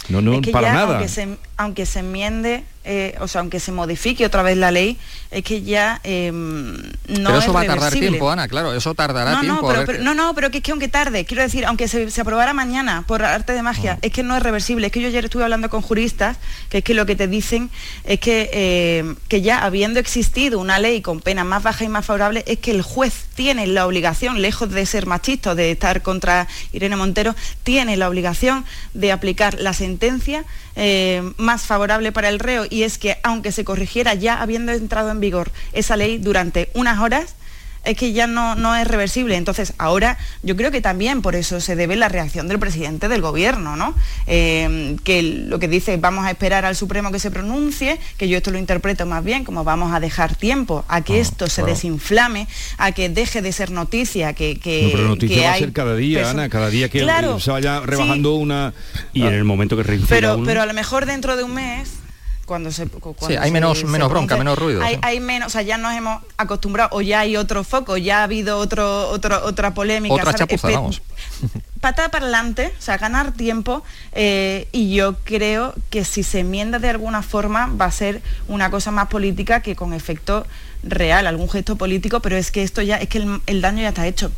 No, 0.09 0.21
no, 0.21 0.36
es 0.36 0.41
que 0.41 0.51
para 0.51 0.67
ya, 0.67 0.73
nada. 0.73 0.93
Aunque 0.97 1.09
se, 1.09 1.38
aunque 1.57 1.86
se 1.86 1.99
enmiende, 1.99 2.63
eh, 2.86 3.15
o 3.19 3.27
sea, 3.27 3.41
aunque 3.41 3.59
se 3.59 3.71
modifique 3.71 4.25
otra 4.25 4.41
vez 4.43 4.57
la 4.57 4.71
ley, 4.71 4.97
es 5.31 5.43
que 5.43 5.61
ya 5.63 5.99
eh, 6.03 6.31
no 6.34 6.89
pero 7.07 7.38
eso 7.38 7.49
es 7.51 7.55
va 7.55 7.61
a 7.61 7.65
tardar 7.65 7.93
tiempo, 7.93 8.29
Ana, 8.29 8.47
claro, 8.47 8.73
eso 8.73 8.93
tardará 8.93 9.31
No, 9.31 9.39
tiempo. 9.41 9.61
no, 9.61 9.67
a 9.67 9.71
pero, 9.71 9.77
ver 9.79 9.86
pero- 9.88 9.97
qué- 9.99 10.03
no, 10.05 10.13
no, 10.13 10.34
pero 10.36 10.51
que 10.51 10.57
es 10.57 10.63
que 10.63 10.71
aunque 10.71 10.88
tarde, 10.89 11.25
quiero 11.25 11.43
decir, 11.43 11.65
aunque 11.65 11.88
se, 11.88 12.11
se 12.11 12.21
aprobara 12.21 12.53
mañana 12.53 13.03
por 13.07 13.23
arte 13.23 13.53
de 13.53 13.61
magia, 13.63 13.99
es 14.01 14.11
que 14.11 14.23
no 14.23 14.36
es 14.38 14.43
reversible. 14.43 14.88
Es 14.88 14.93
que 14.93 15.01
yo 15.01 15.07
ayer 15.07 15.25
estuve 15.25 15.43
hablando 15.43 15.69
con 15.69 15.81
juristas, 15.81 16.38
que 16.69 16.79
es 16.79 16.84
que 16.84 16.93
lo 16.93 17.05
que 17.05 17.15
te 17.15 17.27
dicen 17.27 17.69
es 18.03 18.19
que, 18.19 18.49
eh, 18.53 19.15
que 19.27 19.41
ya 19.41 19.63
habiendo 19.63 19.99
existido 19.99 20.59
una 20.59 20.79
ley 20.79 21.01
con 21.01 21.19
penas 21.21 21.45
más 21.45 21.63
bajas 21.63 21.84
y 21.84 21.88
más 21.89 22.05
favorables, 22.05 22.43
es 22.47 22.59
que 22.59 22.71
el 22.71 22.81
juez 22.81 23.25
tiene 23.36 23.65
la 23.67 23.88
obligación, 23.88 24.41
lejos 24.41 24.69
de 24.69 24.86
ser 24.86 25.05
machista, 25.07 25.51
o 25.51 25.55
de 25.55 25.71
estar 25.71 26.01
contra 26.01 26.47
Irene 26.73 26.95
Montero, 26.95 27.36
tiene 27.63 27.97
la 27.97 28.07
obligación 28.09 28.65
de 28.93 29.11
aplicar 29.11 29.55
la 29.59 29.73
sentencia 29.73 30.45
eh, 30.76 31.34
más 31.38 31.63
favorable 31.63 32.11
para 32.11 32.30
el 32.30 32.39
reo 32.39 32.65
y 32.69 32.84
es 32.84 32.97
que 32.97 33.17
aunque 33.24 33.51
se 33.51 33.63
corrigiera 33.63 34.13
ya 34.13 34.41
habiendo 34.41 34.71
entrado 34.71 35.11
en 35.11 35.19
vigor 35.19 35.51
esa 35.71 35.97
ley 35.97 36.17
durante 36.17 36.69
unas 36.74 36.99
horas, 36.99 37.36
es 37.84 37.97
que 37.97 38.13
ya 38.13 38.27
no, 38.27 38.55
no 38.55 38.75
es 38.75 38.88
reversible. 38.88 39.36
Entonces, 39.36 39.73
ahora 39.77 40.17
yo 40.41 40.55
creo 40.55 40.71
que 40.71 40.81
también 40.81 41.21
por 41.21 41.36
eso 41.36 41.59
se 41.59 41.75
debe 41.75 41.95
la 41.95 42.09
reacción 42.09 42.47
del 42.47 42.59
presidente 42.59 43.07
del 43.07 43.21
gobierno, 43.21 43.75
¿no? 43.75 43.93
Eh, 44.27 44.95
que 45.03 45.23
lo 45.23 45.59
que 45.59 45.67
dice, 45.67 45.97
vamos 45.97 46.25
a 46.25 46.31
esperar 46.31 46.65
al 46.65 46.75
Supremo 46.75 47.11
que 47.11 47.19
se 47.19 47.31
pronuncie, 47.31 47.99
que 48.17 48.27
yo 48.27 48.38
esto 48.38 48.51
lo 48.51 48.57
interpreto 48.57 49.05
más 49.05 49.23
bien 49.23 49.43
como 49.43 49.63
vamos 49.63 49.93
a 49.93 49.99
dejar 49.99 50.36
tiempo 50.36 50.86
a 50.88 51.01
que 51.01 51.19
esto 51.19 51.47
se 51.47 51.61
claro. 51.61 51.73
desinflame, 51.73 52.47
a 52.77 52.91
que 52.91 53.09
deje 53.09 53.41
de 53.41 53.51
ser 53.51 53.71
noticia, 53.71 54.34
que, 54.34 54.59
que, 54.59 54.84
No, 54.84 54.91
pero 54.91 55.07
noticia 55.07 55.36
que 55.36 55.43
va 55.43 55.53
a 55.53 55.57
ser 55.57 55.73
cada 55.73 55.95
día, 55.95 56.29
Ana, 56.29 56.49
cada 56.49 56.69
día 56.69 56.89
que 56.89 57.01
Claro, 57.01 57.39
se 57.39 57.51
vaya 57.51 57.81
rebajando 57.81 58.36
una... 58.36 58.73
Y 59.13 59.23
en 59.23 59.34
el 59.34 59.43
momento 59.43 59.75
que 59.75 59.84
pero, 60.07 60.41
pero 60.43 60.61
a 60.61 60.65
lo 60.65 60.73
mejor 60.73 61.05
dentro 61.05 61.36
de 61.36 61.43
un 61.43 61.53
mes 61.53 62.03
cuando 62.45 62.71
se 62.71 62.87
cuando 62.87 63.15
hay 63.27 63.35
se- 63.49 63.51
menos- 63.51 63.79
se 63.79 63.85
menos 63.85 64.09
bronca, 64.09 64.35
menos 64.37 64.57
ruido, 64.57 64.81
hay, 64.81 64.95
sí. 64.95 64.99
hay 65.03 65.19
menos 65.19 65.47
o 65.47 65.49
sea 65.49 65.61
ya 65.61 65.77
nos 65.77 65.93
hemos 65.93 66.21
acostumbrado 66.37 66.89
o 66.91 67.01
ya 67.01 67.21
hay 67.21 67.37
otro 67.37 67.63
foco 67.63 67.95
ya 67.97 68.19
ha 68.19 68.23
habido 68.23 68.57
otro, 68.57 69.09
otro 69.09 69.43
otra 69.45 69.73
polémica 69.73 70.15
Otra 70.15 70.33
chapuza, 70.33 70.69
vamos. 70.71 71.01
patada 71.81 72.09
para 72.09 72.23
adelante, 72.25 72.73
o 72.77 72.81
sea, 72.81 72.97
ganar 72.97 73.33
tiempo 73.33 73.83
eh, 74.13 74.67
y 74.71 74.93
yo 74.95 75.15
creo 75.25 75.73
que 75.89 76.05
si 76.05 76.23
se 76.23 76.39
enmienda 76.39 76.79
de 76.79 76.89
alguna 76.89 77.21
forma 77.21 77.67
va 77.67 77.85
a 77.85 77.91
ser 77.91 78.21
una 78.47 78.69
cosa 78.71 78.91
más 78.91 79.07
política 79.09 79.61
que 79.61 79.75
con 79.75 79.93
efecto 79.93 80.45
real, 80.83 81.27
algún 81.27 81.49
gesto 81.49 81.75
político, 81.75 82.21
pero 82.21 82.37
es 82.37 82.51
que 82.51 82.63
esto 82.63 82.81
ya, 82.81 82.97
es 82.97 83.09
que 83.09 83.17
el, 83.17 83.41
el 83.47 83.59
daño 83.61 83.81
ya 83.81 83.89
está 83.89 84.07
hecho. 84.07 84.31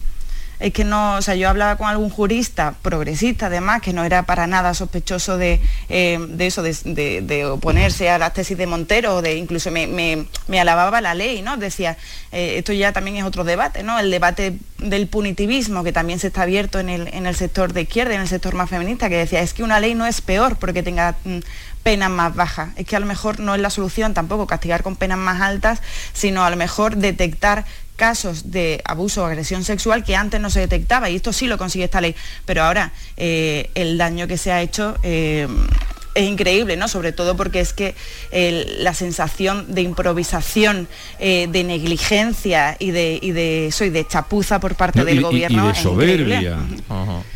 Es 0.60 0.72
que 0.74 0.84
no, 0.84 1.16
o 1.16 1.22
sea, 1.22 1.36
yo 1.36 1.50
hablaba 1.50 1.76
con 1.78 1.88
algún 1.88 2.10
jurista 2.10 2.76
progresista 2.82 3.48
además, 3.48 3.82
que 3.82 3.92
no 3.94 4.04
era 4.06 4.24
para 4.24 4.48
nada 4.48 4.74
sospechoso 4.74 5.38
de, 5.38 5.60
eh, 5.90 6.18
de 6.30 6.48
eso, 6.48 6.64
de, 6.64 7.22
de- 7.22 7.46
oponerse 7.46 8.10
a 8.10 8.18
las 8.18 8.34
tesis 8.34 8.58
de 8.58 8.66
Montero, 8.68 9.22
de 9.22 9.36
incluso 9.36 9.70
me, 9.72 9.88
me- 9.88 10.26
me 10.48 10.60
alababa 10.60 11.02
la 11.02 11.14
ley, 11.14 11.42
¿no? 11.42 11.58
Decía, 11.58 11.98
eh, 12.32 12.56
esto 12.58 12.72
ya 12.74 12.94
también 12.94 13.18
es 13.18 13.24
otro 13.24 13.44
debate, 13.44 13.84
¿no? 13.84 14.00
El 14.00 14.12
debate 14.12 14.58
del 14.78 15.08
punitivismo, 15.08 15.84
que 15.84 15.92
también 15.92 16.20
se 16.20 16.28
está 16.28 16.44
abierto 16.44 16.80
en 16.80 16.90
el, 16.90 17.08
en 17.14 17.26
el 17.26 17.36
sector 17.36 17.74
de 17.74 17.82
izquierda, 17.82 18.16
en 18.16 18.22
el 18.22 18.28
sector 18.28 18.56
más 18.56 18.70
feminista, 18.70 19.10
que 19.10 19.18
decía, 19.18 19.42
es 19.42 19.54
que 19.54 19.64
una 19.64 19.80
ley 19.80 19.94
no 19.96 20.06
es 20.06 20.22
peor 20.22 20.58
porque 20.58 20.84
tenga 20.84 21.16
mm, 21.26 21.40
penas 21.86 22.10
más 22.10 22.34
bajas. 22.34 22.70
Es 22.78 22.88
que 22.88 22.96
a 22.96 23.00
lo 23.00 23.06
mejor 23.06 23.40
no 23.40 23.54
es 23.54 23.62
la 23.62 23.70
solución 23.70 24.16
tampoco 24.16 24.48
castigar 24.48 24.82
con 24.82 24.96
penas 24.96 25.20
más 25.20 25.40
altas, 25.40 25.84
sino 26.14 26.44
a 26.44 26.50
lo 26.50 26.56
mejor 26.56 26.98
detectar 26.98 27.64
casos 27.96 28.50
de 28.50 28.82
abuso 28.86 29.22
o 29.22 29.26
agresión 29.28 29.64
sexual 29.64 30.04
que 30.04 30.16
antes 30.16 30.42
no 30.42 30.50
se 30.50 30.62
detectaba 30.62 31.12
y 31.12 31.16
esto 31.16 31.32
sí 31.32 31.46
lo 31.46 31.60
consigue 31.60 31.86
esta 31.86 32.02
ley, 32.02 32.16
pero 32.46 32.64
ahora 32.64 32.92
eh, 33.18 33.70
el 33.76 34.00
daño 34.00 34.26
que 34.26 34.40
se 34.40 34.52
ha 34.52 34.64
hecho 34.64 34.98
eh, 35.04 35.48
es 36.16 36.28
increíble, 36.30 36.78
¿no? 36.78 36.88
Sobre 36.88 37.12
todo 37.12 37.36
porque 37.38 37.60
es 37.60 37.74
que 37.74 37.94
el- 38.32 38.84
la 38.84 38.94
sensación 38.94 39.76
de 39.76 39.82
improvisación, 39.84 40.88
eh, 41.20 41.48
de 41.52 41.64
negligencia 41.64 42.78
y 42.80 42.92
de, 42.92 43.20
y 43.22 43.32
de 43.32 43.68
eso 43.68 43.86
y 43.86 43.90
de 43.90 44.08
chapuza 44.08 44.60
por 44.60 44.76
parte 44.76 45.00
No, 45.00 45.06
del 45.06 45.16
y- 45.16 45.20
y 45.20 45.22
gobierno 45.24 45.68
de 45.68 45.76
soberbia. 45.76 46.58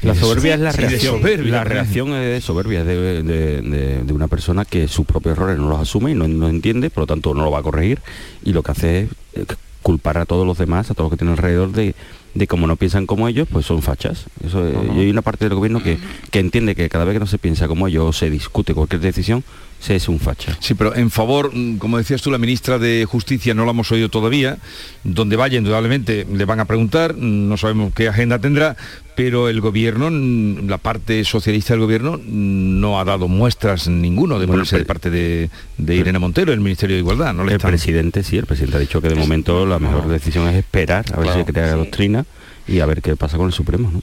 La 0.02 0.16
soberbia 0.16 0.54
es 0.56 0.60
la 0.62 0.72
reacción. 0.72 1.22
la 1.52 1.64
reacción 1.64 2.14
es 2.14 2.26
de 2.34 2.42
soberbia, 2.42 2.80
es 2.82 2.86
de, 2.88 3.24
de- 3.24 3.62
de- 3.62 4.04
de 4.04 4.14
una 4.14 4.28
persona 4.28 4.66
que 4.66 4.88
sus 4.88 5.06
propios 5.06 5.38
errores 5.38 5.58
no 5.58 5.68
los 5.70 5.80
asume 5.80 6.12
y 6.12 6.16
no, 6.16 6.28
no 6.28 6.48
entiende, 6.50 6.90
por 6.90 7.04
lo 7.04 7.08
tanto 7.08 7.34
no 7.34 7.44
lo 7.44 7.52
va 7.52 7.60
a 7.60 7.64
corregir 7.64 8.00
y 8.44 8.54
lo 8.54 8.64
que 8.64 8.72
hace 8.72 9.00
es 9.02 9.08
eh, 9.36 9.46
culpar 9.82 10.18
a 10.18 10.26
todos 10.26 10.46
los 10.46 10.58
demás, 10.58 10.90
a 10.92 10.94
todos 10.94 11.06
los 11.10 11.12
que 11.12 11.18
tienen 11.18 11.34
alrededor 11.38 11.72
de, 11.72 11.96
de 12.34 12.48
como 12.48 12.68
no 12.68 12.76
piensan 12.76 13.06
como 13.06 13.28
ellos, 13.28 13.48
pues 13.52 13.66
son 13.66 13.82
fachas. 13.82 14.26
Eso, 14.46 14.68
eh, 14.68 14.74
Y 14.96 15.00
hay 15.00 15.10
una 15.10 15.22
parte 15.22 15.46
del 15.46 15.56
gobierno 15.56 15.82
que, 15.82 15.98
que 16.32 16.40
entiende 16.40 16.76
que 16.76 16.90
cada 16.90 17.06
vez 17.06 17.16
que 17.16 17.20
no 17.20 17.28
se 17.28 17.38
piensa 17.38 17.68
como 17.68 17.88
ellos 17.88 18.06
o 18.06 18.14
se 18.14 18.30
discute 18.30 18.74
cualquier 18.74 19.02
decisión, 19.02 19.44
se 19.80 19.96
es 19.96 20.08
un 20.10 20.20
facha. 20.20 20.58
Sí, 20.60 20.74
pero 20.74 20.94
en 20.96 21.10
favor, 21.10 21.52
mm, 21.56 21.78
como 21.78 21.98
decías 21.98 22.22
tú, 22.22 22.30
la 22.32 22.38
ministra 22.38 22.78
de 22.80 23.06
Justicia 23.06 23.54
no 23.54 23.64
la 23.66 23.72
hemos 23.72 23.92
oído 23.92 24.10
todavía, 24.10 24.58
donde 25.04 25.36
vaya 25.36 25.58
indudablemente 25.58 26.28
le 26.32 26.46
van 26.46 26.60
a 26.60 26.66
preguntar, 26.66 27.16
no 27.16 27.56
sabemos 27.58 27.94
qué 27.94 28.08
agenda 28.10 28.40
tendrá, 28.40 28.76
pero 29.16 29.50
el 29.50 29.62
gobierno, 29.62 30.10
mm, 30.12 30.68
la 30.70 30.78
parte 30.78 31.24
socialista 31.24 31.74
del 31.74 31.82
gobierno, 31.82 32.18
mm, 32.18 32.80
no 32.80 33.00
ha 33.00 33.06
dado 33.06 33.28
muestras 33.28 33.88
ninguno 33.88 34.38
de 34.40 34.46
Bueno, 34.46 34.60
ponerse 34.64 34.78
de 34.78 34.86
parte 34.86 35.10
de, 35.10 35.50
de 35.78 35.96
Irene 35.96 36.20
Montero, 36.20 36.52
el 36.54 36.60
Ministerio 36.60 36.96
de 36.96 37.02
Igualdad. 37.02 37.34
No 37.34 37.44
le 37.44 37.52
El 37.52 37.56
están- 37.58 37.72
presidente 37.72 38.24
sí, 38.24 38.38
el 38.38 38.46
presidente 38.46 38.78
ha 38.78 38.80
dicho 38.82 39.02
que 39.02 39.10
de 39.10 39.16
momento 39.16 39.66
la 39.66 39.80
mejor 39.80 40.08
decisión 40.08 40.48
es 40.50 40.56
esperar 40.56 41.06
a 41.14 41.18
ver 41.18 41.24
Claro. 41.26 41.40
si 41.40 41.46
se 41.46 41.54
crea 41.54 41.72
doctrina 41.76 42.26
y 42.68 42.80
a 42.82 42.86
ver 42.86 43.02
qué 43.02 43.16
pasa 43.16 43.38
con 43.38 43.48
el 43.48 43.54
Supremo. 43.54 43.92
¿no? 43.92 44.02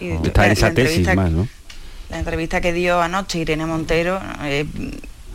Y 0.00 0.10
Está 0.26 0.46
en 0.46 0.52
esa 0.52 0.70
tesis 0.72 0.98
entrevista- 0.98 1.14
más, 1.16 1.32
¿no? 1.32 1.48
La 2.10 2.18
entrevista 2.18 2.60
que 2.60 2.72
dio 2.72 3.00
anoche 3.00 3.38
Irene 3.38 3.66
Montero, 3.66 4.20
eh, 4.42 4.66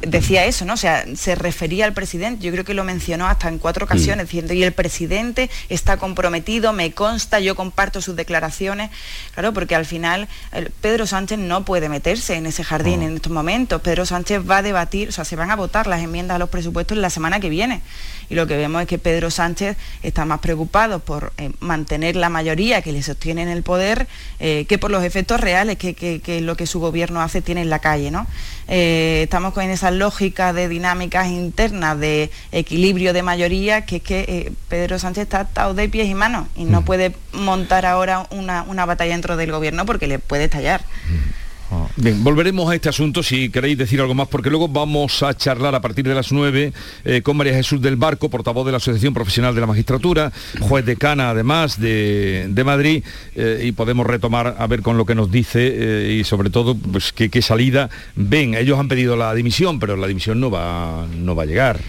decía 0.07 0.45
eso, 0.45 0.65
¿no? 0.65 0.73
O 0.73 0.77
sea, 0.77 1.05
se 1.15 1.35
refería 1.35 1.85
al 1.85 1.93
presidente, 1.93 2.43
yo 2.43 2.51
creo 2.51 2.65
que 2.65 2.73
lo 2.73 2.83
mencionó 2.83 3.27
hasta 3.27 3.47
en 3.47 3.57
cuatro 3.57 3.85
ocasiones, 3.85 4.27
diciendo, 4.27 4.53
y 4.53 4.63
el 4.63 4.73
presidente 4.73 5.49
está 5.69 5.97
comprometido, 5.97 6.73
me 6.73 6.91
consta, 6.91 7.39
yo 7.39 7.55
comparto 7.55 8.01
sus 8.01 8.15
declaraciones, 8.15 8.91
claro, 9.33 9.53
porque 9.53 9.75
al 9.75 9.85
final 9.85 10.27
Pedro 10.81 11.07
Sánchez 11.07 11.39
no 11.39 11.63
puede 11.63 11.89
meterse 11.89 12.35
en 12.35 12.45
ese 12.45 12.63
jardín 12.63 13.01
en 13.01 13.15
estos 13.15 13.31
momentos, 13.31 13.81
Pedro 13.81 14.05
Sánchez 14.05 14.41
va 14.49 14.57
a 14.57 14.61
debatir, 14.61 15.09
o 15.09 15.11
sea, 15.11 15.25
se 15.25 15.35
van 15.35 15.51
a 15.51 15.55
votar 15.55 15.87
las 15.87 16.01
enmiendas 16.01 16.35
a 16.35 16.39
los 16.39 16.49
presupuestos 16.49 16.97
la 16.97 17.09
semana 17.09 17.39
que 17.39 17.49
viene 17.49 17.81
y 18.33 18.35
lo 18.35 18.47
que 18.47 18.57
vemos 18.57 18.81
es 18.81 18.87
que 18.87 18.97
Pedro 18.97 19.29
Sánchez 19.29 19.77
está 20.01 20.25
más 20.25 20.39
preocupado 20.39 20.97
por 20.97 21.33
eh, 21.37 21.51
mantener 21.59 22.15
la 22.15 22.29
mayoría 22.29 22.81
que 22.81 22.91
le 22.91 23.03
sostiene 23.03 23.43
en 23.43 23.47
el 23.47 23.61
poder 23.61 24.07
eh, 24.39 24.65
que 24.67 24.79
por 24.79 24.89
los 24.89 25.03
efectos 25.03 25.39
reales 25.39 25.77
que, 25.77 25.93
que, 25.93 26.41
lo 26.41 26.57
que 26.57 26.65
su 26.65 26.79
gobierno 26.79 27.21
hace 27.21 27.43
tiene 27.43 27.61
en 27.61 27.69
la 27.69 27.77
calle. 27.77 28.09
¿no? 28.09 28.25
Eh, 28.67 29.21
estamos 29.25 29.53
con 29.53 29.63
esa 29.65 29.91
lógica 29.91 30.51
de 30.51 30.67
dinámicas 30.67 31.27
internas, 31.27 31.99
de 31.99 32.31
equilibrio 32.51 33.13
de 33.13 33.21
mayoría, 33.21 33.85
que 33.85 33.97
es 33.97 34.01
que 34.01 34.51
Pedro 34.67 34.97
Sánchez 34.97 35.25
está 35.25 35.41
atado 35.41 35.75
de 35.75 35.87
pies 35.87 36.07
y 36.07 36.15
manos 36.15 36.47
y 36.55 36.65
no 36.65 36.81
mm. 36.81 36.85
puede 36.85 37.15
montar 37.33 37.85
ahora 37.85 38.25
una, 38.31 38.63
una 38.63 38.87
batalla 38.87 39.11
dentro 39.11 39.37
del 39.37 39.51
gobierno 39.51 39.85
porque 39.85 40.07
le 40.07 40.17
puede 40.17 40.45
estallar. 40.45 40.81
Bien, 41.95 42.23
volveremos 42.23 42.71
a 42.71 42.73
este 42.73 42.89
asunto 42.89 43.21
si 43.21 43.49
queréis 43.49 43.77
decir 43.77 44.01
algo 44.01 44.15
más, 44.15 44.27
porque 44.27 44.49
luego 44.49 44.67
vamos 44.67 45.21
a 45.21 45.37
charlar 45.37 45.75
a 45.75 45.79
partir 45.79 46.03
de 46.03 46.15
las 46.15 46.31
9 46.31 46.73
eh, 47.05 47.21
con 47.21 47.37
María 47.37 47.53
Jesús 47.53 47.79
del 47.83 47.97
Barco, 47.97 48.31
portavoz 48.31 48.65
de 48.65 48.71
la 48.71 48.77
Asociación 48.77 49.13
Profesional 49.13 49.53
de 49.53 49.61
la 49.61 49.67
Magistratura, 49.67 50.31
juez 50.59 50.83
de 50.85 50.95
Cana 50.95 51.29
además 51.29 51.79
de, 51.79 52.63
Madrid, 52.65 53.03
eh, 53.35 53.61
y 53.65 53.73
podemos 53.73 54.07
retomar 54.07 54.55
a 54.57 54.65
ver 54.65 54.81
con 54.81 54.97
lo 54.97 55.05
que 55.05 55.13
nos 55.13 55.31
dice 55.31 55.59
eh, 55.71 56.17
y 56.19 56.23
sobre 56.23 56.49
todo 56.49 56.75
pues, 56.75 57.13
qué, 57.13 57.41
salida 57.43 57.91
ven. 58.15 58.55
Ellos 58.55 58.79
han 58.79 58.87
pedido 58.87 59.15
la 59.15 59.31
dimisión, 59.35 59.79
pero 59.79 59.95
la 59.95 60.07
dimisión 60.07 60.39
no 60.39 60.49
va, 60.49 61.05
no 61.15 61.35
va 61.35 61.43
a 61.43 61.45
llegar. 61.45 61.79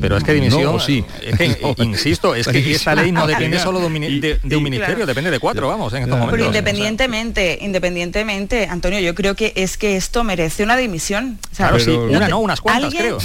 Pero 0.00 0.16
es 0.16 0.24
que 0.24 0.32
dimisión, 0.32 0.80
sí. 0.80 1.04
insisto, 1.78 2.34
es 2.34 2.46
que 2.46 2.72
esta 2.72 2.94
ley 2.94 3.12
no 3.12 3.26
depende 3.26 3.58
solo 3.58 3.80
de 3.80 3.86
un, 3.86 3.92
ministerio, 3.92 5.06
depende 5.06 5.30
de 5.30 5.38
cuatro, 5.38 5.68
vamos, 5.68 5.92
en 5.92 6.02
estos 6.02 6.18
momentos. 6.18 6.38
Pero 6.38 6.46
independientemente, 6.46 7.58
independientemente, 7.60 8.66
Antonio, 8.66 9.00
yo 9.00 9.14
creo 9.14 9.34
que 9.34 9.52
es 9.56 9.76
que 9.76 9.96
esto 9.96 10.24
merece 10.24 10.62
una 10.64 10.76
dimisión. 10.76 11.38
claro, 11.56 11.78
sí, 11.78 11.90
una 11.90 12.28
no, 12.28 12.38
unas 12.38 12.60
cuantas, 12.60 12.94
creo. 12.94 13.18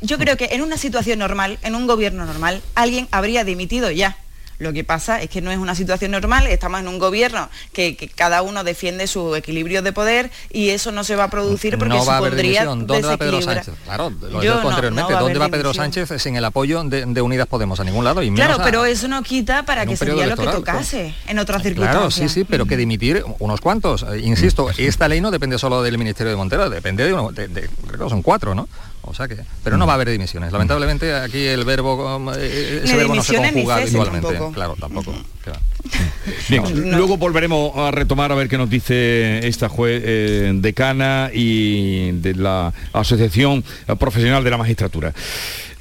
yo 0.00 0.18
creo 0.18 0.36
que 0.36 0.50
en 0.52 0.62
una 0.62 0.76
situación 0.76 1.18
normal, 1.18 1.58
en 1.62 1.74
un 1.74 1.86
gobierno 1.86 2.24
normal, 2.26 2.62
alguien 2.74 3.08
habría 3.10 3.44
dimitido 3.44 3.90
ya. 3.90 4.16
Lo 4.58 4.72
que 4.72 4.84
pasa 4.84 5.20
es 5.20 5.30
que 5.30 5.40
no 5.40 5.50
es 5.50 5.58
una 5.58 5.74
situación 5.74 6.12
normal, 6.12 6.46
estamos 6.46 6.80
en 6.80 6.88
un 6.88 6.98
gobierno 6.98 7.48
que, 7.72 7.94
cada 8.14 8.42
uno 8.42 8.64
defiende 8.64 9.06
su 9.06 9.34
equilibrio 9.34 9.82
de 9.82 9.92
poder 9.92 10.30
y 10.52 10.70
eso 10.70 10.92
no 10.92 11.04
se 11.04 11.16
va 11.16 11.24
a 11.24 11.30
producir 11.30 11.78
porque 11.78 11.94
no 11.94 12.04
va 12.04 12.18
supondría 12.18 12.64
¿Dónde 12.64 13.00
va 13.00 13.16
Pedro 13.16 13.42
Sánchez? 13.42 13.74
Claro, 13.84 14.10
lo 14.10 14.42
he 14.42 14.46
dicho 14.46 14.68
anteriormente, 14.68 15.12
¿dónde 15.12 15.38
va 15.38 15.48
Pedro 15.48 15.74
Sánchez 15.74 16.10
sin 16.18 16.36
el 16.36 16.44
apoyo 16.44 16.82
de, 16.84 17.22
Unidas 17.22 17.46
Podemos? 17.46 17.80
A 17.80 17.84
ningún 17.84 18.04
lado. 18.04 18.22
Y 18.22 18.30
claro, 18.32 18.58
pero 18.62 18.84
eso 18.84 19.08
no 19.08 19.22
quita 19.22 19.64
para 19.64 19.86
que 19.86 19.96
sería 19.96 20.26
lo 20.26 20.36
que 20.36 20.46
tocase 20.46 21.14
en 21.26 21.38
otras 21.38 21.62
circunstancias. 21.62 22.14
Claro, 22.14 22.28
sí, 22.28 22.28
sí, 22.28 22.44
pero 22.44 22.66
que 22.66 22.76
dimitir 22.76 23.24
unos 23.38 23.60
cuantos. 23.60 24.04
Eh, 24.04 24.20
insisto, 24.20 24.70
esta 24.76 25.08
ley 25.08 25.20
no 25.20 25.30
depende 25.30 25.58
solo 25.58 25.82
del 25.82 25.98
Ministerio 25.98 26.30
de 26.30 26.36
Montero, 26.36 26.70
depende 26.70 27.04
de 27.04 27.12
uno, 27.12 27.32
de, 27.32 27.48
creo 27.48 28.04
que 28.04 28.10
son 28.10 28.22
cuatro, 28.22 28.54
¿no? 28.54 28.68
O 29.06 29.14
sea 29.14 29.28
que, 29.28 29.36
pero 29.62 29.76
no 29.76 29.86
va 29.86 29.92
a 29.92 29.94
haber 29.96 30.10
dimisiones. 30.10 30.52
Lamentablemente 30.52 31.14
aquí 31.14 31.44
el 31.44 31.64
verbo, 31.64 32.32
eh, 32.36 32.82
ese 32.84 32.96
verbo 32.96 33.14
no 33.14 33.22
se 33.22 33.36
conjuga 33.36 33.76
habitualmente. 33.76 34.38
Claro, 34.52 34.76
tampoco. 34.78 35.14
Bien, 36.48 36.90
luego 36.90 37.16
volveremos 37.16 37.76
a 37.76 37.90
retomar 37.90 38.32
a 38.32 38.34
ver 38.34 38.48
qué 38.48 38.56
nos 38.56 38.70
dice 38.70 39.46
esta 39.46 39.68
juez 39.68 40.02
eh, 40.04 40.52
decana 40.54 41.30
y 41.32 42.12
de 42.12 42.34
la 42.34 42.72
Asociación 42.92 43.62
Profesional 43.98 44.42
de 44.42 44.50
la 44.50 44.56
Magistratura. 44.56 45.12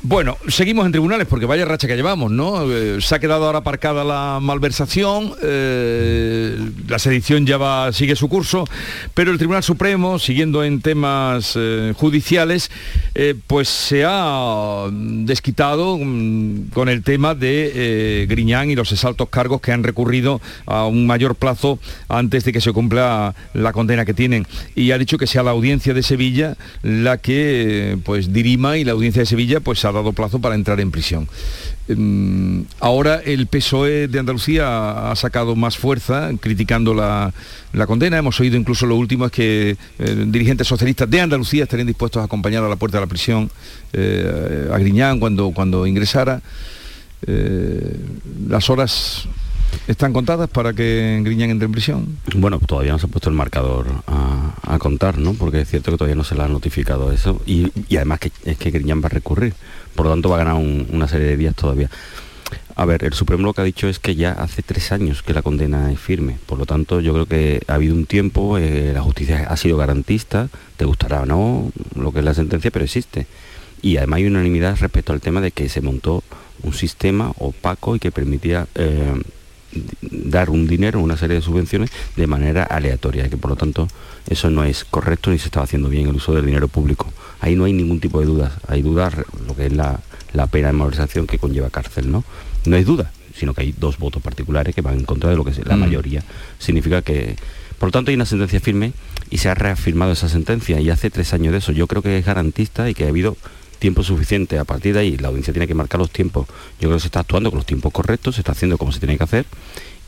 Bueno, 0.05 0.37
seguimos 0.49 0.85
en 0.85 0.91
tribunales 0.91 1.27
porque 1.27 1.45
vaya 1.45 1.63
racha 1.63 1.87
que 1.87 1.95
llevamos, 1.95 2.29
¿no? 2.29 2.69
Eh, 2.69 2.99
se 2.99 3.15
ha 3.15 3.19
quedado 3.19 3.45
ahora 3.45 3.59
aparcada 3.59 4.03
la 4.03 4.39
malversación, 4.41 5.31
eh, 5.41 6.57
la 6.89 6.99
sedición 6.99 7.45
ya 7.45 7.55
va, 7.57 7.93
sigue 7.93 8.17
su 8.17 8.27
curso, 8.27 8.65
pero 9.13 9.31
el 9.31 9.37
Tribunal 9.37 9.63
Supremo, 9.63 10.19
siguiendo 10.19 10.61
en 10.65 10.81
temas 10.81 11.53
eh, 11.55 11.93
judiciales, 11.95 12.69
pues 13.47 13.69
se 13.69 14.03
ha 14.05 14.89
desquitado 14.91 15.97
mm, 15.97 16.71
con 16.73 16.89
el 16.89 17.01
tema 17.01 17.33
de 17.33 18.25
Griñán 18.27 18.71
y 18.71 18.75
los 18.75 18.91
exaltos 18.91 19.29
cargos 19.29 19.61
que 19.61 19.71
han 19.71 19.83
recurrido 19.83 20.41
a 20.65 20.85
un 20.85 21.07
mayor 21.07 21.35
plazo 21.35 21.79
antes 22.09 22.43
de 22.43 22.51
que 22.51 22.59
se 22.59 22.73
cumpla 22.73 23.35
la 23.53 23.71
condena 23.71 24.03
que 24.03 24.13
tienen. 24.13 24.47
Y 24.75 24.91
ha 24.91 24.97
dicho 24.97 25.17
que 25.17 25.27
sea 25.27 25.43
la 25.43 25.51
audiencia 25.51 25.93
de 25.93 26.03
Sevilla 26.03 26.57
la 26.81 27.19
que 27.19 27.97
pues 28.03 28.33
dirima 28.33 28.77
y 28.77 28.83
la 28.83 28.91
audiencia 28.91 29.21
de 29.21 29.27
Sevilla 29.27 29.61
pues 29.61 29.85
dado 29.93 30.13
plazo 30.13 30.39
para 30.39 30.55
entrar 30.55 30.79
en 30.79 30.91
prisión. 30.91 31.27
Em, 31.87 32.65
ahora 32.79 33.21
el 33.25 33.47
PSOE 33.47 34.07
de 34.07 34.19
Andalucía 34.19 35.11
ha 35.11 35.15
sacado 35.15 35.55
más 35.55 35.77
fuerza 35.77 36.31
criticando 36.39 36.93
la, 36.93 37.33
condena. 37.87 38.17
Hemos 38.17 38.39
oído 38.39 38.57
incluso 38.57 38.85
lo 38.85 38.95
último 38.95 39.25
es 39.25 39.31
que 39.31 39.77
eh, 39.99 40.25
dirigentes 40.27 40.67
socialistas 40.67 41.09
de 41.09 41.21
Andalucía 41.21 41.63
estarían 41.63 41.87
dispuestos 41.87 42.21
a 42.21 42.25
acompañar 42.25 42.63
a 42.63 42.69
la 42.69 42.75
puerta 42.75 42.97
de 42.97 43.01
la 43.01 43.09
prisión 43.09 43.49
eh, 43.93 44.69
a 44.71 44.77
Griñán 44.77 45.19
cuando, 45.19 45.51
cuando 45.51 45.85
ingresara. 45.85 46.41
Eh, 47.25 47.97
las 48.47 48.69
horas 48.69 49.27
¿Están 49.87 50.13
contadas 50.13 50.49
para 50.49 50.73
que 50.73 51.19
Griñán 51.23 51.49
entre 51.49 51.65
en 51.65 51.71
prisión? 51.71 52.17
Bueno, 52.35 52.59
todavía 52.59 52.93
no 52.93 52.99
se 52.99 53.07
ha 53.07 53.09
puesto 53.09 53.29
el 53.29 53.35
marcador 53.35 53.87
a, 54.07 54.79
contar, 54.79 55.17
¿no? 55.19 55.33
Porque 55.33 55.61
es 55.61 55.69
cierto 55.69 55.91
que 55.91 55.97
todavía 55.97 56.15
no 56.15 56.23
se 56.23 56.35
le 56.35 56.41
ha 56.41 56.47
notificado 56.47 57.11
eso 57.11 57.41
y, 57.45 57.71
además 57.95 58.19
que 58.19 58.31
es 58.43 58.57
que 58.57 58.71
Griñán 58.71 59.01
va 59.01 59.05
a 59.05 59.09
recurrir, 59.09 59.53
por 59.95 60.05
lo 60.07 60.11
tanto 60.11 60.29
va 60.29 60.35
a 60.35 60.43
ganar 60.43 60.55
una 60.55 61.07
serie 61.07 61.27
de 61.27 61.37
días 61.37 61.55
todavía. 61.55 61.89
A 62.75 62.85
ver, 62.85 63.03
el 63.03 63.13
Supremo 63.13 63.43
lo 63.43 63.53
que 63.53 63.61
ha 63.61 63.65
dicho 63.65 63.87
es 63.87 63.99
que 63.99 64.15
ya 64.15 64.31
hace 64.31 64.63
tres 64.63 64.91
años 64.91 65.21
que 65.21 65.33
la 65.33 65.43
condena 65.43 65.91
es 65.91 65.99
firme, 65.99 66.37
por 66.47 66.57
lo 66.57 66.65
tanto 66.65 67.01
yo 67.01 67.13
creo 67.13 67.25
que 67.27 67.61
ha 67.67 67.75
habido 67.75 67.93
un 67.93 68.07
tiempo, 68.07 68.57
eh, 68.57 68.91
la 68.93 69.01
justicia 69.01 69.45
ha 69.47 69.57
sido 69.57 69.77
garantista, 69.77 70.49
te 70.75 70.85
gustará 70.85 71.21
o 71.21 71.25
no 71.25 71.71
lo 71.95 72.11
que 72.11 72.19
es 72.19 72.25
la 72.25 72.33
sentencia, 72.33 72.71
pero 72.71 72.85
existe. 72.85 73.27
Y 73.81 73.97
además 73.97 74.17
hay 74.17 74.25
unanimidad 74.25 74.77
respecto 74.79 75.13
al 75.13 75.21
tema 75.21 75.39
de 75.39 75.51
que 75.51 75.69
se 75.69 75.81
montó 75.81 76.23
un 76.63 76.73
sistema 76.73 77.31
opaco 77.37 77.95
y 77.95 77.99
que 77.99 78.11
permitía 78.11 78.67
eh, 78.75 79.21
dar 80.01 80.49
un 80.49 80.67
dinero, 80.67 80.99
una 80.99 81.17
serie 81.17 81.35
de 81.35 81.41
subvenciones 81.41 81.91
de 82.15 82.27
manera 82.27 82.63
aleatoria, 82.63 83.29
que 83.29 83.37
por 83.37 83.51
lo 83.51 83.55
tanto 83.55 83.87
eso 84.29 84.49
no 84.49 84.63
es 84.63 84.85
correcto 84.85 85.31
ni 85.31 85.39
se 85.39 85.45
estaba 85.45 85.65
haciendo 85.65 85.89
bien 85.89 86.07
el 86.07 86.15
uso 86.15 86.33
del 86.33 86.45
dinero 86.45 86.67
público. 86.67 87.11
Ahí 87.39 87.55
no 87.55 87.65
hay 87.65 87.73
ningún 87.73 87.99
tipo 87.99 88.19
de 88.19 88.25
dudas, 88.25 88.53
hay 88.67 88.81
dudas 88.81 89.13
lo 89.47 89.55
que 89.55 89.65
es 89.65 89.73
la, 89.73 89.99
pena 90.51 90.67
de 90.67 90.73
malversación 90.73 91.27
que 91.27 91.37
conlleva 91.39 91.69
cárcel, 91.69 92.11
¿no? 92.11 92.23
No 92.65 92.75
hay 92.75 92.83
duda, 92.83 93.11
sino 93.35 93.53
que 93.53 93.61
hay 93.61 93.75
dos 93.77 93.97
votos 93.97 94.21
particulares 94.21 94.73
que 94.73 94.81
van 94.81 94.99
en 94.99 95.05
contra 95.05 95.29
de 95.29 95.35
lo 95.35 95.43
que 95.43 95.51
es 95.51 95.65
la 95.65 95.75
mm. 95.75 95.79
mayoría. 95.79 96.23
Significa 96.59 97.01
que, 97.01 97.35
por 97.79 97.87
lo 97.87 97.91
tanto, 97.91 98.11
hay 98.11 98.15
una 98.15 98.25
sentencia 98.25 98.59
firme 98.59 98.93
y 99.29 99.39
se 99.39 99.49
ha 99.49 99.55
reafirmado 99.55 100.13
esa 100.13 100.29
sentencia 100.29 100.79
y 100.79 100.89
hace 100.89 101.09
tres 101.09 101.33
años 101.33 101.51
de 101.51 101.57
eso. 101.57 101.71
Yo 101.71 101.87
creo 101.87 102.01
que 102.01 102.17
es 102.17 102.25
garantista 102.25 102.89
y 102.89 102.93
que 102.93 103.05
ha 103.05 103.09
habido 103.09 103.35
tiempo 103.83 104.01
suficiente. 104.01 104.57
A 104.57 104.63
partir 104.63 104.93
de 104.93 105.01
ahí 105.01 105.17
la 105.17 105.27
audiencia 105.27 105.51
tiene 105.51 105.67
que 105.67 105.75
marcar 105.75 105.99
los 105.99 106.09
tiempos. 106.09 106.47
Yo 106.79 106.87
creo 106.87 106.93
que 106.93 107.01
se 107.01 107.07
está 107.07 107.19
actuando 107.19 107.51
con 107.51 107.57
los 107.57 107.65
tiempos 107.65 107.91
correctos, 107.91 108.35
se 108.35 108.41
está 108.41 108.53
haciendo 108.53 108.77
como 108.77 108.93
se 108.93 108.99
tiene 108.99 109.17
que 109.17 109.25
hacer 109.25 109.45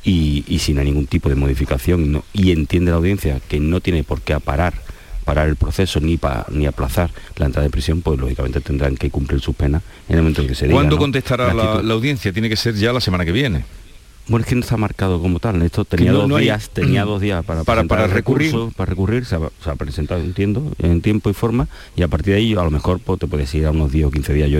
y, 0.01 0.45
y 0.47 0.59
sin 0.59 0.77
ningún 0.77 1.07
tipo 1.07 1.27
de 1.27 1.35
modificación. 1.35 2.23
Y 2.31 2.51
entiende 2.51 2.91
la 2.91 2.97
audiencia 2.97 3.41
que 3.49 3.59
no 3.59 3.81
tiene 3.81 4.05
por 4.05 4.21
qué 4.21 4.39
parar 4.39 4.73
parar 5.25 5.49
el 5.49 5.57
proceso 5.57 5.99
ni, 5.99 6.15
pa, 6.15 6.45
ni 6.51 6.67
aplazar 6.67 7.09
la 7.35 7.47
entrada 7.47 7.65
de 7.65 7.71
prisión, 7.71 8.01
pues 8.01 8.17
lógicamente 8.19 8.61
tendrán 8.61 8.95
que 8.95 9.09
cumplir 9.09 9.41
sus 9.41 9.55
penas 9.55 9.81
en 10.07 10.17
el 10.17 10.21
momento 10.21 10.43
en 10.43 10.47
que 10.47 10.55
se 10.55 10.67
diga. 10.67 10.77
¿Cuándo 10.77 10.97
contestará 10.97 11.51
la, 11.51 11.93
audiencia? 11.93 12.31
Tiene 12.31 12.47
que 12.47 12.55
ser 12.55 12.75
ya 12.75 12.93
la 12.93 13.01
semana 13.01 13.25
que 13.25 13.31
viene. 13.31 13.65
Bueno, 14.27 14.43
es 14.43 14.49
que 14.49 14.55
no 14.55 14.61
está 14.61 14.75
marcado 14.77 15.21
como 15.21 15.39
tal. 15.39 15.61
Esto 15.61 15.85
tenía 15.85 16.11
dos 16.11 16.39
días, 16.39 16.69
tenía 16.69 17.05
dos 17.05 17.21
días 17.21 17.45
para, 17.45 17.63
para, 17.63 17.83
para 17.83 18.07
recurrir. 18.07 18.53
para 18.75 18.89
recurrir, 18.89 19.25
se 19.25 19.35
ha, 19.35 19.75
presentado, 19.75 20.21
entiendo, 20.21 20.71
en 20.79 21.01
tiempo 21.01 21.29
y 21.29 21.33
forma, 21.33 21.67
y 21.95 22.01
a 22.01 22.07
partir 22.07 22.33
de 22.33 22.39
ahí 22.39 22.53
a 22.53 22.63
lo 22.63 22.71
mejor 22.71 22.99
pues, 22.99 23.19
te 23.19 23.27
puedes 23.27 23.53
ir 23.53 23.65
a 23.67 23.71
unos 23.71 23.91
10 23.91 24.07
o 24.07 24.11
15 24.11 24.33
días. 24.33 24.49
Yo, 24.49 24.59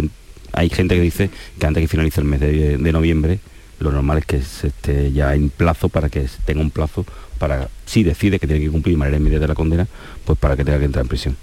hay 0.54 0.70
gente 0.70 0.96
que 0.96 1.02
dice 1.02 1.30
que 1.60 1.66
antes 1.66 1.82
que 1.82 1.88
finalice 1.88 2.22
el 2.22 2.28
mes 2.28 2.40
de, 2.40 2.92
noviembre, 2.92 3.40
lo 3.80 3.92
normal 3.92 4.20
es 4.20 4.26
que 4.26 4.42
se 4.42 4.68
esté 4.68 5.12
ya 5.12 5.34
en 5.34 5.50
plazo 5.50 5.90
para 5.90 6.10
que 6.10 6.28
tenga 6.46 6.62
un 6.62 6.70
plazo 6.70 7.06
para, 7.40 7.70
si 7.86 8.04
decide 8.04 8.40
que 8.40 8.48
tiene 8.48 8.64
que 8.64 8.72
cumplir 8.72 8.96
de 8.96 9.00
manera 9.00 9.18
inmediata 9.18 9.48
la 9.48 9.56
condena, 9.56 9.88
pues 10.24 10.38
para 10.40 10.56
que 10.56 10.64
tenga 10.64 10.80
que 10.80 10.86
entrar 10.86 11.04
en 11.04 11.10
prisión. 11.10 11.38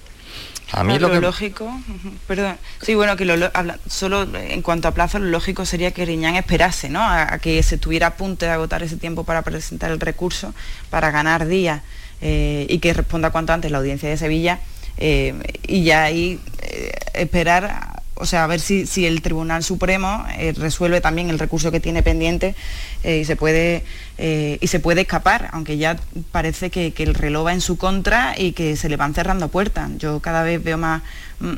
A 0.72 0.84
lo, 0.84 1.20
lógico, 1.20 1.70
perdón, 2.26 2.56
sí, 2.80 2.94
bueno, 2.94 3.14
que 3.14 3.26
lo, 3.26 3.36
solo 3.86 4.26
en 4.34 4.62
cuanto 4.62 4.88
a 4.88 4.92
plazo, 4.92 5.18
lo 5.18 5.26
lógico 5.26 5.66
sería 5.66 5.90
que 5.90 6.06
Riñán 6.06 6.34
esperase, 6.36 6.88
¿no? 6.88 7.02
A, 7.02 7.38
que 7.38 7.62
se 7.62 7.74
estuviera 7.74 8.06
a 8.06 8.16
punto 8.16 8.46
de 8.46 8.52
agotar 8.52 8.82
ese 8.82 8.96
tiempo 8.96 9.24
para 9.24 9.42
presentar 9.42 9.90
el 9.90 10.00
recurso, 10.00 10.54
para 10.88 11.10
ganar 11.10 11.46
días 11.46 11.82
eh, 12.22 12.66
y 12.70 12.78
que 12.78 12.94
responda 12.94 13.30
cuanto 13.30 13.52
antes 13.52 13.70
la 13.70 13.78
audiencia 13.78 14.08
de 14.08 14.16
Sevilla 14.16 14.60
eh, 14.96 15.34
y 15.66 15.84
ya 15.84 16.04
ahí 16.04 16.40
eh, 16.62 16.92
esperar 17.14 18.00
o 18.14 18.24
sea, 18.24 18.44
a 18.44 18.46
ver 18.46 18.60
si, 18.60 18.86
el 19.04 19.20
Tribunal 19.20 19.64
Supremo 19.64 20.24
resuelve 20.56 21.00
también 21.00 21.28
el 21.28 21.40
recurso 21.40 21.72
que 21.72 21.80
tiene 21.80 22.04
pendiente 22.04 22.54
eh, 23.02 23.18
y 23.18 23.24
se 23.24 23.36
puede 23.36 23.84
eh, 24.18 24.58
y 24.60 24.66
se 24.66 24.78
puede 24.78 25.00
escapar, 25.00 25.48
aunque 25.52 25.78
ya 25.78 25.96
parece 26.30 26.70
que, 26.70 26.92
que, 26.92 27.02
el 27.02 27.14
reloj 27.14 27.46
va 27.46 27.52
en 27.52 27.60
su 27.60 27.76
contra 27.76 28.34
y 28.38 28.52
que 28.52 28.76
se 28.76 28.88
le 28.88 28.96
van 28.96 29.14
cerrando 29.14 29.48
puertas. 29.48 29.90
Yo 29.98 30.20
cada 30.20 30.42
vez 30.42 30.62
veo 30.62 30.78
más, 30.78 31.02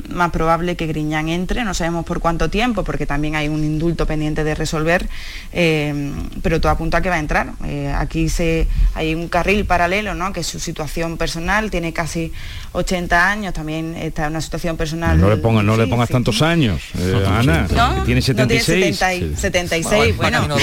más 0.09 0.31
probable 0.31 0.75
que 0.75 0.87
Griñán 0.87 1.29
entre, 1.29 1.63
no 1.63 1.73
sabemos 1.73 2.05
por 2.05 2.19
cuánto 2.19 2.49
tiempo, 2.49 2.83
porque 2.83 3.05
también 3.05 3.35
hay 3.35 3.47
un 3.47 3.63
indulto 3.63 4.07
pendiente 4.07 4.43
de 4.43 4.55
resolver, 4.55 5.07
eh, 5.53 6.11
pero 6.41 6.59
todo 6.59 6.71
apunta 6.71 6.97
a 6.97 7.01
que 7.01 7.09
va 7.09 7.15
a 7.15 7.19
entrar. 7.19 7.53
Eh, 7.65 7.93
aquí 7.95 8.29
se, 8.29 8.67
hay 8.93 9.13
un 9.13 9.27
carril 9.27 9.65
paralelo, 9.65 10.15
¿no? 10.15 10.33
que 10.33 10.39
es 10.39 10.47
su 10.47 10.59
situación 10.59 11.17
personal, 11.17 11.69
tiene 11.69 11.93
casi 11.93 12.31
80 12.71 13.29
años, 13.29 13.53
también 13.53 13.95
está 13.95 14.23
en 14.25 14.31
una 14.31 14.41
situación 14.41 14.75
personal. 14.75 15.19
No 15.19 15.29
le 15.29 15.37
pongas, 15.37 15.63
no 15.63 15.75
sí, 15.75 15.81
le 15.81 15.87
pongas 15.87 16.07
sí, 16.07 16.13
tantos 16.13 16.41
años, 16.41 16.81
eh, 16.97 17.25
Ana. 17.27 17.67
No, 17.71 18.03
tiene 18.03 18.21
76. 18.21 18.99
No 18.99 19.07
tiene 19.07 19.33
70, 19.33 19.39
76, 19.39 20.17
bueno. 20.17 20.47
bueno. 20.47 20.55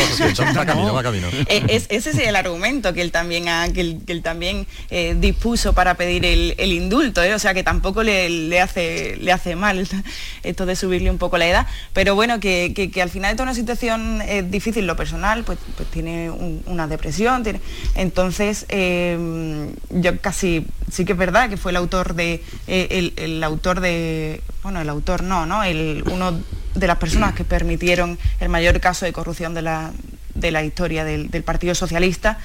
Camino, 0.75 0.95
va 0.95 1.03
camino. 1.03 1.29
Es, 1.49 1.87
ese 1.89 2.11
es 2.11 2.19
el 2.19 2.37
argumento 2.37 2.93
que 2.93 3.03
él 3.03 3.13
también, 3.13 3.49
ha, 3.49 3.69
que 3.73 3.81
él, 3.81 4.01
que 4.07 4.13
él 4.13 4.23
también 4.23 4.67
eh, 4.91 5.17
dispuso 5.19 5.73
para 5.73 5.95
pedir 5.95 6.25
el, 6.25 6.55
el 6.59 6.73
indulto, 6.73 7.23
¿eh? 7.23 7.35
o 7.35 7.39
sea 7.39 7.55
que 7.55 7.63
tampoco 7.63 8.03
le, 8.03 8.29
le, 8.29 8.61
hace, 8.61 9.17
le 9.17 9.33
hace 9.33 9.57
mal 9.57 9.87
esto 10.43 10.67
de 10.67 10.77
subirle 10.77 11.11
un 11.11 11.19
poco 11.19 11.39
la 11.39 11.47
edad, 11.47 11.67
pero 11.93 12.15
bueno, 12.15 12.41
que, 12.41 12.73
que, 12.75 12.91
que 12.91 13.03
al 13.03 13.11
final 13.11 13.33
de 13.33 13.37
toda 13.37 13.45
una 13.45 13.55
situación 13.55 14.23
eh, 14.23 14.43
difícil, 14.43 14.87
lo 14.87 14.97
personal, 14.97 15.45
pues, 15.45 15.59
pues 15.77 15.89
tiene 15.91 16.31
un, 16.31 16.63
una 16.67 16.87
depresión, 16.87 17.43
tiene, 17.43 17.61
entonces 17.95 18.67
eh, 18.69 19.71
yo 19.91 20.21
casi, 20.21 20.67
sí 20.91 21.05
que 21.05 21.13
es 21.13 21.19
verdad 21.19 21.49
que 21.49 21.57
fue 21.57 21.73
el 21.73 21.77
autor 21.77 22.15
de, 22.15 22.43
eh, 22.67 22.89
el, 22.91 23.13
el, 23.17 23.45
autor 23.45 23.81
de, 23.81 24.41
bueno, 24.63 24.81
el 24.81 24.89
autor 24.89 25.23
no, 25.23 25.47
¿no? 25.47 25.65
El, 25.65 26.05
uno 26.11 26.41
de 26.75 26.87
las 26.87 26.99
personas 26.99 27.35
que 27.35 27.45
permitieron 27.45 28.19
el 28.41 28.49
mayor 28.49 28.81
caso 28.81 29.05
de 29.05 29.13
corrupción 29.13 29.55
de 29.55 29.63
la, 29.63 29.93
de 30.35 30.51
la 30.51 30.63
historia 30.65 31.05
del, 31.05 31.29
Partido 31.43 31.75
Socialista. 31.75 32.39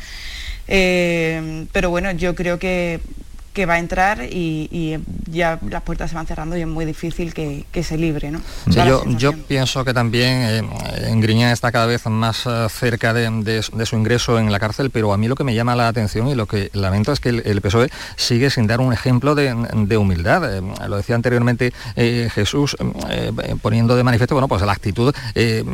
Eh, 0.67 1.65
pero 1.71 1.89
bueno, 1.89 2.11
yo 2.11 2.35
creo 2.35 2.59
que, 2.59 2.99
que 3.57 3.65
va 3.65 3.73
a 3.73 3.79
entrar 3.79 4.21
y, 4.21 4.69
y, 4.71 4.99
ya 5.31 5.59
las 5.67 5.81
puertas 5.81 6.11
se 6.11 6.15
van 6.15 6.27
cerrando 6.27 6.55
y 6.55 6.61
es 6.61 6.67
muy 6.67 6.85
difícil 6.85 7.33
que, 7.33 7.65
que 7.71 7.81
se 7.81 7.97
libre. 7.97 8.29
¿no? 8.29 8.39
Sí, 8.69 8.75
yo, 8.85 9.03
yo, 9.17 9.33
pienso 9.33 9.83
que 9.83 9.95
también 9.95 10.43
eh, 10.43 10.61
en 11.07 11.21
Griñán 11.21 11.51
está 11.51 11.71
cada 11.71 11.87
vez 11.87 12.05
más 12.05 12.45
uh, 12.45 12.69
cerca 12.69 13.15
de, 13.15 13.27
de, 13.41 13.65
de, 13.73 13.85
su 13.87 13.95
ingreso 13.95 14.37
en 14.37 14.51
la 14.51 14.59
cárcel, 14.59 14.91
pero 14.91 15.11
a 15.11 15.17
mí 15.17 15.27
lo 15.27 15.33
que 15.33 15.43
me 15.43 15.55
llama 15.55 15.75
la 15.75 15.87
atención 15.87 16.27
y 16.27 16.35
lo 16.35 16.45
que 16.45 16.69
lamento 16.73 17.11
es 17.11 17.19
que 17.19 17.29
el, 17.29 17.41
el 17.45 17.61
PSOE 17.61 17.89
sigue 18.15 18.51
sin 18.51 18.67
dar 18.67 18.79
un 18.79 18.93
ejemplo 18.93 19.33
de, 19.33 19.55
de 19.73 19.97
humildad. 19.97 20.55
Eh, 20.55 20.61
lo 20.87 20.97
decía 20.97 21.15
anteriormente 21.15 21.73
eh, 21.95 22.29
Jesús, 22.31 22.77
eh, 23.09 23.31
poniendo 23.59 23.95
de 23.95 24.03
manifiesto 24.03 24.35
bueno, 24.35 24.47
pues 24.47 24.61
la 24.61 24.71
actitud 24.71 25.15
eh, 25.33 25.65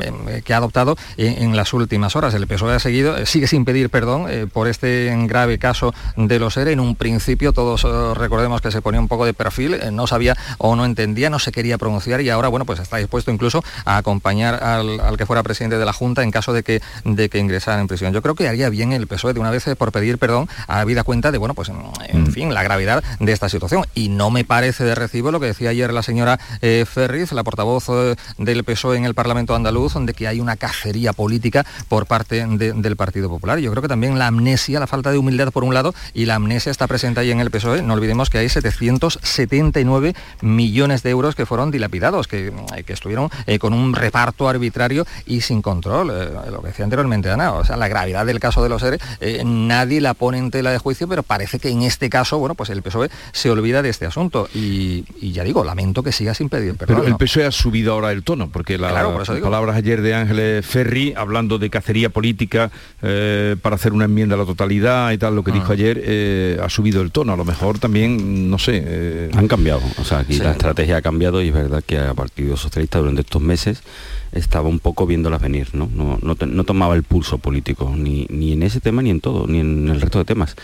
que 0.46 0.54
ha 0.54 0.58
adoptado 0.58 0.96
en, 1.18 1.44
en, 1.44 1.56
las 1.58 1.74
últimas 1.74 2.16
horas. 2.16 2.34
El 2.34 2.48
PSOE 2.48 2.76
ha 2.76 2.80
seguido, 2.80 3.26
sigue 3.26 3.48
sin 3.48 3.66
pedir 3.66 3.90
perdón 3.90 4.28
por 4.54 4.70
este 4.70 5.14
grave 5.28 5.60
caso 5.60 5.94
de 6.16 6.40
los 6.40 6.56
ERE. 6.56 6.72
En 6.72 6.80
un 6.80 6.96
principio 6.96 7.52
todo 7.52 7.73
todos 7.82 8.18
recordemos 8.18 8.62
que 8.62 8.72
se 8.72 8.82
ponía 8.82 9.00
un 9.00 9.08
poco 9.08 9.26
de 9.26 9.34
perfil, 9.34 9.74
eh, 9.74 9.92
no 9.92 10.08
sabía 10.08 10.36
o 10.58 10.76
no 10.76 10.86
entendía, 10.86 11.30
no 11.30 11.40
se 11.40 11.52
quería 11.52 11.78
pronunciar 11.78 12.22
y 12.22 12.30
ahora, 12.30 12.48
bueno, 12.48 12.66
pues 12.66 12.80
está 12.80 12.98
dispuesto 12.98 13.32
incluso 13.32 13.64
a 13.86 13.98
acompañar 13.98 14.64
al, 14.64 15.00
al 15.00 15.18
que 15.18 15.26
fuera 15.26 15.44
presidente 15.44 15.78
de 15.78 15.86
la 15.86 15.94
Junta 15.94 16.24
en 16.24 16.32
caso 16.32 16.54
de 16.54 16.64
que, 16.64 16.82
de 17.06 17.30
que 17.30 17.40
ingresara 17.40 17.82
en 17.82 17.88
prisión. 17.88 18.14
Yo 18.14 18.22
creo 18.22 18.36
que 18.36 18.48
haría 18.48 18.70
bien 18.70 18.94
el 18.94 19.08
PSOE 19.08 19.34
de 19.34 19.40
una 19.40 19.50
vez 19.50 19.64
por 19.78 19.92
pedir 19.92 20.18
perdón, 20.18 20.50
habida 20.68 21.04
cuenta 21.04 21.32
de, 21.32 21.38
bueno, 21.38 21.54
pues 21.54 21.72
en 22.10 22.32
fin, 22.32 22.54
la 22.54 22.64
gravedad 22.64 23.04
de 23.20 23.32
esta 23.32 23.50
situación. 23.50 23.86
Y 23.96 24.10
no 24.10 24.30
me 24.30 24.44
parece 24.44 24.84
de 24.84 24.96
recibo 24.96 25.32
lo 25.32 25.40
que 25.40 25.48
decía 25.48 25.70
ayer 25.70 25.94
la 25.94 26.04
señora 26.04 26.40
eh, 26.62 26.86
Ferriz, 26.86 27.32
la 27.32 27.44
portavoz 27.44 27.86
eh, 27.90 28.16
del 28.38 28.64
PSOE 28.64 28.98
en 28.98 29.06
el 29.06 29.14
Parlamento 29.14 29.56
andaluz, 29.56 29.94
donde 29.94 30.14
que 30.14 30.28
hay 30.28 30.40
una 30.40 30.58
cacería 30.58 31.14
política 31.14 31.66
por 31.88 32.06
parte 32.06 32.46
de, 32.46 32.74
del 32.74 32.96
Partido 32.96 33.30
Popular. 33.30 33.60
Yo 33.60 33.72
creo 33.72 33.82
que 33.82 33.88
también 33.88 34.20
la 34.20 34.28
amnesia, 34.28 34.80
la 34.80 34.88
falta 34.88 35.12
de 35.12 35.18
humildad 35.18 35.52
por 35.52 35.64
un 35.64 35.74
lado, 35.74 35.94
y 36.14 36.26
la 36.26 36.36
amnesia 36.36 36.72
está 36.72 36.88
presente 36.88 37.22
ahí 37.22 37.32
en 37.32 37.40
el 37.40 37.52
PSOE. 37.52 37.63
No 37.66 37.94
olvidemos 37.94 38.30
que 38.30 38.38
hay 38.38 38.50
779 38.50 40.14
millones 40.42 41.04
de 41.04 41.10
euros 41.10 41.36
que 41.36 41.46
fueron 41.46 41.72
dilapidados, 41.72 42.28
que, 42.28 42.52
que 42.86 42.94
estuvieron 42.94 43.30
eh, 43.48 43.60
con 43.60 43.74
un 43.74 43.94
reparto 43.94 44.50
arbitrario 44.50 45.06
y 45.26 45.42
sin 45.42 45.62
control. 45.62 46.12
Eh, 46.12 46.52
lo 46.52 46.62
que 46.62 46.68
decía 46.68 46.86
anteriormente 46.86 47.30
Ana, 47.30 47.54
o 47.54 47.66
sea, 47.66 47.78
la 47.78 47.88
gravedad 47.88 48.26
del 48.26 48.40
caso 48.40 48.64
de 48.64 48.70
los 48.70 48.84
ERE, 48.84 49.00
eh, 49.22 49.44
nadie 49.46 50.02
la 50.02 50.14
pone 50.14 50.38
en 50.38 50.52
tela 50.52 50.72
de 50.72 50.78
juicio, 50.78 51.08
pero 51.08 51.24
parece 51.24 51.60
que 51.60 51.70
en 51.70 51.84
este 51.84 52.10
caso, 52.10 52.38
bueno, 52.38 52.56
pues 52.56 52.70
el 52.70 52.82
PSOE 52.82 53.10
se 53.32 53.50
olvida 53.50 53.82
de 53.82 53.90
este 53.90 54.06
asunto. 54.06 54.48
Y, 54.54 55.06
y 55.20 55.32
ya 55.32 55.44
digo, 55.44 55.64
lamento 55.64 56.04
que 56.04 56.12
siga 56.12 56.34
sin 56.34 56.50
pedir 56.50 56.76
perdón. 56.76 56.98
Pero 56.98 57.08
el 57.08 57.18
PSOE 57.18 57.46
ha 57.46 57.52
subido 57.52 57.94
ahora 57.94 58.12
el 58.12 58.24
tono, 58.24 58.50
porque 58.50 58.78
la, 58.78 58.90
claro, 58.90 59.18
las 59.18 59.30
palabras 59.30 59.76
ayer 59.76 60.02
de 60.02 60.16
Ángeles 60.16 60.66
Ferri, 60.66 61.14
hablando 61.16 61.60
de 61.60 61.70
cacería 61.70 62.10
política 62.10 62.72
eh, 63.02 63.56
para 63.62 63.76
hacer 63.76 63.94
una 63.94 64.06
enmienda 64.06 64.36
a 64.36 64.38
la 64.38 64.46
totalidad 64.46 65.12
y 65.12 65.18
tal, 65.18 65.36
lo 65.36 65.44
que 65.44 65.52
ah. 65.52 65.56
dijo 65.56 65.72
ayer, 65.72 66.02
eh, 66.04 66.60
ha 66.62 66.70
subido 66.70 67.02
el 67.02 67.12
tono. 67.12 67.34
A 67.34 67.38
lo 67.44 67.52
mejor 67.52 67.80
también, 67.80 68.50
no 68.50 68.58
sé... 68.58 68.82
Eh... 68.86 69.32
Han 69.34 69.48
cambiado, 69.48 69.82
o 70.00 70.04
sea, 70.04 70.20
aquí 70.20 70.36
sí. 70.36 70.40
la 70.40 70.52
estrategia 70.52 70.98
ha 70.98 71.02
cambiado 71.02 71.42
y 71.42 71.50
es 71.50 71.54
verdad 71.54 71.84
que 71.86 71.98
al 71.98 72.16
Partido 72.16 72.58
Socialista 72.58 73.00
durante 73.00 73.22
estos 73.22 73.42
meses 73.42 73.84
estaba 74.32 74.70
un 74.70 74.80
poco 74.80 75.06
viéndolas 75.06 75.42
venir, 75.42 75.70
¿no? 75.74 75.90
No, 75.94 76.18
no, 76.22 76.36
no 76.46 76.64
tomaba 76.64 76.96
el 76.96 77.04
pulso 77.04 77.38
político, 77.38 77.94
ni, 77.96 78.26
ni 78.30 78.54
en 78.54 78.64
ese 78.64 78.80
tema 78.80 79.02
ni 79.02 79.10
en 79.10 79.20
todo, 79.20 79.46
ni 79.48 79.60
en 79.60 79.90
el 79.90 80.02
resto 80.02 80.20
de 80.20 80.26
temas. 80.26 80.56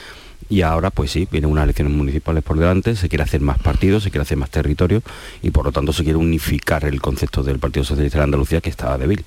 Y 0.50 0.64
ahora, 0.64 0.90
pues 0.90 1.12
sí, 1.12 1.28
vienen 1.30 1.52
unas 1.52 1.66
elecciones 1.66 1.94
municipales 1.94 2.44
por 2.44 2.58
delante, 2.58 2.96
se 2.96 3.08
quiere 3.08 3.24
hacer 3.24 3.40
más 3.40 3.60
partidos, 3.60 4.04
se 4.04 4.10
quiere 4.10 4.24
hacer 4.24 4.38
más 4.38 4.50
territorio 4.50 5.04
y 5.44 5.52
por 5.52 5.66
lo 5.66 5.72
tanto 5.72 5.94
se 5.94 6.04
quiere 6.04 6.18
unificar 6.18 6.86
el 6.86 7.02
concepto 7.02 7.44
del 7.44 7.60
Partido 7.60 7.84
Socialista 7.84 8.18
de 8.18 8.24
Andalucía 8.24 8.60
que 8.60 8.70
estaba 8.70 8.98
débil. 8.98 9.24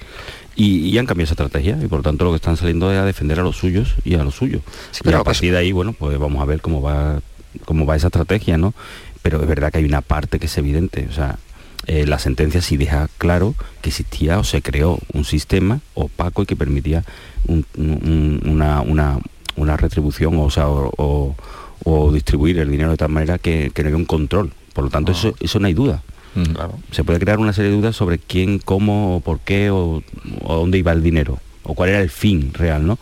Y, 0.56 0.88
y, 0.88 0.98
han 0.98 1.06
cambiado 1.06 1.32
esa 1.32 1.34
estrategia 1.34 1.78
y 1.82 1.86
por 1.86 2.00
lo 2.00 2.02
tanto 2.02 2.24
lo 2.24 2.30
que 2.32 2.36
están 2.36 2.56
saliendo 2.56 2.92
es 2.92 2.98
a 2.98 3.06
defender 3.06 3.40
a 3.40 3.42
los 3.42 3.56
suyos 3.56 3.94
y 4.04 4.16
a 4.16 4.24
los 4.24 4.34
suyos. 4.34 4.62
Sí, 4.90 5.00
pero 5.02 5.18
y 5.18 5.20
a 5.20 5.24
partir 5.24 5.52
de 5.52 5.58
ahí, 5.58 5.72
bueno, 5.72 5.94
pues 5.94 6.18
vamos 6.18 6.42
a 6.42 6.44
ver 6.44 6.60
cómo 6.60 6.82
va, 6.82 7.22
cómo 7.64 7.86
va 7.86 7.96
esa 7.96 8.08
estrategia, 8.08 8.58
¿no? 8.58 8.74
Pero 9.22 9.40
es 9.40 9.46
verdad 9.46 9.70
que 9.70 9.78
hay 9.78 9.84
una 9.84 10.00
parte 10.00 10.38
que 10.38 10.46
es 10.46 10.58
evidente, 10.58 11.06
o 11.08 11.12
sea, 11.12 11.38
eh, 11.86 12.06
la 12.06 12.20
sentencia 12.20 12.62
sí 12.62 12.76
deja 12.76 13.08
claro 13.18 13.56
que 13.80 13.88
existía 13.88 14.38
o 14.38 14.44
se 14.44 14.62
creó 14.62 15.00
un 15.12 15.24
sistema 15.24 15.80
opaco 15.94 16.42
y 16.42 16.46
que 16.46 16.54
permitía 16.54 17.02
un, 17.48 17.66
un, 17.76 18.40
una, 18.46 18.82
una, 18.82 19.18
una 19.56 19.76
retribución 19.76 20.38
o, 20.38 20.48
sea, 20.48 20.68
o, 20.68 20.92
o, 20.96 21.34
o, 21.82 22.12
distribuir 22.12 22.58
el 22.60 22.70
dinero 22.70 22.92
de 22.92 22.96
tal 22.96 23.08
manera 23.08 23.38
que, 23.38 23.72
que 23.74 23.82
no 23.82 23.88
haya 23.88 23.96
un 23.96 24.04
control. 24.04 24.52
Por 24.72 24.84
lo 24.84 24.90
tanto, 24.90 25.10
oh. 25.10 25.14
eso, 25.14 25.34
eso 25.40 25.58
no 25.58 25.66
hay 25.66 25.74
duda. 25.74 26.02
Mm, 26.36 26.52
claro. 26.54 26.78
Se 26.92 27.02
puede 27.02 27.18
crear 27.18 27.40
una 27.40 27.52
serie 27.52 27.72
de 27.72 27.76
dudas 27.76 27.96
sobre 27.96 28.18
quién, 28.18 28.60
cómo, 28.60 29.16
o 29.16 29.20
por 29.20 29.40
qué, 29.40 29.70
o, 29.70 30.02
o 30.42 30.54
dónde 30.54 30.78
iba 30.78 30.92
el 30.92 31.02
dinero, 31.02 31.40
o 31.64 31.74
cuál 31.74 31.90
era 31.90 32.00
el 32.00 32.10
fin 32.10 32.54
real, 32.54 32.86
¿no? 32.86 32.98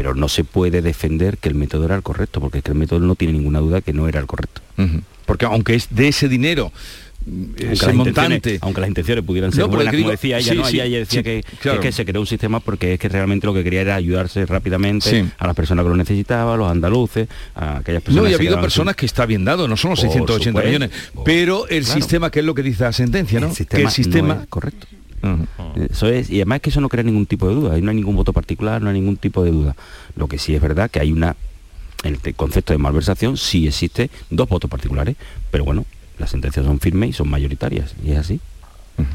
Pero 0.00 0.14
no 0.14 0.28
se 0.28 0.44
puede 0.44 0.80
defender 0.80 1.36
que 1.36 1.50
el 1.50 1.54
método 1.54 1.84
era 1.84 1.94
el 1.94 2.02
correcto, 2.02 2.40
porque 2.40 2.56
es 2.58 2.64
que 2.64 2.70
el 2.70 2.78
método 2.78 3.00
no 3.00 3.16
tiene 3.16 3.34
ninguna 3.34 3.58
duda 3.58 3.82
que 3.82 3.92
no 3.92 4.08
era 4.08 4.18
el 4.18 4.26
correcto. 4.26 4.62
Uh 4.78 4.82
-huh. 4.84 5.02
Porque 5.26 5.44
aunque 5.44 5.74
es 5.74 5.88
de 5.90 6.08
ese 6.08 6.26
dinero 6.26 6.72
aunque 7.26 7.92
montante. 7.92 8.58
aunque 8.62 8.80
las 8.80 8.88
intenciones 8.88 9.22
pudieran 9.22 9.52
ser 9.52 9.64
no, 9.64 9.68
buenas, 9.68 9.92
digo, 9.92 10.04
como 10.04 10.12
decía 10.12 10.38
ella, 10.38 10.52
sí, 10.52 10.58
¿no? 10.58 10.64
Sí, 10.64 10.80
ella 10.80 11.00
decía 11.00 11.20
sí, 11.20 11.22
que, 11.22 11.44
claro. 11.60 11.80
es 11.80 11.84
que 11.84 11.92
se 11.92 12.06
creó 12.06 12.22
un 12.22 12.26
sistema 12.26 12.60
porque 12.60 12.94
es 12.94 12.98
que 12.98 13.10
realmente 13.10 13.46
lo 13.46 13.52
que 13.52 13.62
quería 13.62 13.82
era 13.82 13.94
ayudarse 13.94 14.46
rápidamente 14.46 15.26
a 15.36 15.46
las 15.46 15.54
personas 15.54 15.84
que 15.84 15.90
lo 15.90 15.96
necesitaban, 15.96 16.54
a 16.54 16.56
los 16.56 16.70
andaluces, 16.70 17.28
a 17.54 17.80
aquellas 17.80 18.02
personas. 18.02 18.24
No, 18.24 18.30
y 18.30 18.32
ha 18.32 18.36
habido 18.36 18.58
personas 18.58 18.94
sin... 18.94 19.00
que 19.00 19.04
está 19.06 19.26
bien 19.26 19.44
dado, 19.44 19.68
no 19.68 19.76
son 19.76 19.90
los 19.90 20.00
680 20.00 20.50
supuesto, 20.50 20.66
millones, 20.66 20.90
pero 21.22 21.68
el 21.68 21.84
claro. 21.84 22.00
sistema, 22.00 22.30
que 22.30 22.40
es 22.40 22.46
lo 22.46 22.54
que 22.54 22.62
dice 22.62 22.84
la 22.84 22.92
sentencia, 22.94 23.38
¿no? 23.38 23.48
El 23.48 23.54
sistema, 23.54 23.78
que 23.78 23.84
el 23.84 23.90
sistema 23.90 24.34
no 24.36 24.46
correcto. 24.48 24.86
Uh 25.22 25.26
-huh. 25.26 25.90
Eso 25.90 26.08
es, 26.08 26.30
y 26.30 26.36
además 26.36 26.60
que 26.60 26.70
eso 26.70 26.80
no 26.80 26.88
crea 26.88 27.04
ningún 27.04 27.26
tipo 27.26 27.48
de 27.48 27.54
duda, 27.54 27.78
no 27.78 27.90
hay 27.90 27.96
ningún 27.96 28.16
voto 28.16 28.32
particular, 28.32 28.80
no 28.80 28.88
hay 28.88 28.94
ningún 28.94 29.16
tipo 29.16 29.44
de 29.44 29.50
duda. 29.50 29.76
Lo 30.16 30.28
que 30.28 30.38
sí 30.38 30.54
es 30.54 30.62
verdad 30.62 30.90
que 30.90 31.00
hay 31.00 31.12
una, 31.12 31.36
el 32.04 32.18
concepto 32.34 32.72
de 32.72 32.78
malversación 32.78 33.36
sí 33.36 33.66
existe 33.66 34.10
dos 34.30 34.48
votos 34.48 34.70
particulares, 34.70 35.16
pero 35.50 35.64
bueno, 35.64 35.84
las 36.18 36.30
sentencias 36.30 36.64
son 36.64 36.80
firmes 36.80 37.10
y 37.10 37.12
son 37.12 37.28
mayoritarias, 37.28 37.94
y 38.04 38.12
es 38.12 38.18
así. 38.18 38.40
Uh 38.96 39.02
-huh. 39.02 39.06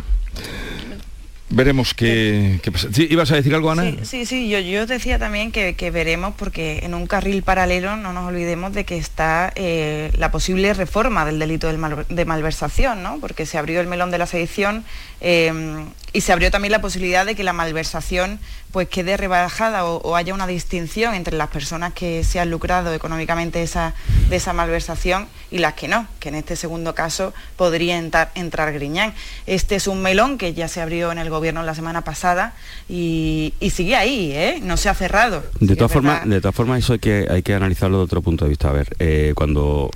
Veremos 1.50 1.94
qué, 1.94 2.60
qué, 2.64 2.72
pasa. 2.72 2.88
¿Sí, 2.92 3.08
¿Ibas 3.10 3.32
a 3.32 3.36
decir 3.36 3.54
algo, 3.54 3.70
Ana? 3.70 3.84
Sí, 3.84 4.00
sí, 4.04 4.26
sí. 4.26 4.50
Yo, 4.50 4.60
yo 4.60 4.88
decía 4.88 5.20
también 5.20 5.52
que, 5.52 5.76
que, 5.76 5.92
veremos, 5.92 6.34
porque 6.36 6.80
en 6.84 6.96
un 6.96 7.06
carril 7.06 7.44
paralelo 7.44 7.96
no 7.98 8.14
nos 8.14 8.28
olvidemos 8.28 8.74
de 8.74 8.84
que 8.84 8.98
está 8.98 9.54
eh, 9.56 10.12
la 10.18 10.32
posible 10.32 10.74
reforma 10.74 11.24
del 11.24 11.38
delito 11.38 11.68
de, 11.68 11.78
mal, 11.78 12.06
de, 12.10 12.26
malversación, 12.26 13.04
¿no? 13.04 13.20
Porque 13.20 13.46
se 13.46 13.60
abrió 13.60 13.80
el 13.80 13.88
melón 13.88 14.10
de 14.10 14.18
la 14.18 14.26
sedición 14.26 14.84
eh, 15.22 15.86
y 16.16 16.22
se 16.22 16.32
abrió 16.32 16.50
también 16.50 16.72
la 16.72 16.80
posibilidad 16.80 17.26
de 17.26 17.36
que 17.36 17.44
la 17.44 17.52
malversación 17.52 18.40
pues 18.72 18.88
quede 18.88 19.18
rebajada 19.18 19.84
o, 19.84 19.98
o, 19.98 20.16
haya 20.16 20.34
una 20.34 20.48
distinción 20.48 21.14
entre 21.14 21.36
las 21.36 21.50
personas 21.50 21.92
que 21.92 22.24
se 22.24 22.40
han 22.40 22.50
lucrado 22.50 22.94
económicamente 22.94 23.62
esa, 23.62 23.94
de 24.30 24.38
esa 24.38 24.54
malversación 24.54 25.28
y 25.52 25.58
las 25.58 25.74
que 25.74 25.90
no, 25.90 26.08
que 26.22 26.30
en 26.30 26.36
este 26.36 26.56
segundo 26.56 26.96
caso 26.96 27.34
podría 27.58 27.98
entrar, 27.98 28.32
entrar 28.34 28.72
Griñán. 28.72 29.14
Este 29.46 29.76
es 29.76 29.88
un 29.88 30.02
melón 30.02 30.38
que 30.38 30.54
ya 30.54 30.70
se 30.70 30.80
abrió 30.80 31.12
en 31.12 31.18
el 31.18 31.30
gobierno 31.30 31.64
la 31.64 31.76
semana 31.76 32.06
pasada 32.06 32.54
y, 32.88 33.54
y 33.60 33.72
sigue 33.72 33.98
ahí, 33.98 34.32
¿eh? 34.32 34.60
no 34.62 34.78
se 34.78 34.88
ha 34.88 34.94
cerrado. 34.94 35.44
De 35.60 35.76
todas 35.76 35.92
formas, 35.92 36.28
de 36.28 36.40
todas 36.40 36.56
formas 36.56 36.80
eso 36.80 36.94
hay 36.94 37.00
que, 37.00 37.28
hay 37.30 37.44
que 37.44 37.54
analizarlo 37.54 37.98
de 37.98 38.04
otro 38.06 38.22
punto 38.22 38.46
de 38.46 38.50
vista. 38.50 38.70
A 38.70 38.74
ver, 38.74 38.96
eh, 39.00 39.34
cuando 39.36 39.92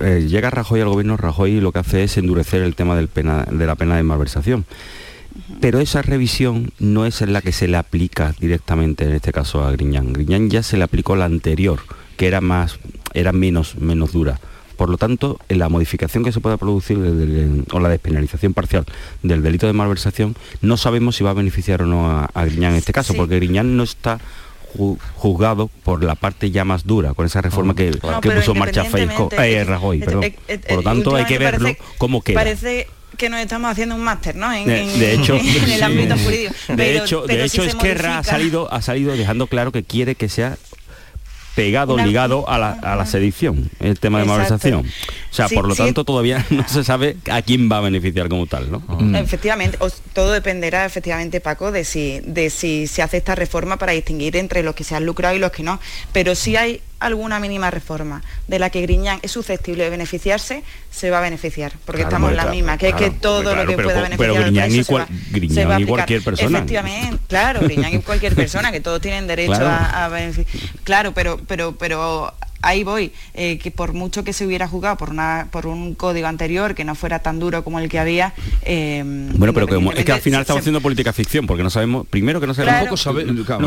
eh, 0.00 0.24
llega 0.26 0.48
Rajoy 0.48 0.80
al 0.80 0.88
gobierno, 0.88 1.18
Rajoy 1.18 1.60
lo 1.60 1.70
que 1.70 1.80
hace 1.80 2.02
es 2.02 2.16
endurecer 2.16 2.62
el 2.62 2.74
tema 2.74 2.96
del 2.96 3.08
pena, 3.08 3.44
de 3.50 3.66
la 3.66 3.74
pena 3.74 3.96
de 3.96 4.04
malversación 4.04 4.64
Pero 5.60 5.80
esa 5.80 6.02
revisión 6.02 6.72
no 6.78 7.06
es 7.06 7.20
la 7.22 7.42
que 7.42 7.52
se 7.52 7.68
le 7.68 7.76
aplica 7.76 8.34
directamente 8.38 9.04
en 9.04 9.14
este 9.14 9.32
caso 9.32 9.64
a 9.64 9.72
Griñán. 9.72 10.12
Griñán 10.12 10.50
ya 10.50 10.62
se 10.62 10.76
le 10.76 10.84
aplicó 10.84 11.16
la 11.16 11.24
anterior, 11.24 11.80
que 12.16 12.26
era 12.26 12.40
más, 12.40 12.78
era 13.14 13.32
menos, 13.32 13.76
menos 13.76 14.12
dura. 14.12 14.38
Por 14.76 14.90
lo 14.90 14.96
tanto, 14.96 15.38
en 15.48 15.58
la 15.60 15.68
modificación 15.68 16.24
que 16.24 16.32
se 16.32 16.40
pueda 16.40 16.56
producir 16.56 16.98
o 17.72 17.80
la 17.80 17.88
despenalización 17.88 18.54
parcial 18.54 18.84
del 19.22 19.42
delito 19.42 19.66
de 19.66 19.72
malversación, 19.72 20.34
no 20.62 20.76
sabemos 20.76 21.16
si 21.16 21.24
va 21.24 21.30
a 21.30 21.34
beneficiar 21.34 21.82
o 21.82 21.86
no 21.86 22.08
a, 22.10 22.44
Griñán 22.44 22.72
en 22.72 22.78
este 22.78 22.92
caso, 22.92 23.14
porque 23.14 23.36
Griñán 23.36 23.76
no 23.76 23.82
está 23.82 24.20
juzgado 25.14 25.70
por 25.84 26.02
la 26.02 26.16
parte 26.16 26.50
ya 26.50 26.64
más 26.64 26.84
dura, 26.84 27.14
con 27.14 27.26
esa 27.26 27.40
reforma 27.40 27.76
que, 27.76 27.92
puso 27.92 28.52
en 28.52 28.58
marcha 28.58 28.84
Facebook, 28.84 29.32
eh, 29.38 29.62
Rajoy. 29.64 30.00
Perdón. 30.00 30.24
por 30.68 30.76
lo 30.76 30.82
tanto, 30.82 31.14
hay 31.14 31.26
que 31.26 31.38
verlo 31.38 31.70
como 31.98 32.22
queda. 32.22 32.40
Parece 32.40 32.88
que 33.16 33.28
nos 33.28 33.40
estamos 33.40 33.70
haciendo 33.70 33.94
un 33.94 34.02
máster, 34.02 34.36
¿no? 34.36 34.52
En, 34.52 34.66
de, 34.66 35.14
hecho, 35.14 35.34
en 35.40 35.70
el 35.70 35.82
ámbito 35.82 36.16
jurídico. 36.18 36.54
de 36.68 36.98
hecho, 36.98 37.26
de 37.26 37.44
hecho 37.44 37.62
Esquerra 37.62 38.18
ha 38.18 38.24
salido, 38.24 38.72
ha 38.72 38.82
salido 38.82 39.16
dejando 39.16 39.46
claro 39.46 39.72
que 39.72 39.82
quiere 39.84 40.14
que 40.14 40.28
sea 40.28 40.56
pegado, 41.54 41.96
ligado 41.96 42.48
a 42.48 42.58
la, 42.58 43.06
sedición, 43.06 43.70
el 43.80 43.98
tema 43.98 44.18
de 44.18 44.24
malversación. 44.24 44.86
O 45.30 45.34
sea, 45.34 45.48
por 45.48 45.66
lo 45.66 45.74
tanto, 45.74 46.04
todavía 46.04 46.44
no 46.50 46.66
se 46.68 46.84
sabe 46.84 47.16
a 47.30 47.42
quién 47.42 47.70
va 47.70 47.78
a 47.78 47.80
beneficiar 47.80 48.28
como 48.28 48.46
tal, 48.46 48.70
¿no? 48.70 48.80
Mm. 48.80 49.16
Efectivamente, 49.16 49.78
todo 50.12 50.32
dependerá, 50.32 50.84
efectivamente, 50.84 51.40
Paco, 51.40 51.72
de 51.72 51.84
si, 51.84 52.20
de 52.20 52.50
si 52.50 52.86
se 52.86 53.02
hace 53.02 53.18
esta 53.18 53.34
reforma 53.34 53.78
para 53.78 53.92
distinguir 53.92 54.36
entre 54.36 54.62
los 54.62 54.74
que 54.74 54.84
se 54.84 54.94
han 54.94 55.06
lucrado 55.06 55.36
y 55.36 55.38
los 55.38 55.52
que 55.52 55.62
no. 55.62 55.80
Pero 56.12 56.34
si 56.34 56.56
hay 56.56 56.80
alguna 57.06 57.40
mínima 57.40 57.70
reforma 57.70 58.22
de 58.48 58.58
la 58.58 58.70
que 58.70 58.80
Griñán 58.82 59.18
es 59.22 59.30
susceptible 59.30 59.84
de 59.84 59.90
beneficiarse, 59.90 60.62
se 60.90 61.10
va 61.10 61.18
a 61.18 61.20
beneficiar, 61.20 61.72
porque 61.84 62.02
estamos 62.02 62.30
en 62.30 62.36
la 62.36 62.46
misma, 62.46 62.78
que 62.78 62.88
es 62.88 62.94
que 62.94 63.10
todo 63.10 63.54
lo 63.54 63.66
que 63.66 63.74
pueda 63.74 64.02
beneficiar 64.02 64.18
pero 64.18 64.34
Griñán, 64.34 64.70
y, 65.80 65.86
cualquier 65.86 66.22
persona. 66.22 66.58
Efectivamente, 66.58 67.18
claro, 67.28 67.60
Griñán 67.60 67.94
y 67.94 67.98
cualquier 67.98 68.34
persona, 68.34 68.72
que 68.72 68.80
todos 68.80 69.00
tienen 69.00 69.26
derecho 69.26 69.64
a, 69.64 70.04
a 70.04 70.08
beneficiar. 70.08 70.62
Claro, 70.84 71.12
pero, 71.12 71.40
pero, 71.46 71.76
pero 71.76 72.32
ahí 72.64 72.84
voy, 72.84 73.12
eh, 73.34 73.58
que 73.58 73.70
por 73.70 73.92
mucho 73.92 74.24
que 74.24 74.32
se 74.32 74.46
hubiera 74.46 74.66
jugado 74.66 74.96
por, 74.96 75.10
una, 75.10 75.48
por 75.50 75.66
un 75.66 75.94
código 75.94 76.26
anterior 76.26 76.74
que 76.74 76.84
no 76.84 76.94
fuera 76.94 77.18
tan 77.20 77.38
duro 77.38 77.62
como 77.64 77.78
el 77.78 77.88
que 77.88 77.98
había... 77.98 78.34
Eh, 78.62 79.02
bueno, 79.04 79.52
pero 79.52 79.92
es 79.92 80.04
que 80.04 80.12
al 80.12 80.20
final 80.20 80.40
estamos 80.40 80.60
haciendo 80.60 80.80
política 80.80 81.12
ficción, 81.12 81.46
porque 81.46 81.62
no 81.62 81.70
sabemos, 81.70 82.06
primero 82.08 82.40
que 82.40 82.46
no 82.46 82.54
sabemos, 82.54 82.90
no 82.90 82.96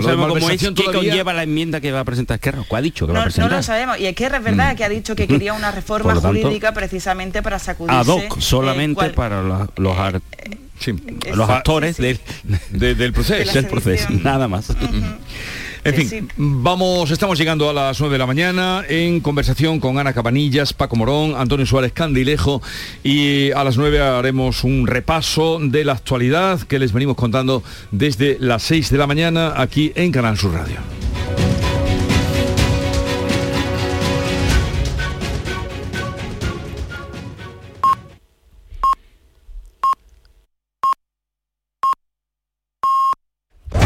sabemos 0.01 0.27
cómo 0.27 0.49
es, 0.49 0.61
qué 0.61 0.85
conlleva 0.85 1.33
la 1.33 1.43
enmienda 1.43 1.79
que 1.79 1.91
va 1.91 2.01
a 2.01 2.05
presentar 2.05 2.35
Esquerra, 2.35 2.63
¿cuál 2.67 2.79
ha 2.79 2.83
dicho 2.83 3.07
que 3.07 3.13
no, 3.13 3.19
va 3.19 3.23
a 3.23 3.25
presentar? 3.25 3.51
No 3.51 3.57
lo 3.57 3.63
sabemos, 3.63 3.99
y 3.99 4.05
Esquerra 4.05 4.37
es 4.37 4.43
verdad 4.43 4.73
mm. 4.73 4.77
que 4.77 4.83
ha 4.83 4.89
dicho 4.89 5.15
que 5.15 5.27
quería 5.27 5.53
una 5.53 5.71
reforma 5.71 6.15
jurídica 6.15 6.73
precisamente 6.73 7.41
para 7.41 7.59
sacudirse... 7.59 7.97
Ad 7.99 8.07
hoc, 8.07 8.39
solamente 8.39 9.09
para 9.11 9.41
los, 9.41 9.69
los, 9.77 11.49
actores 11.49 11.97
del, 11.97 12.19
del 12.71 13.13
proceso, 13.13 13.53
del 13.53 13.67
proceso, 13.67 14.07
nada 14.11 14.47
más. 14.47 14.67
En 15.88 15.95
fin, 15.95 16.29
vamos, 16.35 17.11
estamos 17.11 17.39
llegando 17.39 17.69
a 17.69 17.73
las 17.73 17.97
9 18.01 18.11
de 18.11 18.19
la 18.19 18.25
mañana 18.25 18.83
en 18.89 19.21
conversación 19.21 19.79
con 19.79 19.97
Ana 19.97 20.11
Cabanillas, 20.11 20.73
Paco 20.73 20.97
Morón, 20.97 21.35
Antonio 21.38 21.65
Suárez 21.65 21.93
Candilejo 21.93 22.61
y 23.05 23.51
a 23.51 23.63
las 23.63 23.77
9 23.77 24.01
haremos 24.01 24.65
un 24.65 24.85
repaso 24.85 25.59
de 25.61 25.85
la 25.85 25.93
actualidad 25.93 26.59
que 26.59 26.77
les 26.77 26.91
venimos 26.91 27.15
contando 27.15 27.63
desde 27.91 28.35
las 28.41 28.63
6 28.63 28.89
de 28.89 28.97
la 28.97 29.07
mañana 29.07 29.53
aquí 29.55 29.93
en 29.95 30.11
Canal 30.11 30.38
Sur 30.38 30.55
Radio. 30.55 31.06